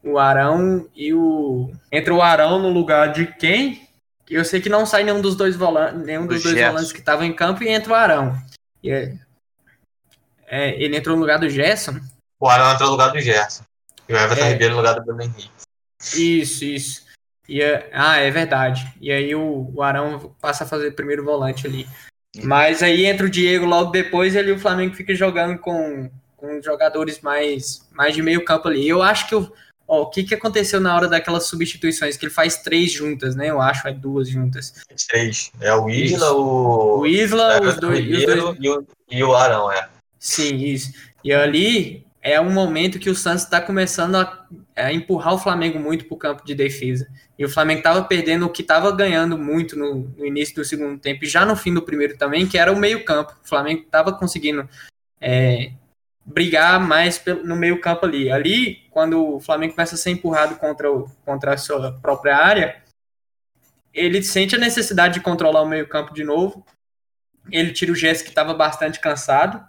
o 0.03 0.17
Arão 0.17 0.89
e 0.95 1.13
o 1.13 1.71
entra 1.91 2.13
o 2.13 2.21
Arão 2.21 2.59
no 2.59 2.69
lugar 2.69 3.11
de 3.11 3.27
quem? 3.27 3.87
Eu 4.27 4.43
sei 4.43 4.59
que 4.59 4.69
não 4.69 4.85
sai 4.85 5.03
nenhum 5.03 5.21
dos 5.21 5.35
dois 5.35 5.55
volantes, 5.55 6.03
nenhum 6.03 6.25
dos 6.25 6.41
dois 6.41 6.59
volantes 6.59 6.91
que 6.91 6.99
estavam 6.99 7.25
em 7.25 7.33
campo 7.33 7.63
e 7.63 7.69
entra 7.69 7.91
o 7.91 7.95
Arão. 7.95 8.35
E 8.81 8.89
é, 8.89 9.15
é, 10.47 10.83
ele 10.83 10.97
entrou 10.97 11.15
no 11.15 11.21
lugar 11.21 11.37
do 11.37 11.49
Gerson. 11.49 11.99
O 12.39 12.47
Arão 12.47 12.71
entrou 12.71 12.87
no 12.87 12.93
lugar 12.93 13.11
do 13.11 13.19
Gerson. 13.19 13.63
E 14.07 14.13
o 14.13 14.17
Everton 14.17 14.45
é... 14.45 14.49
Ribeiro 14.49 14.73
no 14.73 14.79
lugar 14.79 14.95
do 14.95 15.03
Bruno 15.03 15.21
Henrique. 15.21 15.51
Isso, 16.15 16.63
isso. 16.65 17.05
E, 17.47 17.61
é, 17.61 17.89
ah, 17.93 18.17
é 18.17 18.29
verdade. 18.31 18.91
E 18.99 19.11
aí 19.11 19.35
o, 19.35 19.71
o 19.73 19.81
Arão 19.81 20.35
passa 20.41 20.63
a 20.63 20.67
fazer 20.67 20.91
primeiro 20.91 21.23
volante 21.23 21.67
ali. 21.67 21.87
Mas 22.43 22.83
aí 22.83 23.05
entra 23.05 23.25
o 23.25 23.29
Diego 23.29 23.65
logo 23.65 23.91
depois 23.91 24.35
e 24.35 24.39
ali 24.39 24.51
o 24.51 24.59
Flamengo 24.59 24.95
fica 24.95 25.15
jogando 25.15 25.57
com, 25.57 26.09
com 26.35 26.61
jogadores 26.61 27.21
mais, 27.21 27.87
mais 27.91 28.13
de 28.13 28.21
meio 28.21 28.43
campo 28.43 28.67
ali. 28.67 28.87
Eu 28.87 29.01
acho 29.01 29.27
que 29.27 29.35
o, 29.35 29.51
ó, 29.87 30.01
o 30.01 30.09
que, 30.09 30.23
que 30.23 30.35
aconteceu 30.35 30.79
na 30.79 30.95
hora 30.95 31.07
daquelas 31.07 31.45
substituições? 31.45 32.17
Que 32.17 32.25
ele 32.25 32.33
faz 32.33 32.57
três 32.57 32.91
juntas, 32.91 33.35
né? 33.35 33.49
Eu 33.49 33.61
acho, 33.61 33.87
é 33.87 33.93
duas 33.93 34.29
juntas. 34.29 34.73
Três. 35.07 35.51
É 35.61 35.73
o 35.73 35.89
Isla, 35.89 36.31
o. 36.33 36.99
O 36.99 37.07
Isla, 37.07 37.61
os 37.61 37.77
dois, 37.77 37.99
os 37.99 38.25
dois. 38.25 38.57
E, 38.59 38.69
o, 38.69 38.87
e 39.09 39.23
o 39.23 39.35
Arão, 39.35 39.71
é. 39.71 39.87
Sim, 40.19 40.57
isso. 40.57 40.91
E 41.23 41.33
ali 41.33 42.04
é 42.25 42.41
um 42.41 42.51
momento 42.51 42.97
que 42.97 43.07
o 43.07 43.15
Santos 43.15 43.43
está 43.43 43.61
começando 43.61 44.15
a, 44.15 44.47
a, 44.75 44.91
empurrar 44.91 45.35
o 45.35 45.37
Flamengo 45.37 45.77
muito 45.77 46.05
para 46.05 46.15
o 46.15 46.17
campo 46.17 46.43
de 46.43 46.55
defesa. 46.55 47.07
E 47.37 47.45
o 47.45 47.49
Flamengo 47.49 47.81
estava 47.81 48.03
perdendo 48.03 48.47
o 48.47 48.49
que 48.49 48.63
estava 48.63 48.91
ganhando 48.91 49.37
muito 49.37 49.77
no, 49.77 50.11
no, 50.17 50.25
início 50.25 50.55
do 50.55 50.65
segundo 50.65 50.99
tempo 50.99 51.23
e 51.23 51.27
já 51.27 51.45
no 51.45 51.55
fim 51.55 51.71
do 51.71 51.83
primeiro 51.83 52.17
também, 52.17 52.47
que 52.47 52.57
era 52.57 52.71
o 52.71 52.75
meio-campo. 52.75 53.31
O 53.43 53.47
Flamengo 53.47 53.83
estava 53.83 54.11
conseguindo 54.11 54.67
é, 55.21 55.71
brigar 56.25 56.79
mais 56.79 57.23
no 57.43 57.55
meio-campo 57.55 58.07
ali. 58.07 58.31
Ali, 58.31 58.87
quando 58.89 59.35
o 59.35 59.39
Flamengo 59.39 59.75
começa 59.75 59.93
a 59.93 59.97
ser 59.97 60.09
empurrado 60.09 60.55
contra, 60.55 60.91
o, 60.91 61.07
contra 61.23 61.53
a 61.53 61.57
sua 61.57 61.91
própria 61.91 62.35
área, 62.35 62.81
ele 63.93 64.23
sente 64.23 64.55
a 64.55 64.59
necessidade 64.59 65.13
de 65.13 65.21
controlar 65.21 65.61
o 65.61 65.69
meio-campo 65.69 66.11
de 66.11 66.23
novo. 66.23 66.65
Ele 67.51 67.71
tira 67.71 67.91
o 67.91 67.95
gesto 67.95 68.23
que 68.23 68.29
estava 68.29 68.55
bastante 68.55 68.99
cansado 68.99 69.63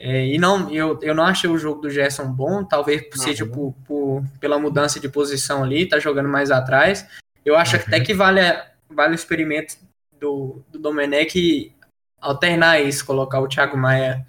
é, 0.00 0.26
e 0.26 0.38
não, 0.38 0.70
eu, 0.70 0.96
eu 1.02 1.12
não 1.12 1.24
achei 1.24 1.50
o 1.50 1.58
jogo 1.58 1.80
do 1.80 1.90
Gerson 1.90 2.30
bom, 2.30 2.62
talvez 2.62 3.02
seja 3.14 3.44
por, 3.44 3.74
por, 3.84 4.22
pela 4.38 4.56
mudança 4.56 5.00
de 5.00 5.08
posição 5.08 5.64
ali, 5.64 5.88
tá 5.88 5.98
jogando 5.98 6.28
mais 6.28 6.52
atrás. 6.52 7.04
Eu 7.44 7.56
acho 7.56 7.76
uhum. 7.76 7.82
até 7.84 7.98
que 7.98 8.14
vale, 8.14 8.40
vale 8.88 9.12
o 9.12 9.14
experimento 9.16 9.76
do, 10.12 10.62
do 10.70 10.78
Domenech 10.78 11.74
alternar 12.20 12.80
isso, 12.80 13.04
colocar 13.04 13.40
o 13.40 13.48
Thiago 13.48 13.76
Maia 13.76 14.24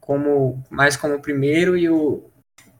como 0.00 0.62
mais 0.68 0.96
como 0.96 1.20
primeiro 1.22 1.78
e 1.78 1.88
o, 1.88 2.22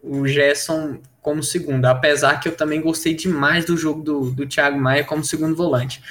o 0.02 0.28
Gerson 0.28 1.00
como 1.22 1.42
segundo. 1.42 1.86
Apesar 1.86 2.38
que 2.38 2.50
eu 2.50 2.54
também 2.54 2.82
gostei 2.82 3.14
demais 3.14 3.64
do 3.64 3.78
jogo 3.78 4.02
do, 4.02 4.30
do 4.30 4.46
Thiago 4.46 4.78
Maia 4.78 5.04
como 5.04 5.24
segundo 5.24 5.56
volante. 5.56 6.02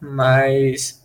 Mas 0.00 1.02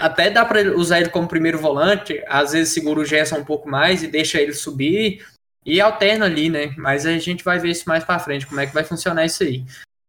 até 0.00 0.30
dá 0.30 0.44
para 0.44 0.74
usar 0.76 1.00
ele 1.00 1.10
como 1.10 1.28
primeiro 1.28 1.58
volante, 1.58 2.22
às 2.26 2.52
vezes 2.52 2.72
segura 2.72 3.00
o 3.00 3.04
Gerson 3.04 3.36
um 3.36 3.44
pouco 3.44 3.68
mais 3.68 4.02
e 4.02 4.06
deixa 4.06 4.40
ele 4.40 4.54
subir 4.54 5.22
e 5.64 5.78
alterna 5.78 6.24
ali, 6.24 6.48
né? 6.48 6.74
Mas 6.78 7.04
a 7.04 7.18
gente 7.18 7.44
vai 7.44 7.58
ver 7.58 7.70
isso 7.70 7.86
mais 7.86 8.02
para 8.02 8.18
frente, 8.18 8.46
como 8.46 8.60
é 8.60 8.66
que 8.66 8.72
vai 8.72 8.82
funcionar 8.82 9.26
isso 9.26 9.42
aí. 9.42 9.62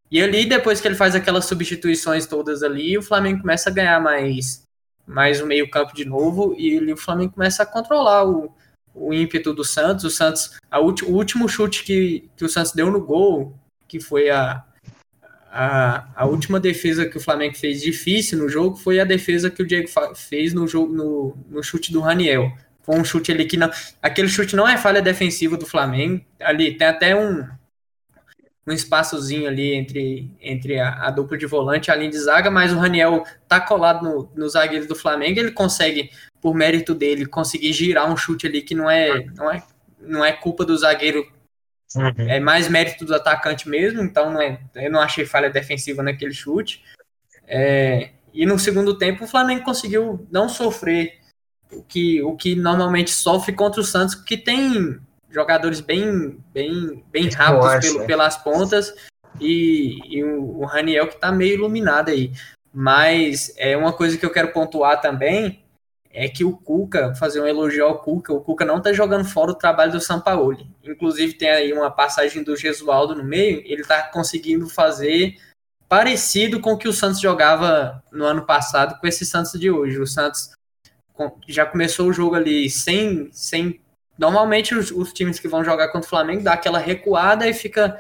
E 0.10 0.22
ali, 0.22 0.46
depois 0.46 0.80
que 0.80 0.88
ele 0.88 0.96
faz 0.96 1.14
aquelas 1.14 1.46
substituições 1.46 2.26
todas 2.26 2.64
ali, 2.64 2.98
o 2.98 3.04
Flamengo 3.04 3.42
começa 3.42 3.70
a 3.70 3.74
ganhar 3.74 4.00
mais, 4.00 4.64
mais 5.06 5.42
o 5.42 5.46
meio 5.46 5.70
campo 5.70 5.94
de 5.94 6.06
novo 6.06 6.56
e 6.58 6.70
ele, 6.70 6.94
o 6.94 6.98
Flamengo 6.98 7.34
começa 7.34 7.64
a 7.64 7.66
controlar 7.66 8.26
o, 8.26 8.54
o 8.96 9.14
ímpeto 9.14 9.54
do 9.54 9.64
Santos. 9.64 10.06
O 10.06 10.10
Santos, 10.10 10.58
a 10.70 10.80
ulti, 10.80 11.04
o 11.04 11.12
último 11.12 11.50
chute 11.50 11.84
que, 11.84 12.30
que 12.38 12.46
o 12.46 12.50
Santos 12.50 12.72
deu 12.72 12.90
no 12.90 13.02
gol, 13.02 13.54
que 13.90 14.00
foi 14.00 14.30
a, 14.30 14.64
a, 15.52 16.08
a 16.16 16.26
última 16.26 16.60
defesa 16.60 17.06
que 17.06 17.18
o 17.18 17.22
Flamengo 17.22 17.58
fez 17.58 17.82
difícil 17.82 18.40
no 18.40 18.48
jogo 18.48 18.78
foi 18.78 19.02
a 19.02 19.06
defesa 19.06 19.50
que 19.50 19.62
o 19.62 19.68
Diego 19.68 19.90
fez 20.16 20.54
no 20.54 20.66
jogo 20.66 20.94
no, 20.94 21.38
no 21.50 21.62
chute 21.62 21.92
do 21.92 22.00
Raniel. 22.00 22.52
Foi 22.84 22.96
um 22.98 23.04
chute 23.04 23.32
ali 23.32 23.46
que 23.46 23.58
não. 23.58 23.70
Aquele 24.02 24.30
chute 24.30 24.56
não 24.56 24.68
é 24.68 24.78
falha 24.78 25.02
defensiva 25.02 25.58
do 25.58 25.66
Flamengo. 25.66 26.24
Ali 26.40 26.78
tem 26.78 26.88
até 26.88 27.14
um, 27.14 27.46
um 28.66 28.72
espaçozinho 28.72 29.48
ali 29.48 29.74
entre, 29.74 30.32
entre 30.40 30.80
a, 30.80 31.08
a, 31.08 31.12
dupla 31.12 31.38
de 31.38 31.46
volante 31.46 31.90
e 31.90 31.92
a 31.92 31.96
linha 31.96 32.10
de 32.10 32.20
zaga, 32.20 32.50
mas 32.50 32.72
o 32.72 32.78
Raniel 32.78 33.26
tá 33.48 33.60
colado 33.60 34.04
no, 34.04 34.32
no 34.34 34.50
zagueiro 34.50 34.88
do 34.88 34.96
Flamengo, 34.96 35.40
ele 35.40 35.52
consegue, 35.52 36.12
por 36.42 36.56
mérito 36.56 36.96
dele, 36.96 37.26
conseguir 37.26 37.74
girar 37.74 38.12
um 38.12 38.16
chute 38.16 38.48
ali 38.48 38.62
que 38.62 38.74
não 38.74 38.90
é, 38.90 39.26
não 39.36 39.52
é, 39.52 39.64
não 40.00 40.26
é 40.26 40.32
culpa 40.32 40.64
do 40.64 40.78
zagueiro 40.78 41.26
Uhum. 41.96 42.30
É 42.30 42.40
mais 42.40 42.68
mérito 42.68 43.06
do 43.06 43.14
atacante 43.14 43.68
mesmo, 43.68 44.02
então 44.02 44.32
não 44.32 44.42
é, 44.42 44.60
eu 44.76 44.92
não 44.92 45.02
achei 45.02 45.26
falha 45.26 45.50
defensiva 45.50 46.02
naquele 46.02 46.34
chute. 46.34 46.84
É, 47.48 48.12
e 48.34 48.46
no 48.46 48.58
segundo 48.58 48.98
tempo 48.98 49.26
o 49.26 49.28
Flamengo 49.28 49.64
conseguiu 49.64 50.26
não 50.32 50.48
sofrer 50.48 51.20
o 51.72 51.84
que, 51.84 52.22
o 52.22 52.36
que 52.36 52.56
normalmente 52.56 53.12
sofre 53.12 53.54
contra 53.54 53.82
o 53.82 53.84
Santos, 53.84 54.16
que 54.16 54.38
tem 54.38 55.00
jogadores 55.30 55.80
bem, 55.80 56.38
bem, 56.54 57.04
bem 57.12 57.30
rápidos 57.30 57.92
pelo, 57.92 58.06
pelas 58.06 58.38
pontas 58.38 58.94
e, 59.40 60.00
e 60.08 60.24
o, 60.24 60.60
o 60.60 60.66
Raniel 60.66 61.08
que 61.08 61.16
está 61.16 61.32
meio 61.32 61.56
iluminado 61.56 62.10
aí. 62.10 62.32
Mas 62.74 63.54
é 63.58 63.76
uma 63.76 63.92
coisa 63.92 64.18
que 64.18 64.26
eu 64.26 64.32
quero 64.32 64.54
pontuar 64.54 65.02
também 65.02 65.61
é 66.14 66.28
que 66.28 66.44
o 66.44 66.56
Cuca, 66.58 67.16
fazer 67.16 67.42
um 67.42 67.48
elogio 67.48 67.86
ao 67.86 68.00
Cuca, 68.00 68.34
o 68.34 68.42
Cuca 68.42 68.66
não 68.66 68.78
está 68.78 68.92
jogando 68.94 69.26
fora 69.26 69.52
o 69.52 69.56
trabalho 69.56 69.92
do 69.92 70.02
Sampaoli. 70.02 70.68
Inclusive 70.84 71.34
tem 71.34 71.50
aí 71.50 71.74
uma 71.74 71.90
passagem 71.90 72.44
do 72.44 72.56
Gesualdo 72.56 73.16
no 73.16 73.24
meio, 73.24 73.62
ele 73.66 73.82
está 73.82 74.04
conseguindo 74.04 74.68
fazer 74.68 75.36
parecido 75.92 76.62
com 76.62 76.72
o 76.72 76.78
que 76.78 76.88
o 76.88 76.94
Santos 76.94 77.20
jogava 77.20 78.02
no 78.12 78.24
ano 78.24 78.46
passado 78.46 78.98
com 79.00 79.08
esse 79.08 79.26
Santos 79.26 79.60
de 79.60 79.70
hoje. 79.70 80.00
O 80.00 80.08
Santos 80.08 80.52
já 81.48 81.66
começou 81.66 82.08
o 82.08 82.14
jogo 82.14 82.36
ali 82.36 82.70
sem. 82.70 83.30
sem 83.34 83.82
normalmente 84.18 84.74
os, 84.74 84.92
os 84.92 85.12
times 85.12 85.40
que 85.40 85.48
vão 85.48 85.64
jogar 85.64 85.90
contra 85.90 86.08
o 86.08 86.10
Flamengo 86.10 86.44
dá 86.44 86.54
aquela 86.54 86.80
recuada 86.80 87.48
e 87.48 87.54
fica 87.54 88.00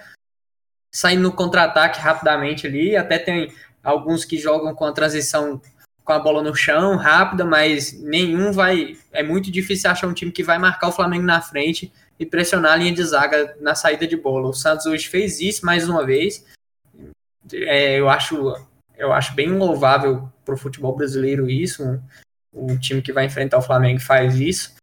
saindo 0.89 1.24
no 1.24 1.34
contra-ataque 1.34 1.99
rapidamente 1.99 2.66
ali. 2.66 2.95
Até 2.95 3.20
tem 3.20 3.53
alguns 3.84 4.24
que 4.24 4.38
jogam 4.38 4.74
com 4.74 4.86
a 4.86 4.93
transição 4.93 5.62
com 6.04 6.14
a 6.14 6.20
bola 6.20 6.41
no 6.41 6.56
chão, 6.56 6.95
rápida, 6.95 7.45
mas 7.45 7.93
nenhum 8.02 8.52
vai. 8.52 8.97
É 9.12 9.24
muito 9.24 9.52
difícil 9.52 9.89
achar 9.89 10.08
um 10.08 10.14
time 10.14 10.32
que 10.32 10.43
vai 10.43 10.58
marcar 10.58 10.88
o 10.88 10.91
Flamengo 10.91 11.26
na 11.26 11.41
frente 11.41 11.91
e 12.20 12.26
pressionar 12.26 12.74
a 12.74 12.76
linha 12.76 12.93
de 12.93 13.04
zaga 13.04 13.56
na 13.60 13.76
saída 13.76 14.08
de 14.08 14.18
bola. 14.18 14.49
O 14.49 14.54
Santos 14.54 14.86
hoje 14.86 15.08
fez 15.08 15.39
isso 15.39 15.66
mais 15.66 15.88
uma 15.88 16.06
vez. 16.06 16.45
É, 17.52 17.99
eu 17.99 18.10
acho 18.10 18.54
eu 19.02 19.12
acho 19.12 19.34
bem 19.34 19.49
louvável 19.49 20.30
para 20.45 20.54
o 20.54 20.58
futebol 20.58 20.95
brasileiro 20.95 21.49
isso. 21.49 21.84
Um, 21.84 22.74
um, 22.74 22.78
time 22.78 23.02
que 23.02 23.12
vai 23.12 23.26
enfrentar 23.26 23.58
o 23.58 23.64
Flamengo 23.64 23.99
faz 23.99 24.39
isso. 24.39 24.76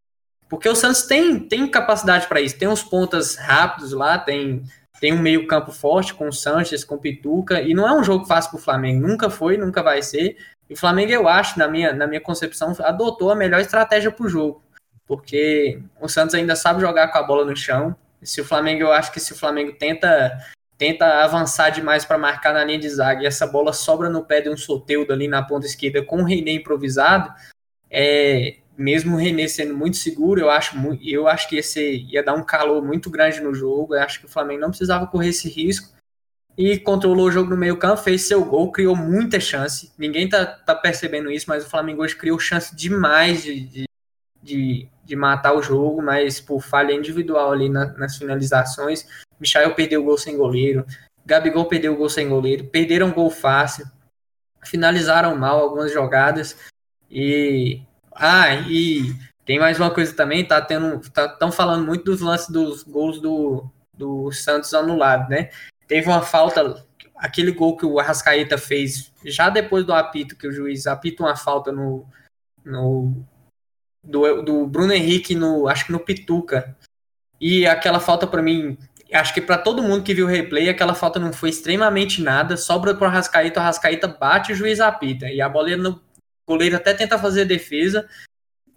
Porque 0.48 0.68
o 0.68 0.74
Santos 0.74 1.02
tem, 1.02 1.38
tem 1.38 1.70
capacidade 1.70 2.26
para 2.26 2.40
isso. 2.40 2.58
Tem 2.58 2.66
uns 2.66 2.82
pontas 2.82 3.36
rápidos 3.36 3.92
lá, 3.92 4.18
tem, 4.18 4.64
tem 5.00 5.12
um 5.12 5.20
meio 5.20 5.46
campo 5.46 5.70
forte 5.70 6.14
com 6.14 6.28
o 6.28 6.32
Sanches, 6.32 6.84
com 6.84 6.96
o 6.96 6.98
Pituca. 6.98 7.60
E 7.60 7.74
não 7.74 7.86
é 7.86 7.92
um 7.92 8.02
jogo 8.02 8.24
fácil 8.24 8.50
para 8.50 8.58
o 8.58 8.62
Flamengo. 8.62 9.06
Nunca 9.06 9.30
foi, 9.30 9.56
nunca 9.56 9.82
vai 9.82 10.02
ser. 10.02 10.36
E 10.68 10.74
o 10.74 10.76
Flamengo, 10.76 11.12
eu 11.12 11.28
acho, 11.28 11.58
na 11.58 11.68
minha, 11.68 11.92
na 11.92 12.06
minha 12.06 12.20
concepção, 12.20 12.74
adotou 12.80 13.30
a 13.30 13.36
melhor 13.36 13.60
estratégia 13.60 14.10
para 14.10 14.26
o 14.26 14.28
jogo. 14.28 14.62
Porque 15.06 15.80
o 16.00 16.08
Santos 16.08 16.34
ainda 16.34 16.54
sabe 16.54 16.80
jogar 16.80 17.08
com 17.08 17.18
a 17.18 17.22
bola 17.22 17.44
no 17.44 17.56
chão. 17.56 17.96
Se 18.22 18.40
o 18.40 18.44
Flamengo, 18.44 18.82
eu 18.82 18.92
acho 18.92 19.12
que 19.12 19.20
se 19.20 19.32
o 19.32 19.36
Flamengo 19.36 19.72
tenta 19.72 20.38
tenta 20.76 21.24
avançar 21.24 21.70
demais 21.70 22.04
para 22.04 22.16
marcar 22.16 22.54
na 22.54 22.64
linha 22.64 22.78
de 22.78 22.88
zaga 22.88 23.24
e 23.24 23.26
essa 23.26 23.44
bola 23.44 23.72
sobra 23.72 24.08
no 24.08 24.24
pé 24.24 24.40
de 24.40 24.48
um 24.48 24.56
Soteudo 24.56 25.12
ali 25.12 25.26
na 25.26 25.42
ponta 25.42 25.66
esquerda 25.66 26.04
com 26.04 26.22
o 26.22 26.24
René 26.24 26.52
improvisado, 26.52 27.34
é, 27.90 28.58
mesmo 28.78 29.16
o 29.16 29.18
René 29.18 29.48
sendo 29.48 29.76
muito 29.76 29.96
seguro, 29.96 30.40
eu 30.40 30.48
acho, 30.48 30.76
eu 31.02 31.26
acho 31.26 31.48
que 31.48 31.56
esse 31.56 32.06
ia 32.08 32.22
dar 32.22 32.34
um 32.34 32.44
calor 32.44 32.80
muito 32.80 33.10
grande 33.10 33.40
no 33.40 33.52
jogo. 33.52 33.96
Eu 33.96 34.02
acho 34.02 34.20
que 34.20 34.26
o 34.26 34.28
Flamengo 34.30 34.60
não 34.60 34.68
precisava 34.68 35.06
correr 35.08 35.30
esse 35.30 35.48
risco 35.48 35.92
e 36.56 36.78
controlou 36.78 37.26
o 37.26 37.30
jogo 37.30 37.50
no 37.50 37.56
meio 37.56 37.76
campo, 37.76 38.02
fez 38.02 38.22
seu 38.22 38.44
gol, 38.44 38.70
criou 38.70 38.94
muita 38.94 39.40
chance. 39.40 39.92
Ninguém 39.98 40.28
tá, 40.28 40.46
tá 40.46 40.76
percebendo 40.76 41.30
isso, 41.30 41.46
mas 41.48 41.66
o 41.66 41.68
Flamengo 41.68 42.02
hoje 42.02 42.14
criou 42.14 42.38
chance 42.38 42.74
demais 42.74 43.42
de, 43.42 43.60
de, 43.60 43.84
de, 44.40 44.88
de 45.04 45.16
matar 45.16 45.54
o 45.54 45.62
jogo, 45.62 46.00
mas 46.00 46.40
por 46.40 46.60
falha 46.60 46.92
individual 46.92 47.50
ali 47.50 47.68
na, 47.68 47.86
nas 47.94 48.16
finalizações. 48.16 49.06
Michael 49.40 49.74
perdeu 49.74 50.02
o 50.02 50.04
gol 50.04 50.18
sem 50.18 50.36
goleiro, 50.36 50.86
Gabigol 51.26 51.66
perdeu 51.66 51.94
o 51.94 51.96
gol 51.96 52.08
sem 52.08 52.28
goleiro, 52.28 52.64
perderam 52.64 53.10
gol 53.10 53.30
fácil, 53.30 53.86
finalizaram 54.64 55.36
mal 55.36 55.58
algumas 55.60 55.92
jogadas 55.92 56.56
e 57.10 57.82
ah, 58.18 58.54
e 58.68 59.14
tem 59.44 59.58
mais 59.58 59.78
uma 59.78 59.90
coisa 59.90 60.14
também, 60.14 60.44
tá 60.44 60.60
tendo, 60.60 61.00
tá 61.10 61.28
tão 61.28 61.50
falando 61.50 61.86
muito 61.86 62.04
dos 62.04 62.20
lances 62.20 62.48
dos 62.48 62.82
gols 62.82 63.20
do, 63.20 63.70
do 63.94 64.30
Santos 64.32 64.74
anulado, 64.74 65.28
né? 65.28 65.50
teve 65.88 66.06
uma 66.06 66.22
falta, 66.22 66.84
aquele 67.16 67.50
gol 67.50 67.76
que 67.76 67.86
o 67.86 67.98
Arrascaeta 67.98 68.58
fez 68.58 69.10
já 69.24 69.48
depois 69.48 69.84
do 69.84 69.94
apito, 69.94 70.36
que 70.36 70.46
o 70.46 70.52
juiz 70.52 70.86
apita 70.86 71.24
uma 71.24 71.34
falta 71.34 71.72
no, 71.72 72.06
no 72.64 73.24
do, 74.04 74.42
do 74.42 74.66
Bruno 74.66 74.92
Henrique 74.92 75.34
no, 75.34 75.66
acho 75.66 75.86
que 75.86 75.92
no 75.92 75.98
Pituca. 75.98 76.76
E 77.40 77.66
aquela 77.66 77.98
falta 77.98 78.26
para 78.26 78.42
mim, 78.42 78.76
acho 79.12 79.32
que 79.32 79.40
para 79.40 79.56
todo 79.56 79.82
mundo 79.82 80.02
que 80.04 80.14
viu 80.14 80.26
o 80.26 80.28
replay, 80.28 80.68
aquela 80.68 80.94
falta 80.94 81.18
não 81.18 81.32
foi 81.32 81.48
extremamente 81.48 82.20
nada, 82.20 82.56
sobra 82.56 82.94
pro 82.94 83.06
Arrascaeta, 83.06 83.58
o 83.58 83.62
Arrascaeta 83.62 84.06
bate, 84.06 84.52
o 84.52 84.56
juiz 84.56 84.78
apita. 84.78 85.30
E 85.30 85.40
a 85.40 85.48
bola 85.48 85.76
no 85.76 86.00
o 86.48 86.54
goleiro 86.54 86.76
até 86.76 86.94
tenta 86.94 87.18
fazer 87.18 87.42
a 87.42 87.44
defesa, 87.44 88.08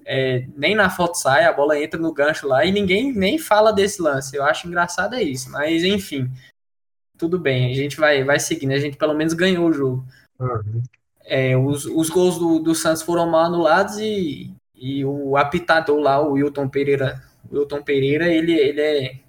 é, 0.06 0.46
nem 0.56 0.76
na 0.76 0.90
foto 0.90 1.16
sai, 1.16 1.46
a 1.46 1.54
bola 1.54 1.80
entra 1.80 2.00
no 2.00 2.14
gancho 2.14 2.48
lá 2.48 2.66
e 2.66 2.72
ninguém 2.72 3.14
nem 3.14 3.38
fala 3.38 3.72
desse 3.72 4.02
lance. 4.02 4.36
Eu 4.36 4.44
acho 4.44 4.68
engraçado 4.68 5.16
é 5.16 5.24
isso, 5.24 5.50
mas 5.50 5.84
enfim 5.84 6.30
tudo 7.22 7.38
bem, 7.38 7.72
a 7.72 7.76
gente 7.76 7.98
vai, 7.98 8.24
vai 8.24 8.40
seguindo, 8.40 8.72
a 8.72 8.80
gente 8.80 8.98
pelo 8.98 9.14
menos 9.14 9.36
ganhou 9.36 9.70
o 9.70 9.74
jogo. 9.74 10.04
Uhum. 10.40 10.82
É, 11.24 11.56
os, 11.56 11.86
os 11.86 12.10
gols 12.10 12.40
do, 12.40 12.58
do 12.58 12.74
Santos 12.74 13.04
foram 13.04 13.30
mal 13.30 13.46
anulados 13.46 14.00
e, 14.00 14.52
e 14.74 15.06
o 15.06 15.38
apitador 15.38 16.00
lá, 16.00 16.20
o 16.20 16.32
Wilton 16.32 16.68
Pereira, 16.68 17.22
Wilton 17.54 17.84
Pereira, 17.84 18.28
ele, 18.28 18.54
ele 18.54 18.82
é. 18.82 19.20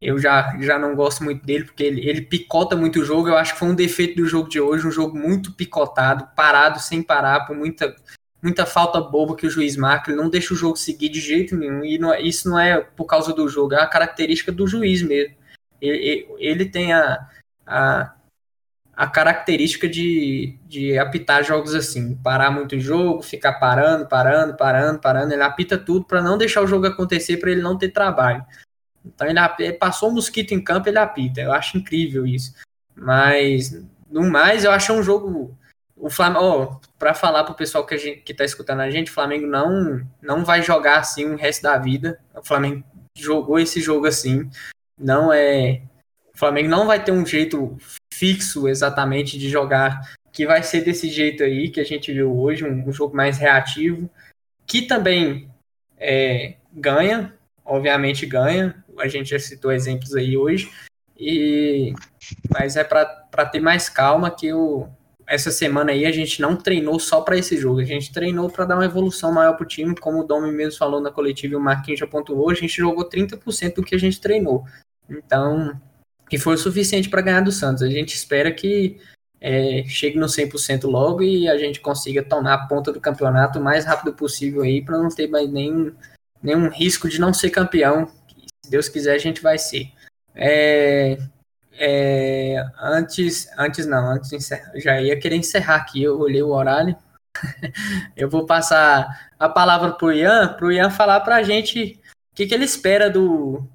Eu 0.00 0.18
já, 0.18 0.56
já 0.60 0.78
não 0.78 0.94
gosto 0.94 1.24
muito 1.24 1.44
dele, 1.44 1.64
porque 1.64 1.82
ele, 1.82 2.08
ele 2.08 2.22
picota 2.22 2.76
muito 2.76 3.00
o 3.00 3.04
jogo. 3.04 3.28
Eu 3.28 3.36
acho 3.36 3.54
que 3.54 3.58
foi 3.58 3.68
um 3.68 3.74
defeito 3.74 4.16
do 4.16 4.26
jogo 4.26 4.48
de 4.48 4.60
hoje, 4.60 4.86
um 4.86 4.92
jogo 4.92 5.18
muito 5.18 5.52
picotado, 5.52 6.28
parado 6.36 6.80
sem 6.80 7.02
parar, 7.02 7.46
por 7.46 7.56
muita, 7.56 7.94
muita 8.40 8.64
falta 8.64 9.00
boba 9.00 9.34
que 9.34 9.46
o 9.46 9.50
juiz 9.50 9.76
marca. 9.76 10.10
Ele 10.10 10.20
não 10.20 10.30
deixa 10.30 10.54
o 10.54 10.56
jogo 10.56 10.76
seguir 10.76 11.08
de 11.08 11.20
jeito 11.20 11.56
nenhum. 11.56 11.84
E 11.84 11.98
não, 11.98 12.14
é, 12.14 12.22
isso 12.22 12.48
não 12.48 12.58
é 12.58 12.80
por 12.80 13.06
causa 13.06 13.32
do 13.32 13.48
jogo, 13.48 13.74
é 13.74 13.78
uma 13.78 13.86
característica 13.86 14.52
do 14.52 14.66
juiz 14.66 15.02
mesmo 15.02 15.36
ele, 15.80 16.28
ele 16.38 16.64
tem 16.66 16.92
a, 16.92 17.28
a, 17.66 18.14
a 18.94 19.06
característica 19.06 19.88
de, 19.88 20.58
de 20.66 20.98
apitar 20.98 21.44
jogos 21.44 21.74
assim, 21.74 22.16
parar 22.16 22.50
muito 22.50 22.76
o 22.76 22.80
jogo, 22.80 23.22
ficar 23.22 23.54
parando, 23.54 24.06
parando, 24.06 24.56
parando, 24.56 24.98
parando. 24.98 25.32
Ele 25.32 25.42
apita 25.42 25.78
tudo 25.78 26.04
para 26.04 26.22
não 26.22 26.38
deixar 26.38 26.62
o 26.62 26.66
jogo 26.66 26.86
acontecer, 26.86 27.36
para 27.36 27.50
ele 27.50 27.62
não 27.62 27.78
ter 27.78 27.90
trabalho. 27.90 28.44
Então 29.14 29.26
ele, 29.26 29.38
ele 29.58 29.72
passou 29.72 30.10
um 30.10 30.14
mosquito 30.14 30.52
em 30.52 30.62
campo, 30.62 30.88
ele 30.88 30.98
apita. 30.98 31.40
Eu 31.40 31.52
acho 31.52 31.76
incrível 31.76 32.26
isso. 32.26 32.54
Mas 32.94 33.82
no 34.10 34.30
mais, 34.30 34.64
eu 34.64 34.70
acho 34.70 34.92
um 34.92 35.02
jogo. 35.02 35.56
O 35.96 36.08
Flamengo, 36.08 36.44
oh, 36.44 36.88
para 36.98 37.12
falar 37.12 37.42
pro 37.44 37.54
pessoal 37.54 37.84
que, 37.84 37.94
a 37.94 37.98
gente, 37.98 38.20
que 38.20 38.32
tá 38.32 38.44
escutando 38.44 38.80
a 38.80 38.90
gente, 38.90 39.10
o 39.10 39.14
Flamengo 39.14 39.46
não, 39.46 40.00
não 40.22 40.44
vai 40.44 40.62
jogar 40.62 40.98
assim 40.98 41.24
o 41.24 41.36
resto 41.36 41.62
da 41.62 41.76
vida. 41.76 42.20
O 42.34 42.44
Flamengo 42.44 42.84
jogou 43.16 43.58
esse 43.58 43.80
jogo 43.80 44.06
assim 44.06 44.48
não 44.98 45.32
é. 45.32 45.82
O 46.34 46.38
Flamengo 46.38 46.68
não 46.68 46.86
vai 46.86 47.02
ter 47.02 47.12
um 47.12 47.24
jeito 47.24 47.76
fixo 48.12 48.68
exatamente 48.68 49.38
de 49.38 49.48
jogar 49.48 50.00
que 50.32 50.46
vai 50.46 50.62
ser 50.62 50.82
desse 50.82 51.08
jeito 51.08 51.42
aí 51.42 51.70
que 51.70 51.80
a 51.80 51.84
gente 51.84 52.12
viu 52.12 52.36
hoje, 52.36 52.64
um, 52.64 52.88
um 52.88 52.92
jogo 52.92 53.16
mais 53.16 53.38
reativo, 53.38 54.10
que 54.66 54.82
também 54.82 55.50
é, 55.98 56.56
ganha, 56.72 57.34
obviamente 57.64 58.26
ganha, 58.26 58.84
a 59.00 59.08
gente 59.08 59.30
já 59.30 59.38
citou 59.38 59.72
exemplos 59.72 60.14
aí 60.14 60.36
hoje, 60.36 60.70
e 61.18 61.92
mas 62.50 62.76
é 62.76 62.84
para 62.84 63.46
ter 63.50 63.60
mais 63.60 63.88
calma 63.88 64.30
que 64.30 64.52
o, 64.52 64.86
essa 65.26 65.50
semana 65.50 65.92
aí 65.92 66.06
a 66.06 66.12
gente 66.12 66.40
não 66.40 66.56
treinou 66.56 66.98
só 66.98 67.20
para 67.20 67.36
esse 67.36 67.56
jogo, 67.56 67.80
a 67.80 67.84
gente 67.84 68.12
treinou 68.12 68.48
para 68.48 68.64
dar 68.64 68.76
uma 68.76 68.84
evolução 68.84 69.32
maior 69.32 69.54
para 69.54 69.64
o 69.64 69.68
time, 69.68 69.94
como 69.94 70.20
o 70.20 70.24
Domi 70.24 70.50
mesmo 70.50 70.78
falou 70.78 71.00
na 71.00 71.10
coletiva 71.10 71.54
e 71.54 71.56
o 71.56 71.60
Marquinhos 71.60 72.00
já 72.00 72.06
pontuou, 72.06 72.50
a 72.50 72.54
gente 72.54 72.76
jogou 72.76 73.08
30% 73.08 73.74
do 73.74 73.82
que 73.82 73.94
a 73.94 73.98
gente 73.98 74.20
treinou. 74.20 74.64
Então, 75.08 75.78
que 76.28 76.38
foi 76.38 76.54
o 76.54 76.58
suficiente 76.58 77.08
para 77.08 77.22
ganhar 77.22 77.40
do 77.40 77.52
Santos. 77.52 77.82
A 77.82 77.88
gente 77.88 78.14
espera 78.14 78.52
que 78.52 78.98
é, 79.40 79.84
chegue 79.86 80.18
no 80.18 80.26
100% 80.26 80.84
logo 80.84 81.22
e 81.22 81.48
a 81.48 81.56
gente 81.56 81.80
consiga 81.80 82.22
tornar 82.22 82.54
a 82.54 82.66
ponta 82.66 82.92
do 82.92 83.00
campeonato 83.00 83.58
o 83.58 83.62
mais 83.62 83.84
rápido 83.84 84.12
possível 84.14 84.62
aí, 84.62 84.82
para 84.82 84.98
não 84.98 85.08
ter 85.08 85.28
mais 85.28 85.50
nenhum, 85.50 85.92
nenhum 86.42 86.68
risco 86.68 87.08
de 87.08 87.20
não 87.20 87.32
ser 87.32 87.50
campeão. 87.50 88.08
Se 88.68 88.70
Deus 88.70 88.86
quiser, 88.86 89.14
a 89.14 89.18
gente 89.18 89.40
vai 89.40 89.56
ser. 89.56 89.90
É, 90.34 91.16
É, 91.72 92.56
antes, 92.78 93.48
antes 93.56 93.86
não, 93.86 94.10
antes 94.10 94.30
encerrar, 94.32 94.72
já 94.76 95.00
ia 95.00 95.18
querer 95.18 95.36
encerrar 95.36 95.76
aqui, 95.76 96.02
eu 96.02 96.18
olhei 96.18 96.42
o 96.42 96.50
horário. 96.50 96.94
eu 98.16 98.28
vou 98.28 98.44
passar 98.44 99.30
a 99.38 99.48
palavra 99.48 99.92
para 99.92 100.06
o 100.06 100.12
Ian, 100.12 100.48
para 100.48 100.66
o 100.66 100.72
Ian 100.72 100.90
falar 100.90 101.20
para 101.20 101.36
a 101.36 101.42
gente 101.42 101.98
o 102.32 102.36
que, 102.36 102.46
que 102.46 102.54
ele 102.54 102.64
espera 102.64 103.08
do, 103.08 103.66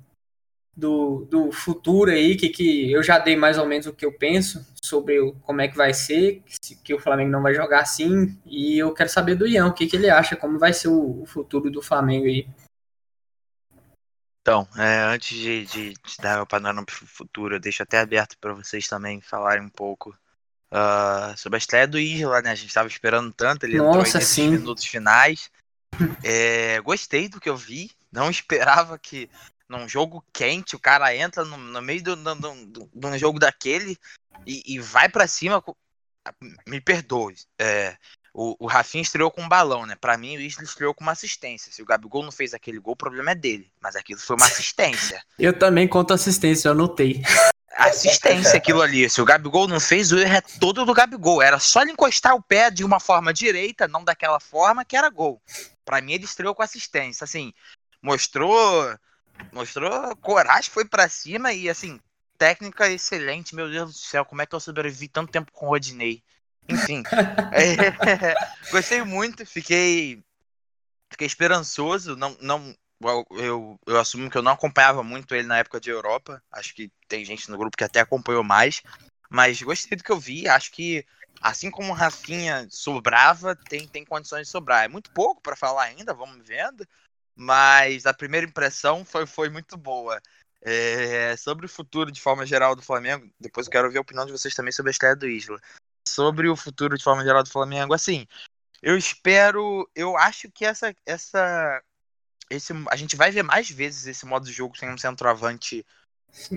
do, 0.78 1.26
do 1.32 1.52
futuro 1.52 2.12
aí, 2.12 2.36
que, 2.36 2.50
que 2.50 2.92
eu 2.92 3.02
já 3.02 3.18
dei 3.18 3.36
mais 3.36 3.58
ou 3.58 3.66
menos 3.66 3.88
o 3.88 3.94
que 3.94 4.06
eu 4.06 4.12
penso 4.12 4.64
sobre 4.84 5.20
o, 5.20 5.34
como 5.42 5.62
é 5.62 5.68
que 5.68 5.78
vai 5.78 5.94
ser, 5.94 6.44
que, 6.62 6.76
que 6.76 6.94
o 6.94 7.00
Flamengo 7.00 7.32
não 7.32 7.42
vai 7.42 7.56
jogar 7.56 7.82
assim, 7.82 8.38
e 8.46 8.78
eu 8.78 8.94
quero 8.94 9.10
saber 9.10 9.36
do 9.36 9.48
Ian, 9.48 9.68
o 9.68 9.74
que, 9.74 9.88
que 9.88 9.96
ele 9.96 10.10
acha, 10.10 10.36
como 10.36 10.60
vai 10.60 10.74
ser 10.74 10.90
o, 10.90 11.24
o 11.24 11.26
futuro 11.26 11.72
do 11.72 11.82
Flamengo 11.82 12.26
aí. 12.26 12.46
Então, 14.44 14.68
é, 14.76 15.00
antes 15.04 15.38
de, 15.38 15.66
de, 15.66 15.94
de, 15.94 16.18
dar 16.20 16.36
meu 16.36 16.46
panorama 16.46 16.86
para 16.86 16.94
o 16.94 17.08
futuro, 17.08 17.56
eu 17.56 17.62
deixo 17.62 17.82
até 17.82 18.02
aberto 18.02 18.38
para 18.38 18.54
vocês 18.54 18.86
também 18.90 19.22
falarem 19.22 19.64
um 19.64 19.70
pouco 19.70 20.10
uh, 20.70 21.38
sobre 21.38 21.56
a 21.56 21.60
estreia 21.60 21.88
do 21.88 21.98
Isla, 21.98 22.42
né? 22.42 22.52
A 22.52 22.56
gente 22.56 22.68
estava 22.68 22.90
esperando 22.90 23.32
tanto, 23.32 23.66
ele 23.66 23.78
Nossa, 23.78 24.00
entrou 24.00 24.04
nesses 24.04 24.46
minutos 24.46 24.86
finais. 24.86 25.50
É, 26.26 26.82
gostei 26.82 27.30
do 27.30 27.40
que 27.40 27.48
eu 27.48 27.56
vi, 27.56 27.92
não 28.12 28.28
esperava 28.32 28.98
que 28.98 29.30
num 29.70 29.88
jogo 29.88 30.26
quente 30.34 30.76
o 30.76 30.80
cara 30.80 31.16
entra 31.16 31.46
no, 31.46 31.56
no 31.56 31.82
meio 31.84 32.02
do, 32.02 32.16
do, 32.16 33.18
jogo 33.20 33.38
daquele 33.38 33.96
e, 34.44 34.64
e 34.74 34.80
vai 34.80 35.08
para 35.08 35.28
cima. 35.28 35.64
Me 36.66 36.82
perdoe, 36.82 37.36
é, 37.60 37.96
o, 38.34 38.56
o 38.66 38.68
Rafinha 38.68 39.04
estreou 39.04 39.30
com 39.30 39.44
um 39.44 39.48
balão, 39.48 39.86
né? 39.86 39.96
Pra 39.96 40.18
mim, 40.18 40.36
o 40.36 40.42
Isla 40.42 40.64
estreou 40.64 40.94
com 40.94 41.04
uma 41.04 41.12
assistência. 41.12 41.72
Se 41.72 41.84
o 41.84 41.86
Gabigol 41.86 42.24
não 42.24 42.32
fez 42.32 42.54
aquele 42.54 42.80
gol, 42.80 42.94
o 42.94 42.98
problema 42.98 43.32
é 43.32 43.36
dele. 43.36 43.72
Mas 43.80 43.96
aquilo 43.96 44.20
foi 44.20 44.36
uma 44.36 44.48
assistência. 44.48 45.24
Eu 45.38 45.58
também 45.58 45.88
conto 45.88 46.14
assistência, 46.14 46.68
eu 46.68 46.72
anotei. 46.72 47.22
Assistência 47.78 48.58
aquilo 48.58 48.82
ali. 48.82 49.08
Se 49.08 49.22
o 49.22 49.26
Gabigol 49.26 49.68
não 49.68 49.80
fez, 49.80 50.12
o 50.12 50.18
erro 50.18 50.36
é 50.36 50.42
todo 50.60 50.84
do 50.84 50.94
Gabigol. 50.94 51.42
Era 51.44 51.60
só 51.60 51.82
ele 51.82 51.92
encostar 51.92 52.36
o 52.36 52.42
pé 52.42 52.72
de 52.72 52.84
uma 52.84 53.00
forma 53.00 53.32
direita, 53.32 53.88
não 53.88 54.04
daquela 54.04 54.40
forma, 54.40 54.84
que 54.84 54.98
era 54.98 55.10
gol. 55.10 55.40
Pra 55.86 56.02
mim, 56.02 56.14
ele 56.14 56.26
estreou 56.26 56.56
com 56.56 56.64
assistência. 56.64 57.24
Assim, 57.24 57.54
mostrou. 58.02 58.98
Mostrou 59.52 60.16
coragem, 60.18 60.70
foi 60.70 60.86
para 60.86 61.10
cima 61.10 61.54
e, 61.54 61.68
assim, 61.68 62.00
técnica 62.38 62.88
excelente. 62.90 63.56
Meu 63.56 63.70
Deus 63.70 63.92
do 63.92 63.98
céu, 63.98 64.26
como 64.26 64.42
é 64.42 64.46
que 64.46 64.56
eu 64.56 64.60
sobrevivi 64.60 65.08
tanto 65.08 65.32
tempo 65.32 65.52
com 65.52 65.66
o 65.66 65.70
Rodinei? 65.70 66.24
Enfim, 66.68 67.04
é, 67.52 68.34
gostei 68.72 69.04
muito, 69.04 69.46
fiquei, 69.46 70.24
fiquei 71.12 71.28
esperançoso. 71.28 72.16
Não, 72.16 72.38
não, 72.42 72.76
eu, 73.32 73.80
eu, 73.86 74.00
assumo 74.00 74.30
que 74.30 74.38
eu 74.38 74.42
não 74.42 74.54
acompanhava 74.54 75.04
muito 75.04 75.36
ele 75.36 75.48
na 75.48 75.58
época 75.58 75.80
de 75.80 75.90
Europa. 75.90 76.42
Acho 76.52 76.74
que 76.74 76.92
tem 77.08 77.26
gente 77.26 77.50
no 77.50 77.58
grupo 77.58 77.78
que 77.78 77.84
até 77.84 78.00
acompanhou 78.00 78.44
mais. 78.44 78.82
Mas 79.30 79.62
gostei 79.62 79.98
do 79.98 80.04
que 80.04 80.12
eu 80.12 80.20
vi. 80.20 80.48
Acho 80.48 80.72
que, 80.72 81.06
assim 81.42 81.70
como 81.70 81.92
o 81.92 81.96
Rafinha 81.96 82.68
sobrava, 82.70 83.56
tem, 83.56 83.88
tem 83.88 84.06
condições 84.06 84.48
de 84.48 84.52
sobrar. 84.52 84.86
É 84.86 84.88
muito 84.88 85.12
pouco 85.12 85.42
para 85.42 85.56
falar 85.56 85.84
ainda, 85.84 86.14
vamos 86.14 86.46
vendo. 86.48 86.88
Mas 87.36 88.06
a 88.06 88.14
primeira 88.14 88.46
impressão 88.46 89.04
foi, 89.04 89.26
foi 89.26 89.50
muito 89.50 89.76
boa. 89.76 90.22
É, 90.66 91.36
sobre 91.36 91.66
o 91.66 91.70
futuro 91.70 92.10
de 92.10 92.22
forma 92.22 92.46
geral 92.46 92.74
do 92.74 92.82
Flamengo, 92.82 93.30
depois 93.38 93.68
eu 93.68 93.72
quero 93.72 93.86
ouvir 93.86 93.98
a 93.98 94.02
opinião 94.02 94.26
de 94.26 94.32
vocês 94.32 94.56
também 94.56 94.72
sobre 94.72 94.92
a 94.92 94.94
estreia 94.94 95.14
do 95.14 95.28
Isla 95.28 95.60
sobre 96.08 96.50
o 96.50 96.56
futuro 96.56 96.98
de 96.98 97.04
forma 97.04 97.24
geral 97.24 97.44
do 97.44 97.50
Flamengo. 97.50 97.94
Assim, 97.94 98.28
eu 98.82 98.98
espero, 98.98 99.90
eu 99.96 100.18
acho 100.18 100.52
que 100.52 100.66
essa, 100.66 100.96
essa, 101.06 101.82
esse, 102.50 102.74
a 102.90 102.96
gente 102.96 103.16
vai 103.16 103.32
ver 103.32 103.44
mais 103.44 103.70
vezes 103.70 104.06
esse 104.08 104.26
modo 104.26 104.46
de 104.46 104.52
jogo 104.52 104.78
sem 104.78 104.90
um 104.90 104.98
centroavante 104.98 105.86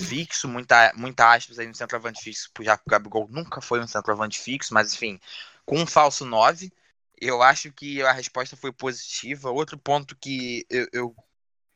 fixo, 0.01 0.49
muita, 0.49 0.93
muita 0.97 1.35
aspas 1.35 1.59
aí 1.59 1.67
no 1.67 1.75
centroavante 1.75 2.23
fixo, 2.23 2.51
já 2.61 2.77
que 2.77 2.85
o 2.87 2.91
Gabigol 2.91 3.29
nunca 3.31 3.61
foi 3.61 3.81
um 3.81 3.87
centroavante 3.87 4.41
fixo, 4.41 4.73
mas 4.73 4.95
enfim, 4.95 5.21
com 5.65 5.79
um 5.79 5.87
falso 5.87 6.25
9, 6.25 6.73
eu 7.21 7.43
acho 7.43 7.73
que 7.73 8.03
a 8.03 8.13
resposta 8.13 8.57
foi 8.57 8.73
positiva. 8.73 9.51
Outro 9.51 9.79
ponto 9.79 10.17
que 10.17 10.67
eu, 10.71 10.89
eu 10.93 11.17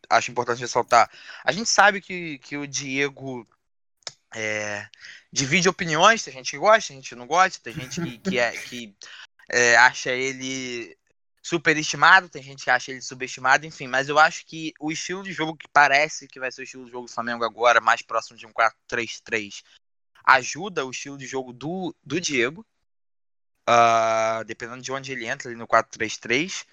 acho 0.08 0.30
importante 0.30 0.60
ressaltar, 0.60 1.10
a 1.44 1.52
gente 1.52 1.68
sabe 1.68 2.00
que, 2.00 2.38
que 2.38 2.56
o 2.56 2.66
Diego 2.66 3.46
é, 4.34 4.88
divide 5.32 5.68
opiniões, 5.68 6.22
tem 6.22 6.34
gente 6.34 6.50
que 6.50 6.58
gosta, 6.58 6.88
tem 6.88 6.96
gente 6.96 7.08
que 7.10 7.14
não 7.16 7.26
gosta, 7.26 7.60
tem 7.62 7.74
gente 7.74 8.00
que, 8.00 8.18
que, 8.18 8.38
é, 8.38 8.52
que 8.52 8.96
é, 9.50 9.76
acha 9.76 10.10
ele 10.10 10.96
superestimado, 11.42 12.28
tem 12.28 12.42
gente 12.42 12.64
que 12.64 12.70
acha 12.70 12.90
ele 12.90 13.00
subestimado, 13.00 13.66
enfim, 13.66 13.86
mas 13.86 14.08
eu 14.08 14.18
acho 14.18 14.46
que 14.46 14.72
o 14.78 14.92
estilo 14.92 15.22
de 15.22 15.32
jogo 15.32 15.56
que 15.56 15.66
parece 15.72 16.28
que 16.28 16.38
vai 16.38 16.52
ser 16.52 16.62
o 16.62 16.64
estilo 16.64 16.84
de 16.84 16.90
jogo 16.92 17.06
do 17.06 17.12
Flamengo 17.12 17.44
agora, 17.44 17.80
mais 17.80 18.02
próximo 18.02 18.36
de 18.36 18.46
um 18.46 18.52
4-3-3, 18.52 19.62
ajuda 20.24 20.84
o 20.84 20.90
estilo 20.90 21.16
de 21.16 21.26
jogo 21.26 21.52
do, 21.52 21.94
do 22.04 22.20
Diego, 22.20 22.64
uh, 23.68 24.44
dependendo 24.44 24.82
de 24.82 24.92
onde 24.92 25.12
ele 25.12 25.26
entra 25.26 25.48
ali 25.48 25.56
no 25.56 25.66
4-3-3. 25.66 26.66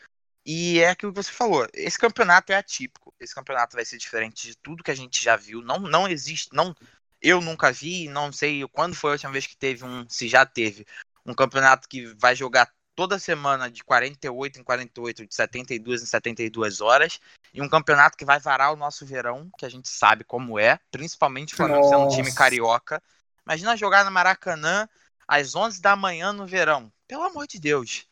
E 0.50 0.80
é 0.80 0.90
aquilo 0.90 1.12
que 1.12 1.22
você 1.22 1.32
falou. 1.32 1.68
Esse 1.74 2.00
campeonato 2.00 2.54
é 2.54 2.56
atípico. 2.56 3.14
Esse 3.20 3.36
campeonato 3.36 3.76
vai 3.76 3.84
ser 3.84 3.98
diferente 3.98 4.48
de 4.48 4.56
tudo 4.56 4.82
que 4.82 4.92
a 4.92 4.96
gente 4.96 5.22
já 5.22 5.36
viu. 5.36 5.62
Não, 5.62 5.78
não 5.78 6.08
existe, 6.08 6.48
não 6.54 6.74
eu 7.22 7.42
nunca 7.42 7.72
vi, 7.72 8.08
não 8.08 8.32
sei 8.32 8.68
quando 8.68 8.96
foi 8.96 9.12
a 9.12 9.14
última 9.14 9.32
vez 9.32 9.48
que 9.48 9.58
teve 9.58 9.84
um, 9.84 10.08
se 10.08 10.28
já 10.28 10.46
teve, 10.46 10.86
um 11.26 11.34
campeonato 11.34 11.88
que 11.88 12.06
vai 12.16 12.36
jogar 12.36 12.72
toda 12.96 13.20
semana 13.20 13.70
de 13.70 13.84
48 13.84 14.60
em 14.60 14.64
48, 14.64 15.28
de 15.28 15.36
72 15.36 16.02
em 16.02 16.06
72 16.06 16.82
horas, 16.82 17.20
e 17.54 17.62
um 17.62 17.70
campeonato 17.70 18.18
que 18.18 18.26
vai 18.26 18.40
varar 18.40 18.74
o 18.74 18.76
nosso 18.76 19.06
verão, 19.06 19.50
que 19.58 19.66
a 19.66 19.70
gente 19.70 19.88
sabe 19.88 20.24
como 20.24 20.58
é, 20.58 20.80
principalmente 20.90 21.56
Flamengo 21.56 21.88
sendo 21.88 22.06
um 22.06 22.10
time 22.10 22.34
carioca. 22.34 23.02
Imagina 23.46 23.78
jogar 23.78 24.04
no 24.04 24.12
Maracanã 24.12 24.90
às 25.28 25.56
11 25.56 25.80
da 25.80 25.96
manhã 25.96 26.34
no 26.34 26.48
verão. 26.48 26.92
Pelo 27.08 27.24
amor 27.24 27.46
de 27.46 27.60
Deus. 27.60 28.08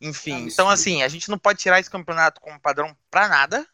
Enfim, 0.00 0.44
é 0.44 0.48
então 0.48 0.68
assim, 0.68 1.02
a 1.02 1.08
gente 1.08 1.30
não 1.30 1.38
pode 1.38 1.58
tirar 1.58 1.80
esse 1.80 1.90
campeonato 1.90 2.40
como 2.40 2.60
padrão 2.60 2.94
para 3.10 3.28
nada, 3.28 3.66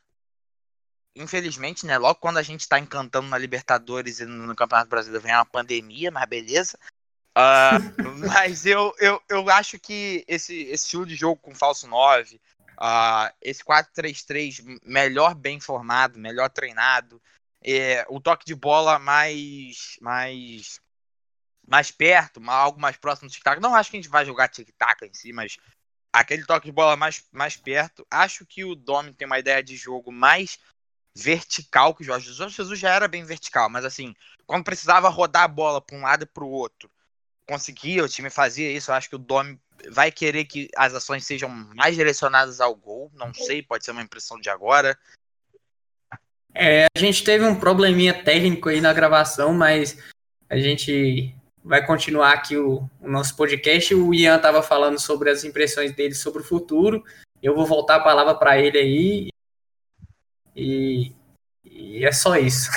infelizmente, 1.14 1.86
né? 1.86 1.98
Logo 1.98 2.20
quando 2.20 2.38
a 2.38 2.42
gente 2.42 2.68
tá 2.68 2.78
encantando 2.78 3.28
na 3.28 3.38
Libertadores 3.38 4.20
e 4.20 4.24
no 4.24 4.54
Campeonato 4.54 4.88
Brasileiro 4.88 5.22
vem 5.22 5.34
uma 5.34 5.44
pandemia, 5.44 6.10
mas 6.10 6.28
beleza. 6.28 6.78
Uh, 7.36 7.80
mas 8.28 8.66
eu, 8.66 8.94
eu, 8.98 9.22
eu 9.28 9.48
acho 9.50 9.78
que 9.78 10.24
esse, 10.28 10.62
esse 10.62 10.84
estilo 10.84 11.06
de 11.06 11.14
jogo 11.14 11.40
com 11.40 11.54
falso 11.54 11.86
9, 11.86 12.36
uh, 12.36 12.40
ah, 12.78 13.34
esse 13.40 13.64
4-3-3 13.64 14.80
melhor 14.84 15.34
bem 15.34 15.60
formado, 15.60 16.18
melhor 16.18 16.50
treinado, 16.50 17.20
é, 17.64 18.04
o 18.08 18.20
toque 18.20 18.44
de 18.44 18.54
bola 18.54 18.98
mais 18.98 19.96
mais 20.00 20.80
mais 21.66 21.90
perto, 21.90 22.42
algo 22.50 22.80
mais 22.80 22.96
próximo 22.96 23.28
do 23.28 23.32
tic-tac. 23.32 23.60
Não 23.60 23.74
acho 23.74 23.90
que 23.90 23.96
a 23.96 24.00
gente 24.00 24.10
vai 24.10 24.26
jogar 24.26 24.48
tic-tac 24.48 25.04
em 25.04 25.14
si, 25.14 25.32
mas 25.32 25.56
aquele 26.12 26.44
toque 26.44 26.66
de 26.66 26.72
bola 26.72 26.96
mais, 26.96 27.24
mais 27.32 27.56
perto. 27.56 28.06
Acho 28.10 28.44
que 28.44 28.64
o 28.64 28.74
Domi 28.74 29.14
tem 29.14 29.26
uma 29.26 29.38
ideia 29.38 29.62
de 29.62 29.76
jogo 29.76 30.12
mais 30.12 30.58
vertical 31.14 31.94
que 31.94 32.02
o 32.02 32.04
Jorge 32.04 32.26
Jesus. 32.26 32.38
Jorge 32.38 32.56
Jesus 32.56 32.78
já 32.78 32.90
era 32.90 33.08
bem 33.08 33.24
vertical, 33.24 33.68
mas 33.68 33.84
assim, 33.84 34.14
quando 34.46 34.64
precisava 34.64 35.08
rodar 35.08 35.44
a 35.44 35.48
bola 35.48 35.80
para 35.80 35.96
um 35.96 36.02
lado 36.02 36.24
e 36.24 36.26
para 36.26 36.44
o 36.44 36.50
outro, 36.50 36.90
conseguia, 37.46 38.04
o 38.04 38.08
time 38.08 38.30
fazia 38.30 38.70
isso. 38.70 38.90
Eu 38.90 38.94
acho 38.94 39.08
que 39.08 39.16
o 39.16 39.18
Domi 39.18 39.58
vai 39.90 40.10
querer 40.10 40.44
que 40.44 40.68
as 40.76 40.94
ações 40.94 41.24
sejam 41.26 41.48
mais 41.48 41.94
direcionadas 41.94 42.60
ao 42.60 42.74
gol. 42.74 43.10
Não 43.14 43.32
sei, 43.34 43.62
pode 43.62 43.84
ser 43.84 43.90
uma 43.90 44.02
impressão 44.02 44.38
de 44.40 44.48
agora. 44.48 44.96
É, 46.54 46.86
a 46.94 46.98
gente 46.98 47.24
teve 47.24 47.44
um 47.44 47.58
probleminha 47.58 48.22
técnico 48.22 48.68
aí 48.68 48.80
na 48.80 48.92
gravação, 48.92 49.52
mas 49.54 49.98
a 50.48 50.56
gente 50.58 51.34
vai 51.64 51.84
continuar 51.84 52.32
aqui 52.32 52.56
o, 52.56 52.88
o 53.00 53.08
nosso 53.08 53.36
podcast. 53.36 53.94
O 53.94 54.12
Ian 54.12 54.36
estava 54.36 54.62
falando 54.62 54.98
sobre 54.98 55.30
as 55.30 55.44
impressões 55.44 55.92
dele 55.92 56.14
sobre 56.14 56.42
o 56.42 56.44
futuro. 56.44 57.02
Eu 57.42 57.54
vou 57.54 57.66
voltar 57.66 57.96
a 57.96 58.00
palavra 58.00 58.34
para 58.34 58.58
ele 58.58 58.78
aí 58.78 59.28
e, 60.54 61.12
e 61.64 62.04
é 62.04 62.12
só 62.12 62.36
isso. 62.36 62.70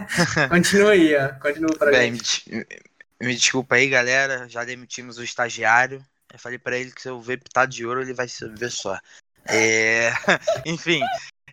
continua 0.48 0.92
aí, 0.92 1.14
continua 1.40 1.76
para 1.76 1.90
Bem, 1.90 2.12
me, 2.12 2.20
me 3.20 3.34
desculpa 3.34 3.76
aí, 3.76 3.88
galera. 3.88 4.48
Já 4.48 4.64
demitimos 4.64 5.18
o 5.18 5.24
estagiário. 5.24 6.04
Eu 6.32 6.38
falei 6.38 6.58
para 6.58 6.78
ele 6.78 6.92
que 6.92 7.02
se 7.02 7.08
eu 7.08 7.20
ver 7.20 7.42
pitado 7.42 7.70
de 7.72 7.86
ouro, 7.86 8.02
ele 8.02 8.14
vai 8.14 8.26
ver 8.26 8.70
só. 8.70 8.98
É... 9.46 10.10
Enfim, 10.64 11.02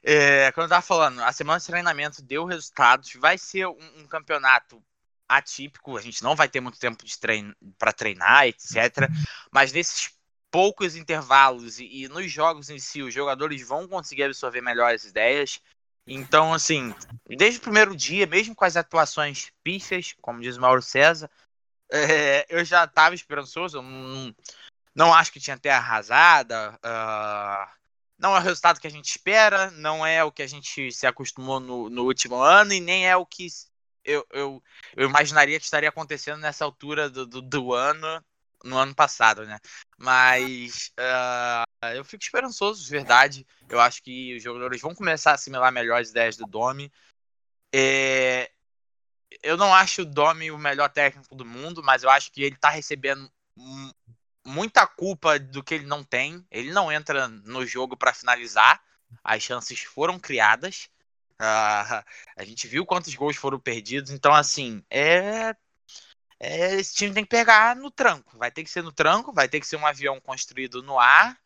é, 0.03 0.51
quando 0.51 0.65
eu 0.65 0.69
tava 0.69 0.82
falando, 0.82 1.21
a 1.21 1.32
semana 1.32 1.59
de 1.59 1.65
treinamento 1.65 2.21
deu 2.21 2.45
resultados. 2.45 3.13
Vai 3.15 3.38
ser 3.38 3.67
um, 3.67 3.77
um 3.97 4.07
campeonato 4.07 4.82
atípico. 5.27 5.97
A 5.97 6.01
gente 6.01 6.23
não 6.23 6.36
vai 6.36 6.47
ter 6.47 6.59
muito 6.59 6.80
tempo 6.80 7.05
de 7.05 7.17
trein 7.19 7.53
para 7.77 7.93
treinar, 7.93 8.47
etc. 8.47 9.09
Mas 9.51 9.71
nesses 9.71 10.11
poucos 10.52 10.95
intervalos 10.95 11.80
e, 11.80 12.04
e, 12.04 12.08
nos 12.08 12.32
jogos 12.32 12.70
em 12.70 12.80
si, 12.80 13.02
os 13.02 13.14
jogadores 13.14 13.62
vão 13.68 13.88
conseguir 13.88 14.24
absorver 14.24 14.62
melhor 14.62 14.93
as 14.93 15.04
ideias. 15.04 15.62
Então, 16.08 16.54
assim, 16.54 16.93
desde 17.28 17.60
o 17.60 17.62
primeiro 17.62 17.95
dia, 17.95 18.26
mesmo 18.26 18.56
com 18.56 18.66
as 18.66 18.76
atuações 18.76 19.52
pífias, 19.64 20.16
como 20.22 20.41
diz 20.41 20.58
o 20.58 20.62
Mauro 20.62 20.82
César, 20.82 21.30
é, 21.91 22.45
eu 22.50 22.64
já 22.66 22.86
estava 22.86 23.16
esperançoso. 23.16 23.82
Não, 23.82 24.36
não, 24.95 25.14
acho 25.14 25.32
que 25.32 25.39
tinha 25.39 25.56
até 25.56 25.72
arrasada. 25.72 26.80
Uh, 26.84 27.80
não 28.18 28.36
é 28.36 28.39
o 28.39 28.43
resultado 28.43 28.80
que 28.80 28.88
a 28.88 28.91
gente 28.91 29.10
espera, 29.10 29.72
não 29.72 30.06
é 30.06 30.24
o 30.24 30.32
que 30.32 30.43
a 30.43 30.47
gente 30.47 30.91
se 30.91 31.08
acostumou 31.08 31.60
no, 31.60 31.89
no 31.89 32.04
último 32.04 32.36
ano 32.36 32.74
e 32.74 32.80
nem 32.80 33.08
é 33.08 33.16
o 33.16 33.26
que 33.26 33.47
eu, 34.04 34.26
eu, 34.32 34.64
eu 34.95 35.08
imaginaria 35.08 35.60
que 35.60 35.66
estaria 35.66 35.89
acontecendo 35.89 36.39
nessa 36.39 36.66
altura 36.66 37.10
do, 37.10 37.26
do, 37.26 37.41
do 37.41 37.74
ano, 37.74 38.24
no 38.64 38.78
ano 38.78 38.93
passado, 38.93 39.45
né? 39.45 39.60
Mas 39.97 40.91
uh, 40.99 41.95
eu 41.95 42.03
fico 42.03 42.24
esperançoso, 42.24 42.84
de 42.84 42.89
verdade. 42.89 43.47
Eu 43.70 43.80
acho 43.80 44.03
que 44.03 44.36
os 44.36 44.43
jogadores 44.43 44.82
vão 44.82 44.93
começar 44.93 45.32
a 45.32 45.36
assimilar 45.36 45.72
melhor 45.72 46.01
as 46.01 46.10
ideias 46.10 46.36
do 46.36 46.45
Domi. 46.45 46.91
É, 47.74 48.51
eu 49.43 49.57
não 49.57 49.74
acho 49.74 50.01
o 50.01 50.05
Domi 50.05 50.51
o 50.51 50.57
melhor 50.57 50.89
técnico 50.89 51.36
do 51.36 51.45
mundo, 51.45 51.84
mas 51.84 52.03
eu 52.03 52.10
acho 52.10 52.32
que 52.32 52.43
ele 52.43 52.55
tá 52.55 52.70
recebendo 52.70 53.32
muita 54.45 54.88
culpa 54.88 55.39
do 55.39 55.64
que 55.64 55.76
ele 55.76 55.86
não 55.86 56.03
tem. 56.03 56.45
Ele 56.51 56.72
não 56.72 56.91
entra 56.91 57.28
no 57.28 57.66
jogo 57.66 57.95
para 57.95 58.14
finalizar. 58.14 58.82
As 59.24 59.41
chances 59.43 59.82
foram 59.82 60.20
criadas. 60.20 60.89
Uh, 61.39 62.03
a 62.36 62.43
gente 62.43 62.68
viu 62.68 62.86
quantos 62.86 63.14
gols 63.16 63.38
foram 63.38 63.60
perdidos. 63.60 64.12
Então, 64.12 64.34
assim, 64.34 64.84
é, 64.89 65.55
é, 66.39 66.75
esse 66.75 66.95
time 66.95 67.13
tem 67.13 67.23
que 67.23 67.29
pegar 67.29 67.75
no 67.75 67.91
tranco. 67.91 68.37
Vai 68.37 68.51
ter 68.51 68.63
que 68.63 68.69
ser 68.69 68.83
no 68.83 68.91
tranco, 68.91 69.33
vai 69.33 69.47
ter 69.49 69.59
que 69.59 69.67
ser 69.67 69.75
um 69.77 69.85
avião 69.85 70.19
construído 70.21 70.81
no 70.81 70.99
ar. 70.99 71.37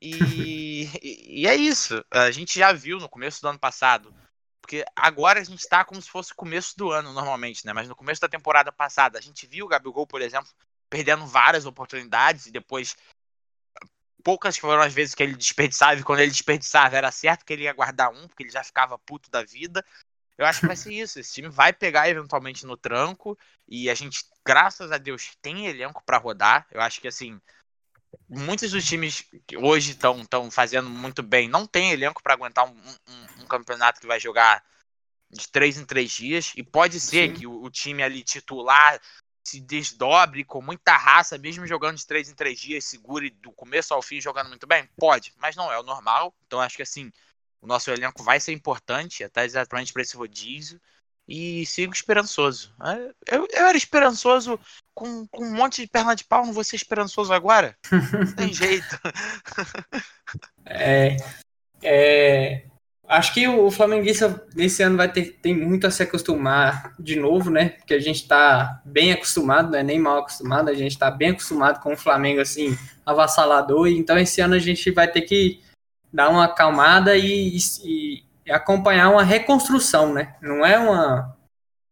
E, 0.00 0.88
e, 1.02 1.42
e 1.42 1.46
é 1.46 1.54
isso. 1.54 2.04
A 2.10 2.30
gente 2.30 2.58
já 2.58 2.72
viu 2.72 2.98
no 2.98 3.08
começo 3.08 3.40
do 3.40 3.48
ano 3.48 3.58
passado 3.58 4.14
porque 4.70 4.84
agora 4.94 5.40
a 5.40 5.42
gente 5.42 5.68
tá 5.68 5.84
como 5.84 6.00
se 6.00 6.08
fosse 6.08 6.30
o 6.30 6.36
começo 6.36 6.78
do 6.78 6.92
ano, 6.92 7.12
normalmente, 7.12 7.66
né? 7.66 7.72
Mas 7.72 7.88
no 7.88 7.96
começo 7.96 8.20
da 8.20 8.28
temporada 8.28 8.70
passada, 8.70 9.18
a 9.18 9.20
gente 9.20 9.44
viu 9.44 9.66
o 9.66 9.68
Gabigol, 9.68 10.06
por 10.06 10.22
exemplo, 10.22 10.48
perdendo 10.88 11.26
várias 11.26 11.66
oportunidades 11.66 12.46
e 12.46 12.52
depois 12.52 12.96
poucas 14.22 14.56
foram 14.56 14.80
as 14.80 14.94
vezes 14.94 15.12
que 15.12 15.24
ele 15.24 15.34
desperdiçava 15.34 15.98
e 15.98 16.04
quando 16.04 16.20
ele 16.20 16.30
desperdiçava 16.30 16.96
era 16.96 17.10
certo 17.10 17.44
que 17.44 17.52
ele 17.52 17.64
ia 17.64 17.72
guardar 17.72 18.12
um, 18.12 18.28
porque 18.28 18.44
ele 18.44 18.50
já 18.50 18.62
ficava 18.62 18.96
puto 18.96 19.28
da 19.28 19.42
vida. 19.42 19.84
Eu 20.40 20.46
acho 20.46 20.60
que 20.60 20.66
vai 20.66 20.74
ser 20.74 20.94
isso. 20.94 21.20
Esse 21.20 21.34
time 21.34 21.50
vai 21.50 21.70
pegar 21.70 22.08
eventualmente 22.08 22.64
no 22.64 22.74
tranco 22.74 23.38
e 23.68 23.90
a 23.90 23.94
gente, 23.94 24.24
graças 24.42 24.90
a 24.90 24.96
Deus, 24.96 25.36
tem 25.42 25.66
elenco 25.66 26.02
para 26.02 26.16
rodar. 26.16 26.66
Eu 26.70 26.80
acho 26.80 26.98
que 26.98 27.06
assim, 27.06 27.38
muitos 28.26 28.70
dos 28.70 28.82
times 28.82 29.22
que 29.46 29.58
hoje 29.58 29.90
estão 29.90 30.50
fazendo 30.50 30.88
muito 30.88 31.22
bem 31.22 31.46
não 31.46 31.66
tem 31.66 31.92
elenco 31.92 32.22
para 32.22 32.32
aguentar 32.32 32.66
um, 32.66 32.70
um, 32.70 33.42
um, 33.42 33.46
campeonato 33.46 34.00
que 34.00 34.06
vai 34.06 34.18
jogar 34.18 34.64
de 35.30 35.46
três 35.46 35.76
em 35.76 35.84
três 35.84 36.10
dias. 36.10 36.52
E 36.56 36.62
pode 36.62 36.98
ser 36.98 37.28
Sim. 37.28 37.34
que 37.34 37.46
o, 37.46 37.62
o, 37.62 37.70
time 37.70 38.02
ali 38.02 38.22
titular 38.22 38.98
se 39.44 39.60
desdobre 39.60 40.42
com 40.42 40.62
muita 40.62 40.96
raça, 40.96 41.36
mesmo 41.36 41.66
jogando 41.66 41.98
de 41.98 42.06
três 42.06 42.30
em 42.30 42.34
três 42.34 42.58
dias, 42.58 42.86
segure 42.86 43.28
do 43.28 43.52
começo 43.52 43.92
ao 43.92 44.00
fim 44.00 44.18
jogando 44.18 44.48
muito 44.48 44.66
bem? 44.66 44.88
Pode, 44.96 45.34
mas 45.36 45.54
não 45.54 45.70
é 45.70 45.78
o 45.78 45.82
normal. 45.82 46.34
Então 46.46 46.62
acho 46.62 46.76
que 46.76 46.82
assim, 46.82 47.12
o 47.60 47.66
nosso 47.66 47.90
elenco 47.90 48.22
vai 48.22 48.40
ser 48.40 48.52
importante, 48.52 49.24
até 49.24 49.44
exatamente 49.44 49.92
para 49.92 50.02
esse 50.02 50.16
rodízio 50.16 50.80
e 51.30 51.64
sigo 51.64 51.92
esperançoso. 51.92 52.74
É, 52.84 53.36
eu, 53.36 53.46
eu 53.52 53.66
era 53.66 53.76
esperançoso 53.76 54.58
com, 54.92 55.26
com, 55.28 55.44
um 55.44 55.54
monte 55.54 55.80
de 55.80 55.88
perna 55.88 56.16
de 56.16 56.24
pau, 56.24 56.44
não 56.44 56.52
vou 56.52 56.64
ser 56.64 56.76
esperançoso 56.76 57.32
agora? 57.32 57.76
Tem 58.36 58.50
jeito. 58.52 58.98
é, 60.66 61.16
é, 61.82 62.64
acho 63.06 63.32
que 63.32 63.46
o 63.46 63.70
Flamenguista 63.70 64.44
nesse 64.56 64.82
ano 64.82 64.96
vai 64.96 65.12
ter 65.12 65.38
tem 65.40 65.54
muito 65.54 65.86
a 65.86 65.90
se 65.90 66.02
acostumar 66.02 66.94
de 66.98 67.14
novo, 67.14 67.48
né? 67.48 67.70
Porque 67.70 67.94
a 67.94 68.00
gente 68.00 68.26
tá 68.26 68.82
bem 68.84 69.12
acostumado, 69.12 69.70
né? 69.70 69.84
Nem 69.84 70.00
mal 70.00 70.18
acostumado, 70.18 70.68
a 70.68 70.74
gente 70.74 70.98
tá 70.98 71.10
bem 71.10 71.30
acostumado 71.30 71.80
com 71.80 71.92
o 71.92 71.96
Flamengo 71.96 72.40
assim, 72.40 72.76
avassalador, 73.06 73.86
então 73.86 74.18
esse 74.18 74.40
ano 74.40 74.54
a 74.54 74.58
gente 74.58 74.90
vai 74.90 75.06
ter 75.06 75.22
que 75.22 75.60
dar 76.12 76.28
uma 76.28 76.44
acalmada 76.44 77.16
e, 77.16 77.56
e 77.84 78.24
acompanhar 78.48 79.10
uma 79.10 79.22
reconstrução, 79.22 80.12
né? 80.12 80.34
Não 80.40 80.64
é 80.64 80.78
uma 80.78 81.36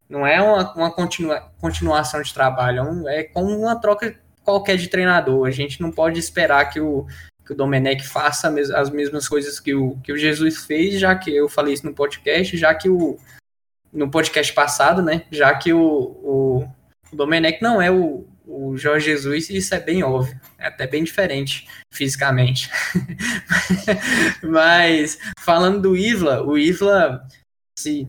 não 0.08 0.26
é 0.26 0.40
uma, 0.40 0.72
uma 0.74 0.90
continua, 0.90 1.52
continuação 1.60 2.22
de 2.22 2.32
trabalho, 2.32 3.06
é, 3.08 3.20
é 3.20 3.24
como 3.24 3.54
uma 3.54 3.78
troca 3.78 4.18
qualquer 4.42 4.78
de 4.78 4.88
treinador. 4.88 5.46
A 5.46 5.50
gente 5.50 5.82
não 5.82 5.92
pode 5.92 6.18
esperar 6.18 6.70
que 6.70 6.80
o, 6.80 7.06
que 7.44 7.52
o 7.52 7.56
Domenech 7.56 8.06
faça 8.06 8.48
as 8.74 8.88
mesmas 8.88 9.28
coisas 9.28 9.60
que 9.60 9.74
o, 9.74 9.98
que 10.02 10.12
o 10.12 10.16
Jesus 10.16 10.64
fez, 10.64 10.98
já 10.98 11.14
que 11.14 11.34
eu 11.34 11.48
falei 11.48 11.74
isso 11.74 11.84
no 11.84 11.94
podcast, 11.94 12.56
já 12.56 12.74
que 12.74 12.88
o 12.88 13.18
no 13.92 14.10
podcast 14.10 14.52
passado, 14.52 15.02
né? 15.02 15.24
Já 15.30 15.54
que 15.54 15.72
o, 15.72 15.80
o, 15.80 16.68
o 17.12 17.16
Domenech 17.16 17.62
não 17.62 17.80
é 17.80 17.90
o, 17.90 18.26
o 18.48 18.76
Jorge 18.76 19.06
Jesus, 19.06 19.50
isso 19.50 19.74
é 19.74 19.80
bem 19.80 20.02
óbvio, 20.02 20.40
é 20.58 20.68
até 20.68 20.86
bem 20.86 21.04
diferente 21.04 21.68
fisicamente. 21.92 22.70
Mas 24.42 25.18
falando 25.38 25.82
do 25.82 25.96
Isla, 25.96 26.42
o 26.42 26.56
Isla, 26.56 27.26
se 27.78 28.08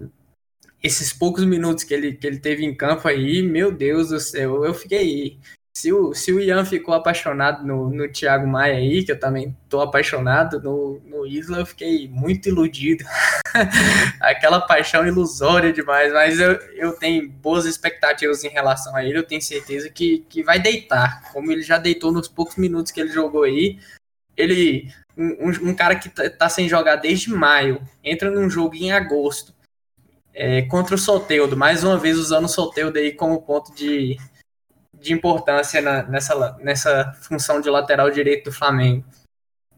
esses 0.82 1.12
poucos 1.12 1.44
minutos 1.44 1.84
que 1.84 1.94
ele, 1.94 2.14
que 2.14 2.26
ele 2.26 2.40
teve 2.40 2.66
em 2.66 2.74
campo 2.74 3.08
aí, 3.08 3.44
meu 3.44 3.72
Deus 3.72 4.10
do 4.10 4.20
céu, 4.20 4.64
eu 4.64 4.74
fiquei 4.74 5.38
se 5.80 5.94
o, 5.94 6.14
se 6.14 6.34
o 6.34 6.42
Ian 6.42 6.66
ficou 6.66 6.94
apaixonado 6.94 7.66
no, 7.66 7.90
no 7.90 8.12
Thiago 8.12 8.46
Maia 8.46 8.76
aí, 8.76 9.02
que 9.02 9.14
eu 9.14 9.20
também 9.20 9.56
tô 9.70 9.80
apaixonado 9.80 10.60
no, 10.62 11.00
no 11.06 11.26
Isla, 11.26 11.60
eu 11.60 11.66
fiquei 11.66 12.06
muito 12.10 12.50
iludido. 12.50 13.06
Aquela 14.20 14.60
paixão 14.60 15.08
ilusória 15.08 15.72
demais, 15.72 16.12
mas 16.12 16.38
eu, 16.38 16.52
eu 16.76 16.92
tenho 16.92 17.30
boas 17.30 17.66
expectativas 17.66 18.44
em 18.44 18.50
relação 18.50 18.94
a 18.94 19.06
ele, 19.06 19.20
eu 19.20 19.24
tenho 19.24 19.42
certeza 19.42 19.90
que, 19.90 20.26
que 20.28 20.44
vai 20.44 20.60
deitar, 20.60 21.32
como 21.32 21.50
ele 21.50 21.62
já 21.62 21.78
deitou 21.78 22.12
nos 22.12 22.28
poucos 22.28 22.58
minutos 22.58 22.92
que 22.92 23.00
ele 23.00 23.14
jogou 23.14 23.44
aí. 23.44 23.80
Ele, 24.36 24.92
um, 25.16 25.70
um 25.70 25.74
cara 25.74 25.96
que 25.96 26.10
tá, 26.10 26.30
tá 26.30 26.50
sem 26.50 26.68
jogar 26.68 26.98
desde 26.98 27.30
maio, 27.30 27.82
entra 28.04 28.30
num 28.30 28.50
jogo 28.50 28.76
em 28.76 28.92
agosto, 28.92 29.56
é, 30.34 30.62
contra 30.64 30.96
o 30.96 30.98
Soteudo, 30.98 31.56
mais 31.56 31.86
uma 31.86 31.98
vez 31.98 32.18
usando 32.18 32.46
o 32.46 32.50
Soteudo 32.50 33.00
aí 33.00 33.14
como 33.14 33.42
ponto 33.42 33.74
de, 33.74 34.18
de 35.00 35.14
importância 35.14 35.82
na, 35.82 36.04
nessa, 36.04 36.58
nessa 36.60 37.14
função 37.22 37.62
de 37.62 37.70
lateral 37.70 38.10
direito 38.12 38.46
do 38.46 38.52
Flamengo. 38.52 39.06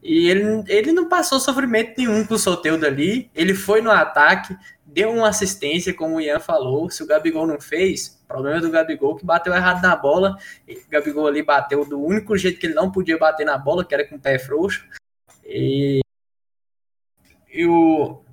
E 0.01 0.29
ele, 0.29 0.63
ele 0.67 0.91
não 0.91 1.07
passou 1.07 1.39
sofrimento 1.39 1.93
nenhum 1.97 2.25
com 2.25 2.33
o 2.33 2.39
Soteudo 2.39 2.85
ali. 2.87 3.29
Ele 3.35 3.53
foi 3.53 3.81
no 3.81 3.91
ataque, 3.91 4.57
deu 4.83 5.11
uma 5.11 5.29
assistência, 5.29 5.93
como 5.93 6.15
o 6.15 6.21
Ian 6.21 6.39
falou. 6.39 6.89
Se 6.89 7.03
o 7.03 7.05
Gabigol 7.05 7.45
não 7.45 7.61
fez, 7.61 8.19
problema 8.27 8.59
do 8.59 8.71
Gabigol 8.71 9.15
que 9.15 9.25
bateu 9.25 9.53
errado 9.53 9.81
na 9.83 9.95
bola. 9.95 10.37
O 10.67 10.89
Gabigol 10.89 11.27
ali 11.27 11.43
bateu 11.43 11.85
do 11.85 12.01
único 12.03 12.35
jeito 12.35 12.59
que 12.59 12.65
ele 12.65 12.73
não 12.73 12.91
podia 12.91 13.17
bater 13.17 13.45
na 13.45 13.57
bola, 13.57 13.85
que 13.85 13.93
era 13.93 14.07
com 14.07 14.15
o 14.15 14.19
pé 14.19 14.39
frouxo. 14.39 14.87
E, 15.45 16.01
e 17.53 17.65
o, 17.67 18.23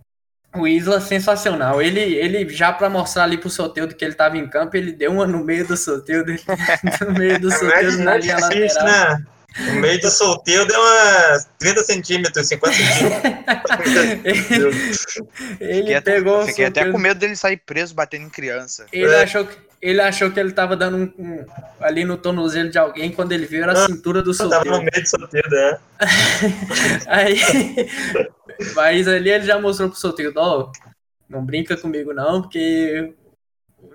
o 0.63 0.69
Isla 0.69 1.01
sensacional. 1.01 1.81
Ele, 1.81 2.01
ele 2.01 2.49
já 2.49 2.73
para 2.73 2.91
mostrar 2.91 3.25
ali 3.25 3.39
pro 3.39 3.51
Soteudo 3.51 3.95
que 3.95 4.05
ele 4.05 4.15
tava 4.15 4.37
em 4.37 4.49
campo, 4.49 4.77
ele 4.77 4.93
deu 4.93 5.13
uma 5.13 5.27
no 5.27 5.45
meio 5.45 5.67
do 5.67 5.77
Soteudo, 5.77 6.33
no 7.07 7.13
meio 7.13 7.41
do 7.41 7.51
Soteudo 7.51 7.99
na 7.99 8.17
linha 8.17 8.39
lateral. 8.39 8.85
Né? 8.85 9.25
No 9.57 9.81
meio 9.81 9.99
do 10.01 10.11
sorteio 10.11 10.67
deu 10.67 10.79
umas 10.79 11.49
30 11.59 11.83
centímetros, 11.83 12.49
50 12.49 12.77
centímetros. 12.77 15.07
ele 15.59 15.81
fiquei 15.81 16.01
pegou 16.01 16.41
até, 16.41 16.47
Fiquei 16.47 16.67
até 16.67 16.93
com 16.93 16.99
medo 16.99 17.19
dele 17.19 17.35
sair 17.35 17.57
preso 17.57 17.95
batendo 17.95 18.27
em 18.27 18.31
criança. 18.31 18.87
Ele, 18.93 19.11
é. 19.11 19.23
achou, 19.23 19.47
que, 19.47 19.57
ele 19.81 20.01
achou 20.01 20.31
que 20.31 20.41
ele 20.41 20.53
tava 20.53 20.77
dando 20.77 20.97
um, 20.97 21.13
um, 21.19 21.47
ali 21.81 22.05
no 22.05 22.17
tornozelo 22.17 22.71
de 22.71 22.79
alguém, 22.79 23.13
quando 23.13 23.33
ele 23.33 23.47
viu 23.47 23.63
era 23.63 23.73
a 23.73 23.87
cintura 23.87 24.23
do 24.23 24.35
sorteio. 24.35 24.65
Tava 24.65 24.79
no 24.79 24.85
meio 24.85 25.03
do 25.03 25.09
sorteio, 25.09 25.45
né? 25.51 25.79
Aí, 27.07 27.39
mas 28.75 29.07
ali 29.07 29.31
ele 29.31 29.45
já 29.45 29.61
mostrou 29.61 29.89
pro 29.89 29.99
sorteio, 29.99 30.33
ó, 30.37 30.71
não 31.29 31.45
brinca 31.45 31.77
comigo 31.77 32.13
não, 32.13 32.43
porque 32.43 33.15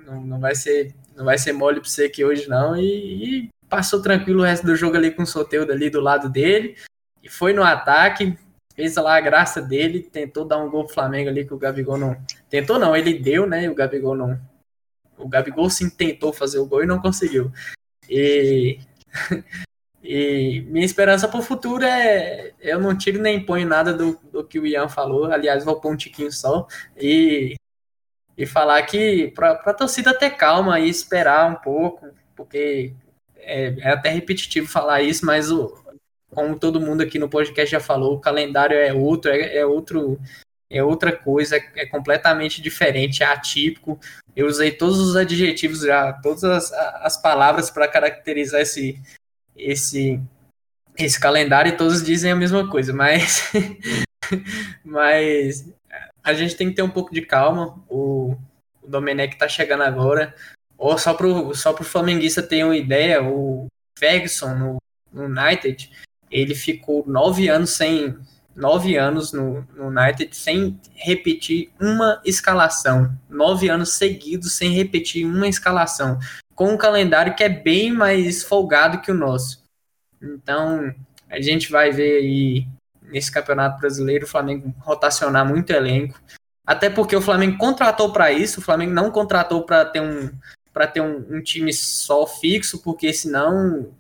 não, 0.05 0.21
não 0.21 0.39
vai 0.39 0.55
ser 0.55 0.93
não 1.15 1.25
vai 1.25 1.37
ser 1.37 1.53
mole 1.53 1.79
pra 1.79 1.89
você 1.89 2.05
aqui 2.05 2.23
hoje 2.23 2.49
não, 2.49 2.75
e, 2.75 3.45
e 3.45 3.49
passou 3.69 4.01
tranquilo 4.01 4.41
o 4.41 4.45
resto 4.45 4.65
do 4.65 4.75
jogo 4.75 4.95
ali 4.95 5.11
com 5.11 5.23
o 5.23 5.27
Soteudo 5.27 5.71
ali 5.71 5.89
do 5.89 6.01
lado 6.01 6.29
dele, 6.29 6.75
e 7.21 7.29
foi 7.29 7.53
no 7.53 7.63
ataque, 7.63 8.37
fez 8.75 8.95
lá 8.95 9.17
a 9.17 9.21
graça 9.21 9.61
dele, 9.61 10.01
tentou 10.01 10.45
dar 10.45 10.57
um 10.57 10.69
gol 10.69 10.85
pro 10.85 10.93
Flamengo 10.93 11.29
ali 11.29 11.45
que 11.45 11.53
o 11.53 11.57
Gabigol 11.57 11.97
não... 11.97 12.17
Tentou 12.49 12.79
não, 12.79 12.95
ele 12.95 13.19
deu, 13.19 13.45
né, 13.45 13.69
o 13.69 13.75
Gabigol 13.75 14.15
não... 14.15 14.39
O 15.23 15.29
Gabigol 15.29 15.69
sim 15.69 15.89
tentou 15.89 16.33
fazer 16.33 16.59
o 16.59 16.65
gol 16.65 16.83
e 16.83 16.87
não 16.87 17.01
conseguiu. 17.01 17.51
E... 18.09 18.79
e 20.03 20.65
minha 20.67 20.85
esperança 20.85 21.27
para 21.27 21.39
o 21.39 21.43
futuro 21.43 21.83
é... 21.83 22.51
Eu 22.59 22.79
não 22.79 22.97
tiro 22.97 23.21
nem 23.21 23.43
ponho 23.43 23.67
nada 23.67 23.93
do, 23.93 24.19
do 24.31 24.43
que 24.43 24.59
o 24.59 24.65
Ian 24.65 24.89
falou, 24.89 25.25
aliás, 25.25 25.63
vou 25.63 25.79
pôr 25.79 25.93
um 25.93 25.97
tiquinho 25.97 26.31
só, 26.31 26.67
e... 26.97 27.55
E 28.35 28.47
falar 28.47 28.81
que 28.83 29.31
para 29.35 29.51
a 29.51 29.73
torcida 29.75 30.11
ter 30.17 30.31
calma 30.31 30.79
e 30.79 30.89
esperar 30.89 31.51
um 31.51 31.53
pouco, 31.53 32.09
porque 32.35 32.91
é, 33.35 33.75
é 33.77 33.89
até 33.91 34.09
repetitivo 34.09 34.67
falar 34.67 35.03
isso, 35.03 35.23
mas 35.23 35.51
o, 35.51 35.83
como 36.33 36.57
todo 36.57 36.81
mundo 36.81 37.01
aqui 37.01 37.19
no 37.19 37.29
podcast 37.29 37.71
já 37.71 37.79
falou, 37.79 38.15
o 38.15 38.19
calendário 38.19 38.75
é 38.75 38.93
outro, 38.93 39.31
é, 39.31 39.57
é 39.57 39.65
outro, 39.65 40.19
é 40.69 40.83
outra 40.83 41.11
coisa, 41.11 41.57
é 41.75 41.85
completamente 41.85 42.61
diferente, 42.61 43.23
é 43.23 43.25
atípico. 43.27 43.99
Eu 44.35 44.47
usei 44.47 44.71
todos 44.71 44.99
os 44.99 45.15
adjetivos 45.15 45.81
já, 45.81 46.13
todas 46.13 46.43
as, 46.43 46.71
as 46.71 47.21
palavras 47.21 47.69
para 47.69 47.87
caracterizar 47.87 48.61
esse, 48.61 48.99
esse, 49.55 50.19
esse 50.97 51.19
calendário 51.19 51.69
e 51.69 51.77
todos 51.77 52.03
dizem 52.03 52.31
a 52.31 52.35
mesma 52.35 52.69
coisa, 52.69 52.91
mas, 52.91 53.51
mas 54.83 55.69
a 56.23 56.33
gente 56.33 56.55
tem 56.55 56.69
que 56.69 56.75
ter 56.75 56.81
um 56.81 56.89
pouco 56.89 57.13
de 57.13 57.21
calma. 57.21 57.83
O, 57.87 58.35
o 58.81 58.87
Domenech 58.87 59.37
tá 59.37 59.47
chegando 59.47 59.83
agora. 59.83 60.33
Ou 60.77 60.97
só 60.97 61.13
pro, 61.13 61.53
só 61.53 61.73
pro 61.73 61.83
flamenguista 61.83 62.41
ter 62.41 62.63
uma 62.63 62.75
ideia, 62.75 63.23
o 63.23 63.67
Ferguson 63.97 64.55
no, 64.55 64.77
no 65.13 65.25
United, 65.25 65.91
ele 66.31 66.55
ficou 66.55 67.03
nove 67.07 67.47
anos 67.47 67.71
sem, 67.71 68.17
nove 68.55 68.95
anos 68.95 69.33
no, 69.33 69.67
no, 69.75 69.87
United 69.87 70.35
sem 70.35 70.79
repetir 70.93 71.71
uma 71.79 72.21
escalação. 72.25 73.11
Nove 73.29 73.69
anos 73.69 73.93
seguidos 73.93 74.53
sem 74.53 74.71
repetir 74.71 75.25
uma 75.25 75.47
escalação. 75.47 76.19
Com 76.55 76.73
um 76.73 76.77
calendário 76.77 77.35
que 77.35 77.43
é 77.43 77.49
bem 77.49 77.91
mais 77.91 78.43
folgado 78.43 79.01
que 79.01 79.11
o 79.11 79.15
nosso. 79.15 79.63
Então, 80.21 80.93
a 81.29 81.41
gente 81.41 81.71
vai 81.71 81.91
ver 81.91 82.19
aí 82.19 82.67
nesse 83.01 83.31
Campeonato 83.31 83.79
Brasileiro 83.79 84.25
o 84.25 84.29
Flamengo 84.29 84.73
rotacionar 84.79 85.47
muito 85.47 85.71
elenco. 85.71 86.19
Até 86.65 86.89
porque 86.89 87.15
o 87.15 87.21
Flamengo 87.21 87.57
contratou 87.57 88.13
para 88.13 88.31
isso, 88.31 88.59
o 88.59 88.63
Flamengo 88.63 88.93
não 88.93 89.11
contratou 89.11 89.63
para 89.63 89.85
ter 89.85 90.01
um 90.01 90.31
para 90.71 90.87
ter 90.87 91.01
um, 91.01 91.37
um, 91.37 91.39
time 91.39 91.71
só 91.71 92.25
fixo, 92.25 92.81
porque 92.81 93.13
senão 93.13 93.91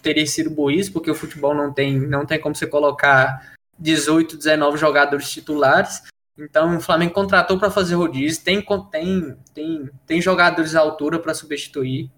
teria 0.00 0.26
sido 0.26 0.48
burrice, 0.48 0.90
porque 0.90 1.10
o 1.10 1.14
futebol 1.14 1.54
não 1.54 1.70
tem 1.72 1.98
não 1.98 2.24
tem 2.24 2.40
como 2.40 2.54
você 2.54 2.66
colocar 2.66 3.57
18, 3.78 4.36
19 4.36 4.76
jogadores 4.76 5.30
titulares. 5.30 6.02
Então 6.36 6.76
o 6.76 6.80
Flamengo 6.80 7.12
contratou 7.12 7.58
para 7.58 7.70
fazer 7.70 7.94
rodízio, 7.94 8.44
tem, 8.44 8.64
tem, 8.90 9.36
tem, 9.52 9.90
tem 10.06 10.22
jogadores 10.22 10.74
à 10.74 10.80
altura 10.80 11.18
para 11.18 11.34
substituir. 11.34 12.10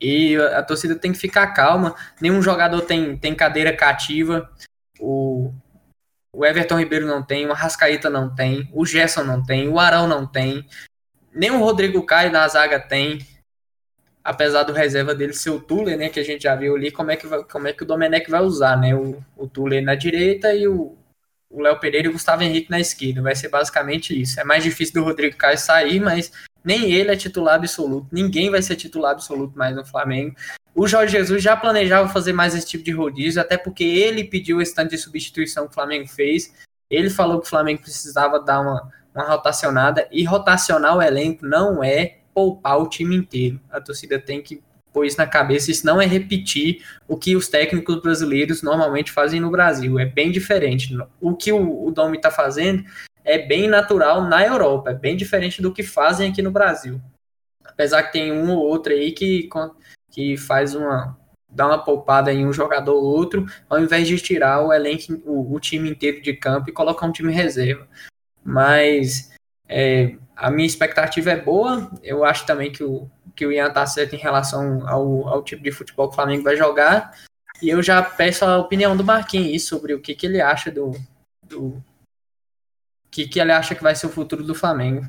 E 0.00 0.36
a 0.36 0.62
torcida 0.62 0.94
tem 0.94 1.12
que 1.12 1.18
ficar 1.18 1.48
calma. 1.48 1.94
Nenhum 2.20 2.40
jogador 2.40 2.80
tem, 2.82 3.16
tem 3.16 3.34
cadeira 3.34 3.76
cativa. 3.76 4.48
O, 5.00 5.52
o 6.32 6.46
Everton 6.46 6.78
Ribeiro 6.78 7.06
não 7.06 7.22
tem, 7.22 7.46
o 7.46 7.52
Arrascaíta 7.52 8.08
não 8.08 8.32
tem, 8.32 8.70
o 8.72 8.86
Gerson 8.86 9.24
não 9.24 9.42
tem, 9.42 9.68
o 9.68 9.78
Arão 9.78 10.06
não 10.06 10.26
tem. 10.26 10.64
Nem 11.34 11.50
o 11.50 11.58
Rodrigo 11.58 12.04
Caio 12.04 12.30
na 12.30 12.46
zaga 12.46 12.78
tem 12.80 13.26
apesar 14.28 14.62
do 14.62 14.74
reserva 14.74 15.14
dele 15.14 15.32
ser 15.32 15.48
o 15.48 15.58
Tuller, 15.58 15.96
né, 15.96 16.10
que 16.10 16.20
a 16.20 16.22
gente 16.22 16.42
já 16.42 16.54
viu 16.54 16.76
ali, 16.76 16.90
como 16.90 17.10
é 17.10 17.16
que, 17.16 17.26
vai, 17.26 17.42
como 17.44 17.66
é 17.66 17.72
que 17.72 17.82
o 17.82 17.86
Domenech 17.86 18.30
vai 18.30 18.42
usar, 18.42 18.76
né, 18.76 18.94
o, 18.94 19.24
o 19.34 19.48
Tuller 19.48 19.82
na 19.82 19.94
direita 19.94 20.52
e 20.52 20.68
o 20.68 20.94
Léo 21.50 21.80
Pereira 21.80 22.06
e 22.06 22.10
o 22.10 22.12
Gustavo 22.12 22.42
Henrique 22.42 22.70
na 22.70 22.78
esquerda, 22.78 23.22
vai 23.22 23.34
ser 23.34 23.48
basicamente 23.48 24.20
isso. 24.20 24.38
É 24.38 24.44
mais 24.44 24.62
difícil 24.62 24.96
do 24.96 25.02
Rodrigo 25.02 25.34
Caio 25.34 25.56
sair, 25.56 25.98
mas 25.98 26.30
nem 26.62 26.92
ele 26.92 27.10
é 27.10 27.16
titular 27.16 27.54
absoluto, 27.54 28.06
ninguém 28.12 28.50
vai 28.50 28.60
ser 28.60 28.76
titular 28.76 29.12
absoluto 29.12 29.56
mais 29.56 29.74
no 29.74 29.86
Flamengo. 29.86 30.36
O 30.74 30.86
Jorge 30.86 31.16
Jesus 31.16 31.42
já 31.42 31.56
planejava 31.56 32.10
fazer 32.10 32.34
mais 32.34 32.54
esse 32.54 32.66
tipo 32.66 32.84
de 32.84 32.90
rodízio, 32.90 33.40
até 33.40 33.56
porque 33.56 33.82
ele 33.82 34.24
pediu 34.24 34.60
esse 34.60 34.74
tanto 34.74 34.90
de 34.90 34.98
substituição 34.98 35.64
que 35.64 35.70
o 35.70 35.74
Flamengo 35.74 36.06
fez. 36.06 36.52
Ele 36.90 37.08
falou 37.08 37.40
que 37.40 37.46
o 37.46 37.50
Flamengo 37.50 37.80
precisava 37.80 38.38
dar 38.38 38.60
uma, 38.60 38.92
uma 39.14 39.24
rotacionada, 39.24 40.06
e 40.12 40.22
rotacionar 40.22 40.98
o 40.98 41.02
elenco 41.02 41.46
não 41.46 41.82
é 41.82 42.17
poupar 42.38 42.80
o 42.80 42.88
time 42.88 43.16
inteiro. 43.16 43.60
A 43.68 43.80
torcida 43.80 44.16
tem 44.16 44.40
que 44.40 44.62
pôr 44.92 45.04
isso 45.04 45.18
na 45.18 45.26
cabeça. 45.26 45.72
Isso 45.72 45.84
não 45.84 46.00
é 46.00 46.06
repetir 46.06 46.84
o 47.08 47.16
que 47.16 47.34
os 47.34 47.48
técnicos 47.48 48.00
brasileiros 48.00 48.62
normalmente 48.62 49.10
fazem 49.10 49.40
no 49.40 49.50
Brasil. 49.50 49.98
É 49.98 50.06
bem 50.06 50.30
diferente. 50.30 50.96
O 51.20 51.34
que 51.34 51.50
o, 51.50 51.84
o 51.84 51.90
Domi 51.90 52.16
está 52.16 52.30
fazendo 52.30 52.84
é 53.24 53.38
bem 53.38 53.66
natural 53.66 54.22
na 54.22 54.46
Europa. 54.46 54.90
É 54.90 54.94
bem 54.94 55.16
diferente 55.16 55.60
do 55.60 55.72
que 55.72 55.82
fazem 55.82 56.30
aqui 56.30 56.40
no 56.40 56.52
Brasil. 56.52 57.00
Apesar 57.64 58.04
que 58.04 58.12
tem 58.12 58.30
um 58.30 58.52
ou 58.52 58.64
outro 58.64 58.92
aí 58.92 59.10
que, 59.10 59.48
que 60.08 60.36
faz 60.36 60.76
uma, 60.76 61.18
dá 61.50 61.66
uma 61.66 61.82
poupada 61.82 62.32
em 62.32 62.46
um 62.46 62.52
jogador 62.52 62.94
ou 62.94 63.02
outro, 63.02 63.46
ao 63.68 63.80
invés 63.80 64.06
de 64.06 64.16
tirar 64.18 64.64
o 64.64 64.72
elenco, 64.72 65.20
o, 65.24 65.56
o 65.56 65.58
time 65.58 65.90
inteiro 65.90 66.22
de 66.22 66.34
campo 66.34 66.70
e 66.70 66.72
colocar 66.72 67.04
um 67.04 67.12
time 67.12 67.32
reserva. 67.32 67.88
Mas 68.44 69.32
é, 69.68 70.14
a 70.38 70.50
minha 70.50 70.66
expectativa 70.66 71.30
é 71.30 71.36
boa. 71.36 71.90
Eu 72.00 72.24
acho 72.24 72.46
também 72.46 72.70
que 72.70 72.84
o, 72.84 73.10
que 73.34 73.44
o 73.44 73.52
Ian 73.52 73.72
tá 73.72 73.84
certo 73.86 74.14
em 74.14 74.18
relação 74.18 74.88
ao, 74.88 75.28
ao 75.28 75.42
tipo 75.42 75.62
de 75.62 75.72
futebol 75.72 76.08
que 76.08 76.12
o 76.12 76.14
Flamengo 76.14 76.44
vai 76.44 76.56
jogar. 76.56 77.12
E 77.60 77.68
eu 77.68 77.82
já 77.82 78.00
peço 78.00 78.44
a 78.44 78.56
opinião 78.56 78.96
do 78.96 79.02
Marquinhos 79.02 79.66
sobre 79.66 79.92
o 79.92 80.00
que, 80.00 80.14
que 80.14 80.26
ele 80.26 80.40
acha 80.40 80.70
do. 80.70 80.92
do 81.42 81.82
que, 83.10 83.26
que 83.26 83.40
ele 83.40 83.50
acha 83.50 83.74
que 83.74 83.82
vai 83.82 83.96
ser 83.96 84.06
o 84.06 84.10
futuro 84.10 84.44
do 84.44 84.54
Flamengo. 84.54 85.04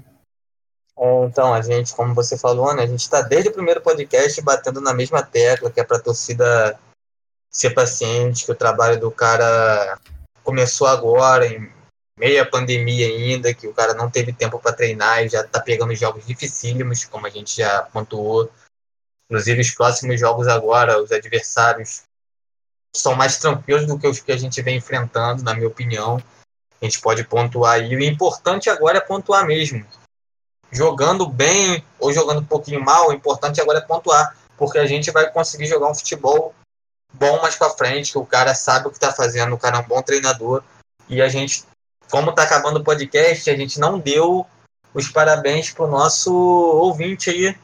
Então, 1.26 1.54
a 1.54 1.62
gente, 1.62 1.96
como 1.96 2.14
você 2.14 2.38
falou, 2.38 2.74
né, 2.76 2.84
a 2.84 2.88
gente 2.88 3.02
está 3.02 3.22
desde 3.22 3.50
o 3.50 3.54
primeiro 3.54 3.82
podcast 3.82 4.42
batendo 4.42 4.82
na 4.82 4.94
mesma 4.94 5.22
tecla, 5.22 5.70
que 5.70 5.80
é 5.80 5.84
para 5.84 5.98
a 5.98 6.02
torcida 6.02 6.78
ser 7.50 7.70
paciente, 7.70 8.46
que 8.46 8.52
o 8.52 8.56
trabalho 8.56 9.00
do 9.00 9.12
cara 9.12 9.98
começou 10.44 10.88
agora, 10.88 11.46
em 11.46 11.72
meia 12.20 12.46
pandemia 12.46 13.08
ainda, 13.08 13.54
que 13.54 13.66
o 13.66 13.74
cara 13.74 13.94
não 13.94 14.12
teve 14.12 14.34
tempo 14.34 14.60
para 14.60 14.74
treinar 14.74 15.24
e 15.24 15.30
já 15.30 15.44
tá 15.44 15.60
pegando 15.62 15.96
jogos 15.96 16.26
dificílimos, 16.26 17.06
como 17.06 17.26
a 17.26 17.30
gente 17.30 17.56
já 17.56 17.84
pontuou. 17.84 18.52
Inclusive, 19.26 19.62
os 19.62 19.72
próximos 19.72 20.20
jogos 20.20 20.48
agora, 20.48 21.02
os 21.02 21.12
adversários 21.12 22.04
são 22.94 23.16
mais 23.16 23.38
tranquilos 23.38 23.88
do 23.88 23.98
que 23.98 24.08
os 24.08 24.20
que 24.20 24.32
a 24.34 24.38
gente 24.38 24.62
vem 24.62 24.78
enfrentando, 24.78 25.44
na 25.44 25.54
minha 25.54 25.68
opinião. 25.68 26.22
A 26.82 26.86
gente 26.86 27.00
pode 27.00 27.24
pontuar 27.24 27.82
e 27.82 27.96
o 27.96 28.04
importante 28.04 28.70
agora 28.70 28.98
é 28.98 29.02
pontuar 29.02 29.46
mesmo. 29.46 29.86
Jogando 30.72 31.26
bem 31.26 31.84
ou 32.00 32.12
jogando 32.12 32.42
um 32.42 32.46
pouquinho 32.46 32.84
mal, 32.84 33.10
o 33.10 33.14
importante 33.14 33.62
agora 33.62 33.80
é 33.80 33.82
pontuar, 33.82 34.36
porque 34.58 34.78
a 34.78 34.86
gente 34.86 35.10
vai 35.10 35.32
conseguir 35.32 35.68
jogar 35.68 35.90
um 35.90 35.96
futebol 35.96 36.54
bom 37.14 37.42
mais 37.42 37.56
para 37.56 37.70
frente, 37.72 38.12
que 38.12 38.18
o 38.18 38.26
cara 38.26 38.54
sabe 38.54 38.88
o 38.88 38.92
que 38.92 39.00
tá 39.00 39.12
fazendo, 39.12 39.56
o 39.56 39.58
cara 39.58 39.78
é 39.78 39.80
um 39.80 39.88
bom 39.88 40.02
treinador 40.02 40.64
e 41.08 41.22
a 41.22 41.30
gente 41.30 41.64
como 42.10 42.32
está 42.32 42.44
acabando 42.44 42.80
o 42.80 42.84
podcast, 42.84 43.50
a 43.50 43.56
gente 43.56 43.80
não 43.80 44.00
deu 44.00 44.46
os 44.94 45.08
parabéns 45.08 45.72
pro 45.72 45.88
nosso 45.88 46.34
ouvinte 46.34 47.30
aí. 47.30 47.56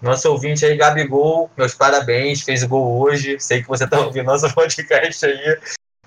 Nosso 0.00 0.30
ouvinte 0.30 0.64
aí, 0.64 0.76
Gabigol, 0.76 1.50
meus 1.56 1.74
parabéns, 1.74 2.42
fez 2.42 2.62
gol 2.64 3.00
hoje. 3.00 3.38
Sei 3.40 3.62
que 3.62 3.68
você 3.68 3.84
está 3.84 3.98
ouvindo 3.98 4.26
nosso 4.26 4.52
podcast 4.54 5.26
aí. 5.26 5.58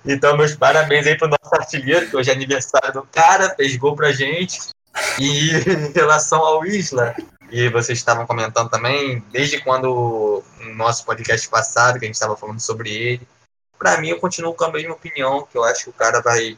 Então, 0.04 0.36
meus 0.36 0.54
parabéns 0.54 1.06
aí 1.06 1.16
pro 1.16 1.28
nosso 1.28 1.54
artilheiro, 1.54 2.08
que 2.08 2.16
hoje 2.16 2.30
é 2.30 2.34
aniversário 2.34 2.92
do 2.92 3.02
cara, 3.04 3.54
fez 3.54 3.76
gol 3.76 3.94
pra 3.94 4.12
gente. 4.12 4.60
E 5.18 5.50
em 5.70 5.92
relação 5.92 6.40
ao 6.40 6.66
Isla, 6.66 7.14
e 7.50 7.68
vocês 7.68 7.98
estavam 7.98 8.26
comentando 8.26 8.70
também, 8.70 9.22
desde 9.30 9.60
quando 9.60 10.42
no 10.60 10.74
nosso 10.74 11.04
podcast 11.04 11.48
passado, 11.48 11.98
que 11.98 12.04
a 12.04 12.08
gente 12.08 12.14
estava 12.14 12.36
falando 12.36 12.60
sobre 12.60 12.90
ele, 12.90 13.28
para 13.78 13.98
mim 13.98 14.08
eu 14.08 14.18
continuo 14.18 14.54
com 14.54 14.64
a 14.64 14.72
mesma 14.72 14.94
opinião, 14.94 15.46
que 15.50 15.56
eu 15.56 15.64
acho 15.64 15.84
que 15.84 15.90
o 15.90 15.94
cara 15.94 16.20
vai 16.20 16.56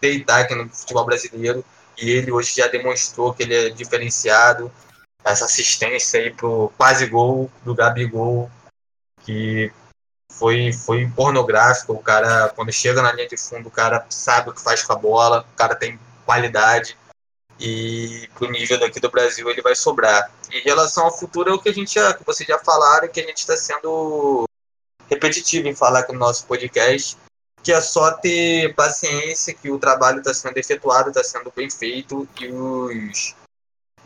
deitar 0.00 0.40
aqui 0.40 0.54
no 0.54 0.68
futebol 0.68 1.04
brasileiro. 1.04 1.64
E 2.00 2.10
ele 2.10 2.32
hoje 2.32 2.54
já 2.56 2.66
demonstrou 2.66 3.34
que 3.34 3.42
ele 3.42 3.54
é 3.54 3.70
diferenciado. 3.70 4.72
Essa 5.22 5.44
assistência 5.44 6.20
aí 6.20 6.32
pro 6.32 6.72
quase 6.76 7.06
gol 7.06 7.50
do 7.62 7.74
Gabigol, 7.74 8.50
que 9.22 9.70
foi, 10.32 10.72
foi 10.72 11.06
pornográfico. 11.14 11.92
O 11.92 12.02
cara, 12.02 12.48
quando 12.50 12.72
chega 12.72 13.02
na 13.02 13.12
linha 13.12 13.28
de 13.28 13.36
fundo, 13.36 13.68
o 13.68 13.72
cara 13.72 14.06
sabe 14.08 14.50
o 14.50 14.52
que 14.54 14.62
faz 14.62 14.82
com 14.82 14.92
a 14.94 14.96
bola, 14.96 15.46
o 15.52 15.56
cara 15.56 15.74
tem 15.74 15.98
qualidade. 16.24 16.96
E 17.58 18.26
pro 18.34 18.50
nível 18.50 18.80
daqui 18.80 18.98
do 18.98 19.10
Brasil 19.10 19.50
ele 19.50 19.60
vai 19.60 19.74
sobrar. 19.74 20.32
Em 20.50 20.62
relação 20.62 21.04
ao 21.04 21.16
futuro, 21.16 21.50
é 21.50 21.52
o 21.52 21.58
que 21.58 21.68
a 21.68 21.74
gente 21.74 21.94
já, 21.94 22.14
que 22.14 22.24
vocês 22.24 22.48
já 22.48 22.58
falaram, 22.58 23.08
que 23.08 23.20
a 23.20 23.26
gente 23.26 23.38
está 23.38 23.54
sendo 23.54 24.44
repetitivo 25.10 25.68
em 25.68 25.74
falar 25.74 26.00
aqui 26.00 26.12
no 26.12 26.18
nosso 26.18 26.46
podcast 26.46 27.18
que 27.62 27.72
é 27.72 27.80
só 27.80 28.12
ter 28.12 28.74
paciência 28.74 29.54
que 29.54 29.70
o 29.70 29.78
trabalho 29.78 30.18
está 30.18 30.32
sendo 30.32 30.56
efetuado, 30.56 31.10
está 31.10 31.22
sendo 31.22 31.52
bem 31.54 31.70
feito 31.70 32.26
e 32.40 32.48
os 32.48 33.34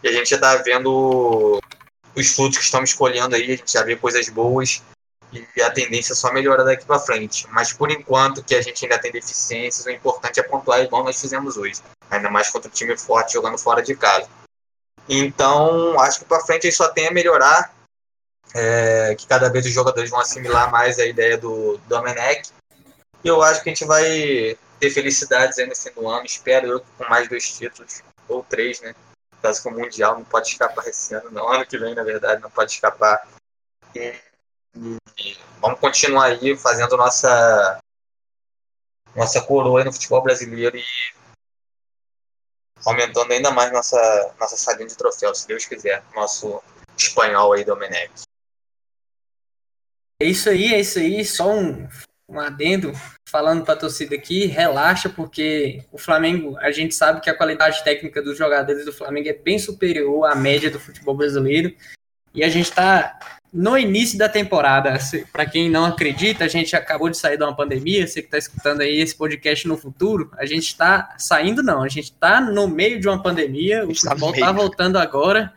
e 0.03 0.09
a 0.09 0.13
gente 0.13 0.29
já 0.29 0.37
está 0.37 0.57
vendo 0.57 1.59
os 2.15 2.29
frutos 2.35 2.59
que 2.59 2.65
estamos 2.65 2.91
escolhendo 2.91 3.35
aí, 3.35 3.45
a 3.45 3.57
gente 3.57 3.73
já 3.73 3.83
vê 3.83 3.97
coisas 3.97 4.29
boas 4.29 4.83
e 5.57 5.63
a 5.63 5.71
tendência 5.71 6.15
só 6.15 6.31
melhora 6.31 6.63
daqui 6.63 6.85
para 6.85 6.99
frente. 6.99 7.47
Mas 7.51 7.73
por 7.73 7.91
enquanto 7.91 8.45
que 8.45 8.55
a 8.55 8.61
gente 8.61 8.85
ainda 8.85 8.99
tem 8.99 9.11
deficiências, 9.11 9.87
o 9.87 9.91
importante 9.91 10.39
é 10.39 10.43
pontuar 10.43 10.81
igual 10.81 11.03
nós 11.03 11.19
fizemos 11.19 11.57
hoje, 11.57 11.81
ainda 12.11 12.31
mais 12.31 12.51
contra 12.51 12.69
um 12.69 12.73
time 12.73 12.97
forte 12.99 13.33
jogando 13.33 13.57
fora 13.57 13.83
de 13.83 13.97
casa. 13.97 14.29
Então, 15.09 15.99
acho 16.01 16.21
que 16.21 16.25
para 16.27 16.45
frente 16.45 16.67
aí 16.67 16.73
só 16.73 16.89
tem 16.89 17.09
a 17.09 17.11
melhorar, 17.11 17.75
é, 18.55 19.15
que 19.19 19.27
cada 19.27 19.49
vez 19.49 19.65
os 19.65 19.73
jogadores 19.73 20.11
vão 20.11 20.21
assimilar 20.21 20.71
mais 20.71 20.99
a 20.99 21.07
ideia 21.07 21.37
do 21.37 21.79
Domenech 21.89 22.51
e 23.25 23.29
eu 23.29 23.43
acho 23.43 23.63
que 23.63 23.71
a 23.71 23.73
gente 23.73 23.87
vai 23.87 24.59
ter 24.79 24.91
felicidades 24.91 25.59
aí 25.59 25.67
no 25.67 25.95
do 25.95 26.09
ano. 26.09 26.27
Espero 26.27 26.67
eu 26.67 26.81
com 26.81 27.09
mais 27.09 27.27
dois 27.27 27.51
títulos, 27.57 28.03
ou 28.29 28.45
três, 28.45 28.81
né? 28.83 28.95
Caso 29.41 29.63
que 29.63 29.69
o 29.69 29.73
Mundial 29.73 30.15
não 30.17 30.25
pode 30.25 30.49
escapar 30.49 30.87
esse 30.87 31.15
ano, 31.15 31.31
não. 31.31 31.49
Ano 31.49 31.67
que 31.67 31.79
vem, 31.79 31.95
na 31.95 32.03
verdade, 32.03 32.43
não 32.43 32.51
pode 32.51 32.73
escapar. 32.73 33.27
E, 33.95 34.15
e 35.19 35.39
vamos 35.59 35.81
continuar 35.81 36.27
aí 36.27 36.57
fazendo 36.57 36.97
nossa 36.97 37.79
nossa 39.15 39.41
coroa 39.41 39.85
no 39.85 39.93
futebol 39.93 40.23
brasileiro 40.23 40.77
e 40.77 40.85
aumentando 42.85 43.33
ainda 43.33 43.51
mais 43.51 43.73
nossa, 43.73 44.35
nossa 44.39 44.57
salinha 44.57 44.89
de 44.89 44.97
troféus, 44.97 45.39
se 45.39 45.49
Deus 45.49 45.65
quiser. 45.65 46.05
Nosso 46.15 46.63
espanhol 46.97 47.53
aí, 47.53 47.65
Domenech. 47.65 48.13
É 50.21 50.27
isso 50.27 50.51
aí, 50.51 50.75
é 50.75 50.81
isso 50.81 50.99
aí. 50.99 51.25
Só 51.25 51.51
um 51.51 51.89
um 52.29 52.41
adendo 52.41 52.93
falando 53.29 53.65
para 53.65 53.75
a 53.75 53.79
torcida 53.79 54.15
aqui, 54.15 54.47
relaxa, 54.47 55.09
porque 55.09 55.83
o 55.93 55.99
Flamengo, 55.99 56.57
a 56.59 56.71
gente 56.71 56.95
sabe 56.95 57.21
que 57.21 57.29
a 57.29 57.37
qualidade 57.37 57.83
técnica 57.85 58.23
dos 58.23 58.39
jogadores 58.39 58.85
do 58.85 58.93
Flamengo 58.93 59.29
é 59.29 59.33
bem 59.33 59.59
superior 59.59 60.25
à 60.25 60.35
média 60.35 60.71
do 60.71 60.81
futebol 60.81 61.17
brasileiro. 61.17 61.75
E 62.35 62.43
a 62.43 62.49
gente 62.49 62.71
está 62.71 63.19
no 63.53 63.79
início 63.79 64.19
da 64.19 64.29
temporada. 64.29 64.99
Para 65.33 65.47
quem 65.47 65.71
não 65.71 65.85
acredita, 65.85 66.45
a 66.45 66.49
gente 66.49 66.75
acabou 66.75 67.09
de 67.09 67.17
sair 67.17 67.37
de 67.37 67.45
uma 67.45 67.55
pandemia. 67.55 68.07
Você 68.07 68.21
que 68.21 68.27
está 68.27 68.39
escutando 68.39 68.81
aí 68.81 69.01
esse 69.01 69.15
podcast 69.15 69.69
no 69.69 69.77
futuro, 69.77 70.33
a 70.37 70.45
gente 70.45 70.67
está 70.67 71.15
saindo, 71.17 71.63
não, 71.63 71.83
a 71.83 71.89
gente 71.89 72.07
está 72.07 72.41
no 72.41 72.67
meio 72.67 72.99
de 72.99 73.07
uma 73.07 73.23
pandemia. 73.23 73.85
O 73.85 73.89
tá 73.89 74.11
futebol 74.11 74.35
está 74.35 74.51
voltando 74.51 74.99
agora. 74.99 75.53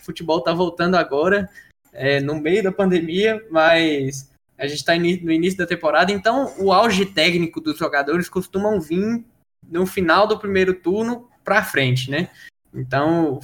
O 0.00 0.04
futebol 0.04 0.38
está 0.38 0.52
voltando 0.52 0.96
agora, 0.96 1.50
é, 1.92 2.20
no 2.20 2.36
meio 2.36 2.62
da 2.62 2.72
pandemia, 2.72 3.44
mas 3.50 4.29
a 4.60 4.66
gente 4.66 4.78
está 4.78 4.94
no 4.94 5.32
início 5.32 5.58
da 5.58 5.66
temporada, 5.66 6.12
então 6.12 6.52
o 6.58 6.70
auge 6.70 7.06
técnico 7.06 7.62
dos 7.62 7.78
jogadores 7.78 8.28
costumam 8.28 8.78
vir 8.78 9.24
no 9.66 9.86
final 9.86 10.26
do 10.26 10.38
primeiro 10.38 10.74
turno 10.74 11.28
para 11.42 11.64
frente, 11.64 12.10
né? 12.10 12.28
Então 12.74 13.40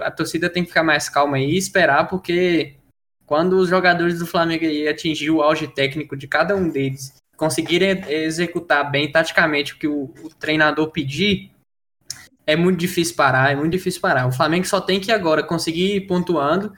a 0.00 0.10
torcida 0.10 0.48
tem 0.48 0.62
que 0.62 0.70
ficar 0.70 0.82
mais 0.82 1.08
calma 1.08 1.36
aí 1.36 1.50
e 1.50 1.58
esperar, 1.58 2.08
porque 2.08 2.76
quando 3.26 3.58
os 3.58 3.68
jogadores 3.68 4.18
do 4.18 4.26
Flamengo 4.26 4.64
aí 4.64 4.88
atingir 4.88 5.30
o 5.30 5.42
auge 5.42 5.68
técnico 5.68 6.16
de 6.16 6.26
cada 6.26 6.56
um 6.56 6.68
deles, 6.68 7.14
conseguirem 7.36 8.02
executar 8.08 8.90
bem 8.90 9.12
taticamente 9.12 9.74
o 9.74 9.78
que 9.78 9.86
o, 9.86 10.14
o 10.22 10.30
treinador 10.30 10.90
pedir, 10.90 11.50
é 12.46 12.56
muito 12.56 12.78
difícil 12.78 13.16
parar, 13.16 13.52
é 13.52 13.56
muito 13.56 13.72
difícil 13.72 14.00
parar. 14.00 14.26
O 14.26 14.32
Flamengo 14.32 14.66
só 14.66 14.80
tem 14.80 14.98
que 14.98 15.12
agora 15.12 15.42
conseguir 15.42 15.96
ir 15.96 16.06
pontuando 16.06 16.72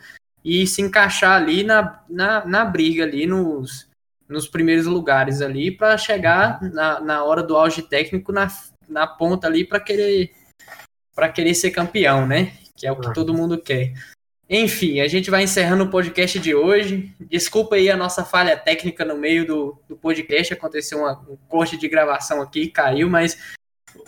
e 0.47 0.65
se 0.65 0.81
encaixar 0.81 1.33
ali 1.33 1.65
na, 1.65 2.01
na, 2.09 2.47
na 2.47 2.65
briga 2.65 3.03
ali 3.03 3.27
nos, 3.27 3.89
nos 4.29 4.47
primeiros 4.47 4.87
lugares 4.87 5.43
ali 5.43 5.73
para 5.73 5.99
chegar 5.99 6.63
na, 6.63 7.01
na 7.01 7.25
hora 7.25 7.43
do 7.43 7.57
auge 7.57 7.83
técnico 7.83 8.31
na, 8.31 8.47
na 8.89 9.09
ponta 9.09 9.49
ali 9.49 9.65
para 9.65 9.81
querer 9.81 10.31
para 11.13 11.29
querer 11.31 11.55
ser 11.55 11.73
campeão, 11.73 12.27
né? 12.27 12.53
Que 12.77 12.87
é 12.87 12.93
o 12.93 13.01
que 13.01 13.13
todo 13.13 13.35
mundo 13.35 13.61
quer. 13.61 13.95
Enfim, 14.49 15.01
a 15.01 15.09
gente 15.09 15.31
vai 15.31 15.43
encerrando 15.43 15.83
o 15.85 15.91
podcast 15.91 16.39
de 16.39 16.55
hoje. 16.55 17.13
Desculpa 17.19 17.75
aí 17.75 17.91
a 17.91 17.97
nossa 17.97 18.25
falha 18.25 18.57
técnica 18.57 19.05
no 19.05 19.17
meio 19.17 19.45
do, 19.45 19.83
do 19.89 19.97
podcast. 19.97 20.53
Aconteceu 20.53 20.99
uma, 20.99 21.19
um 21.29 21.37
corte 21.49 21.77
de 21.77 21.89
gravação 21.89 22.41
aqui, 22.41 22.69
caiu, 22.69 23.09
mas 23.11 23.37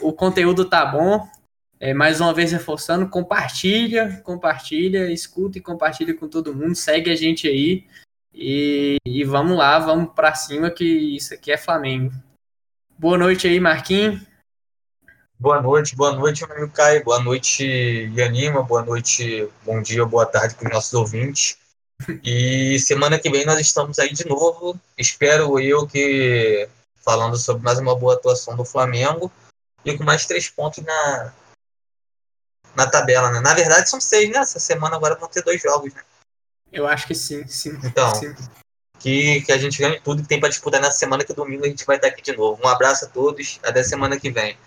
o 0.00 0.12
conteúdo 0.12 0.66
tá 0.66 0.86
bom. 0.86 1.26
É, 1.80 1.94
mais 1.94 2.20
uma 2.20 2.34
vez 2.34 2.50
reforçando, 2.50 3.08
compartilha, 3.08 4.20
compartilha, 4.24 5.12
escuta 5.12 5.58
e 5.58 5.60
compartilha 5.60 6.12
com 6.12 6.28
todo 6.28 6.54
mundo, 6.54 6.74
segue 6.74 7.10
a 7.10 7.14
gente 7.14 7.46
aí 7.46 7.86
e, 8.34 8.96
e 9.06 9.22
vamos 9.24 9.56
lá, 9.56 9.78
vamos 9.78 10.12
para 10.12 10.34
cima 10.34 10.70
que 10.70 10.84
isso 10.84 11.34
aqui 11.34 11.52
é 11.52 11.56
Flamengo. 11.56 12.12
Boa 12.98 13.16
noite 13.16 13.46
aí, 13.46 13.60
Marquinhos. 13.60 14.20
Boa 15.38 15.62
noite, 15.62 15.94
boa 15.94 16.12
noite, 16.12 16.44
meu 16.44 16.56
amigo 16.56 16.72
Caio, 16.72 17.04
boa 17.04 17.20
noite, 17.20 17.64
Yanima, 18.16 18.60
boa 18.60 18.82
noite, 18.82 19.48
bom 19.64 19.80
dia, 19.80 20.04
boa 20.04 20.26
tarde 20.26 20.56
para 20.56 20.66
os 20.66 20.74
nossos 20.74 20.94
ouvintes. 20.94 21.58
E 22.24 22.76
semana 22.80 23.20
que 23.20 23.30
vem 23.30 23.46
nós 23.46 23.60
estamos 23.60 24.00
aí 24.00 24.12
de 24.12 24.26
novo, 24.26 24.76
espero 24.96 25.60
eu 25.60 25.86
que 25.86 26.68
falando 26.96 27.36
sobre 27.36 27.62
mais 27.62 27.78
uma 27.78 27.94
boa 27.94 28.14
atuação 28.14 28.56
do 28.56 28.64
Flamengo 28.64 29.30
e 29.84 29.96
com 29.96 30.02
mais 30.02 30.26
três 30.26 30.48
pontos 30.48 30.84
na, 30.84 31.32
na 32.74 32.86
tabela, 32.86 33.30
né? 33.30 33.40
Na 33.40 33.54
verdade 33.54 33.88
são 33.88 34.00
seis, 34.00 34.30
né? 34.30 34.38
Essa 34.38 34.58
semana 34.58 34.96
agora 34.96 35.14
vão 35.14 35.28
ter 35.28 35.42
dois 35.42 35.60
jogos, 35.60 35.92
né? 35.94 36.02
Eu 36.72 36.86
acho 36.86 37.06
que 37.06 37.14
sim, 37.14 37.46
sim. 37.46 37.78
Então, 37.84 38.14
sim. 38.14 38.34
Que, 38.98 39.40
que 39.42 39.52
a 39.52 39.58
gente 39.58 39.78
ganhe 39.78 40.00
tudo 40.00 40.22
que 40.22 40.28
tem 40.28 40.40
para 40.40 40.48
disputar 40.48 40.80
nessa 40.80 40.98
semana, 40.98 41.24
que 41.24 41.32
domingo 41.32 41.64
a 41.64 41.68
gente 41.68 41.86
vai 41.86 41.96
estar 41.96 42.08
aqui 42.08 42.20
de 42.20 42.36
novo. 42.36 42.60
Um 42.62 42.68
abraço 42.68 43.04
a 43.04 43.08
todos, 43.08 43.58
até 43.62 43.82
semana 43.82 44.18
que 44.18 44.30
vem. 44.30 44.58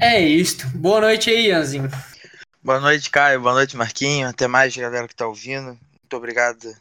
É 0.00 0.18
isto. 0.20 0.66
Boa 0.68 1.00
noite 1.00 1.30
aí, 1.30 1.48
Ianzinho. 1.48 1.90
Boa 2.62 2.80
noite, 2.80 3.10
Caio. 3.10 3.40
Boa 3.40 3.54
noite, 3.54 3.76
Marquinho. 3.76 4.28
Até 4.28 4.46
mais, 4.48 4.76
galera 4.76 5.06
que 5.06 5.14
tá 5.14 5.26
ouvindo. 5.26 5.66
Muito 5.66 6.16
obrigado 6.16 6.74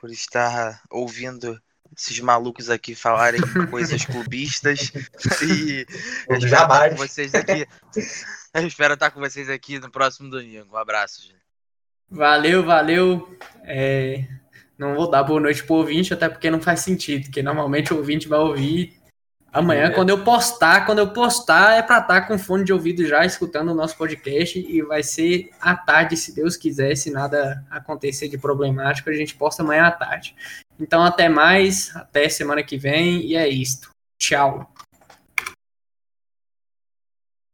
por 0.00 0.10
estar 0.10 0.80
ouvindo 0.90 1.60
esses 1.96 2.18
malucos 2.20 2.70
aqui 2.70 2.94
falarem 2.94 3.40
coisas 3.70 4.04
clubistas. 4.04 4.92
E 5.42 5.86
eu 6.28 6.36
espero 6.36 6.62
estar 6.62 6.90
com 6.90 6.96
vocês 6.96 7.34
aqui. 7.34 7.66
Eu 8.54 8.66
espero 8.66 8.94
estar 8.94 9.10
com 9.10 9.20
vocês 9.20 9.48
aqui 9.48 9.78
no 9.78 9.90
próximo 9.90 10.28
domingo. 10.28 10.74
Um 10.74 10.76
abraço, 10.76 11.22
gente. 11.22 11.40
Valeu, 12.10 12.64
valeu. 12.64 13.38
É... 13.64 14.26
Não 14.76 14.94
vou 14.94 15.10
dar 15.10 15.22
boa 15.22 15.40
noite 15.40 15.62
pro 15.62 15.76
ouvinte, 15.76 16.12
até 16.12 16.28
porque 16.28 16.50
não 16.50 16.60
faz 16.60 16.80
sentido, 16.80 17.24
porque 17.24 17.42
normalmente 17.42 17.92
o 17.92 17.98
ouvinte 17.98 18.26
vai 18.26 18.38
ouvir 18.38 18.99
amanhã, 19.52 19.84
é. 19.84 19.90
quando 19.90 20.10
eu 20.10 20.22
postar, 20.22 20.86
quando 20.86 20.98
eu 20.98 21.08
postar, 21.08 21.74
é 21.74 21.82
para 21.82 21.98
estar 21.98 22.20
com 22.22 22.38
fone 22.38 22.64
de 22.64 22.72
ouvido 22.72 23.06
já, 23.06 23.24
escutando 23.24 23.70
o 23.70 23.74
nosso 23.74 23.96
podcast, 23.96 24.58
e 24.58 24.82
vai 24.82 25.02
ser 25.02 25.50
à 25.60 25.74
tarde, 25.74 26.16
se 26.16 26.34
Deus 26.34 26.56
quiser, 26.56 26.96
se 26.96 27.10
nada 27.10 27.64
acontecer 27.70 28.28
de 28.28 28.38
problemático, 28.38 29.10
a 29.10 29.14
gente 29.14 29.34
posta 29.34 29.62
amanhã 29.62 29.86
à 29.86 29.90
tarde. 29.90 30.34
Então, 30.78 31.02
até 31.02 31.28
mais, 31.28 31.94
até 31.94 32.28
semana 32.28 32.62
que 32.62 32.78
vem, 32.78 33.20
e 33.26 33.36
é 33.36 33.48
isto. 33.48 33.90
Tchau. 34.18 34.72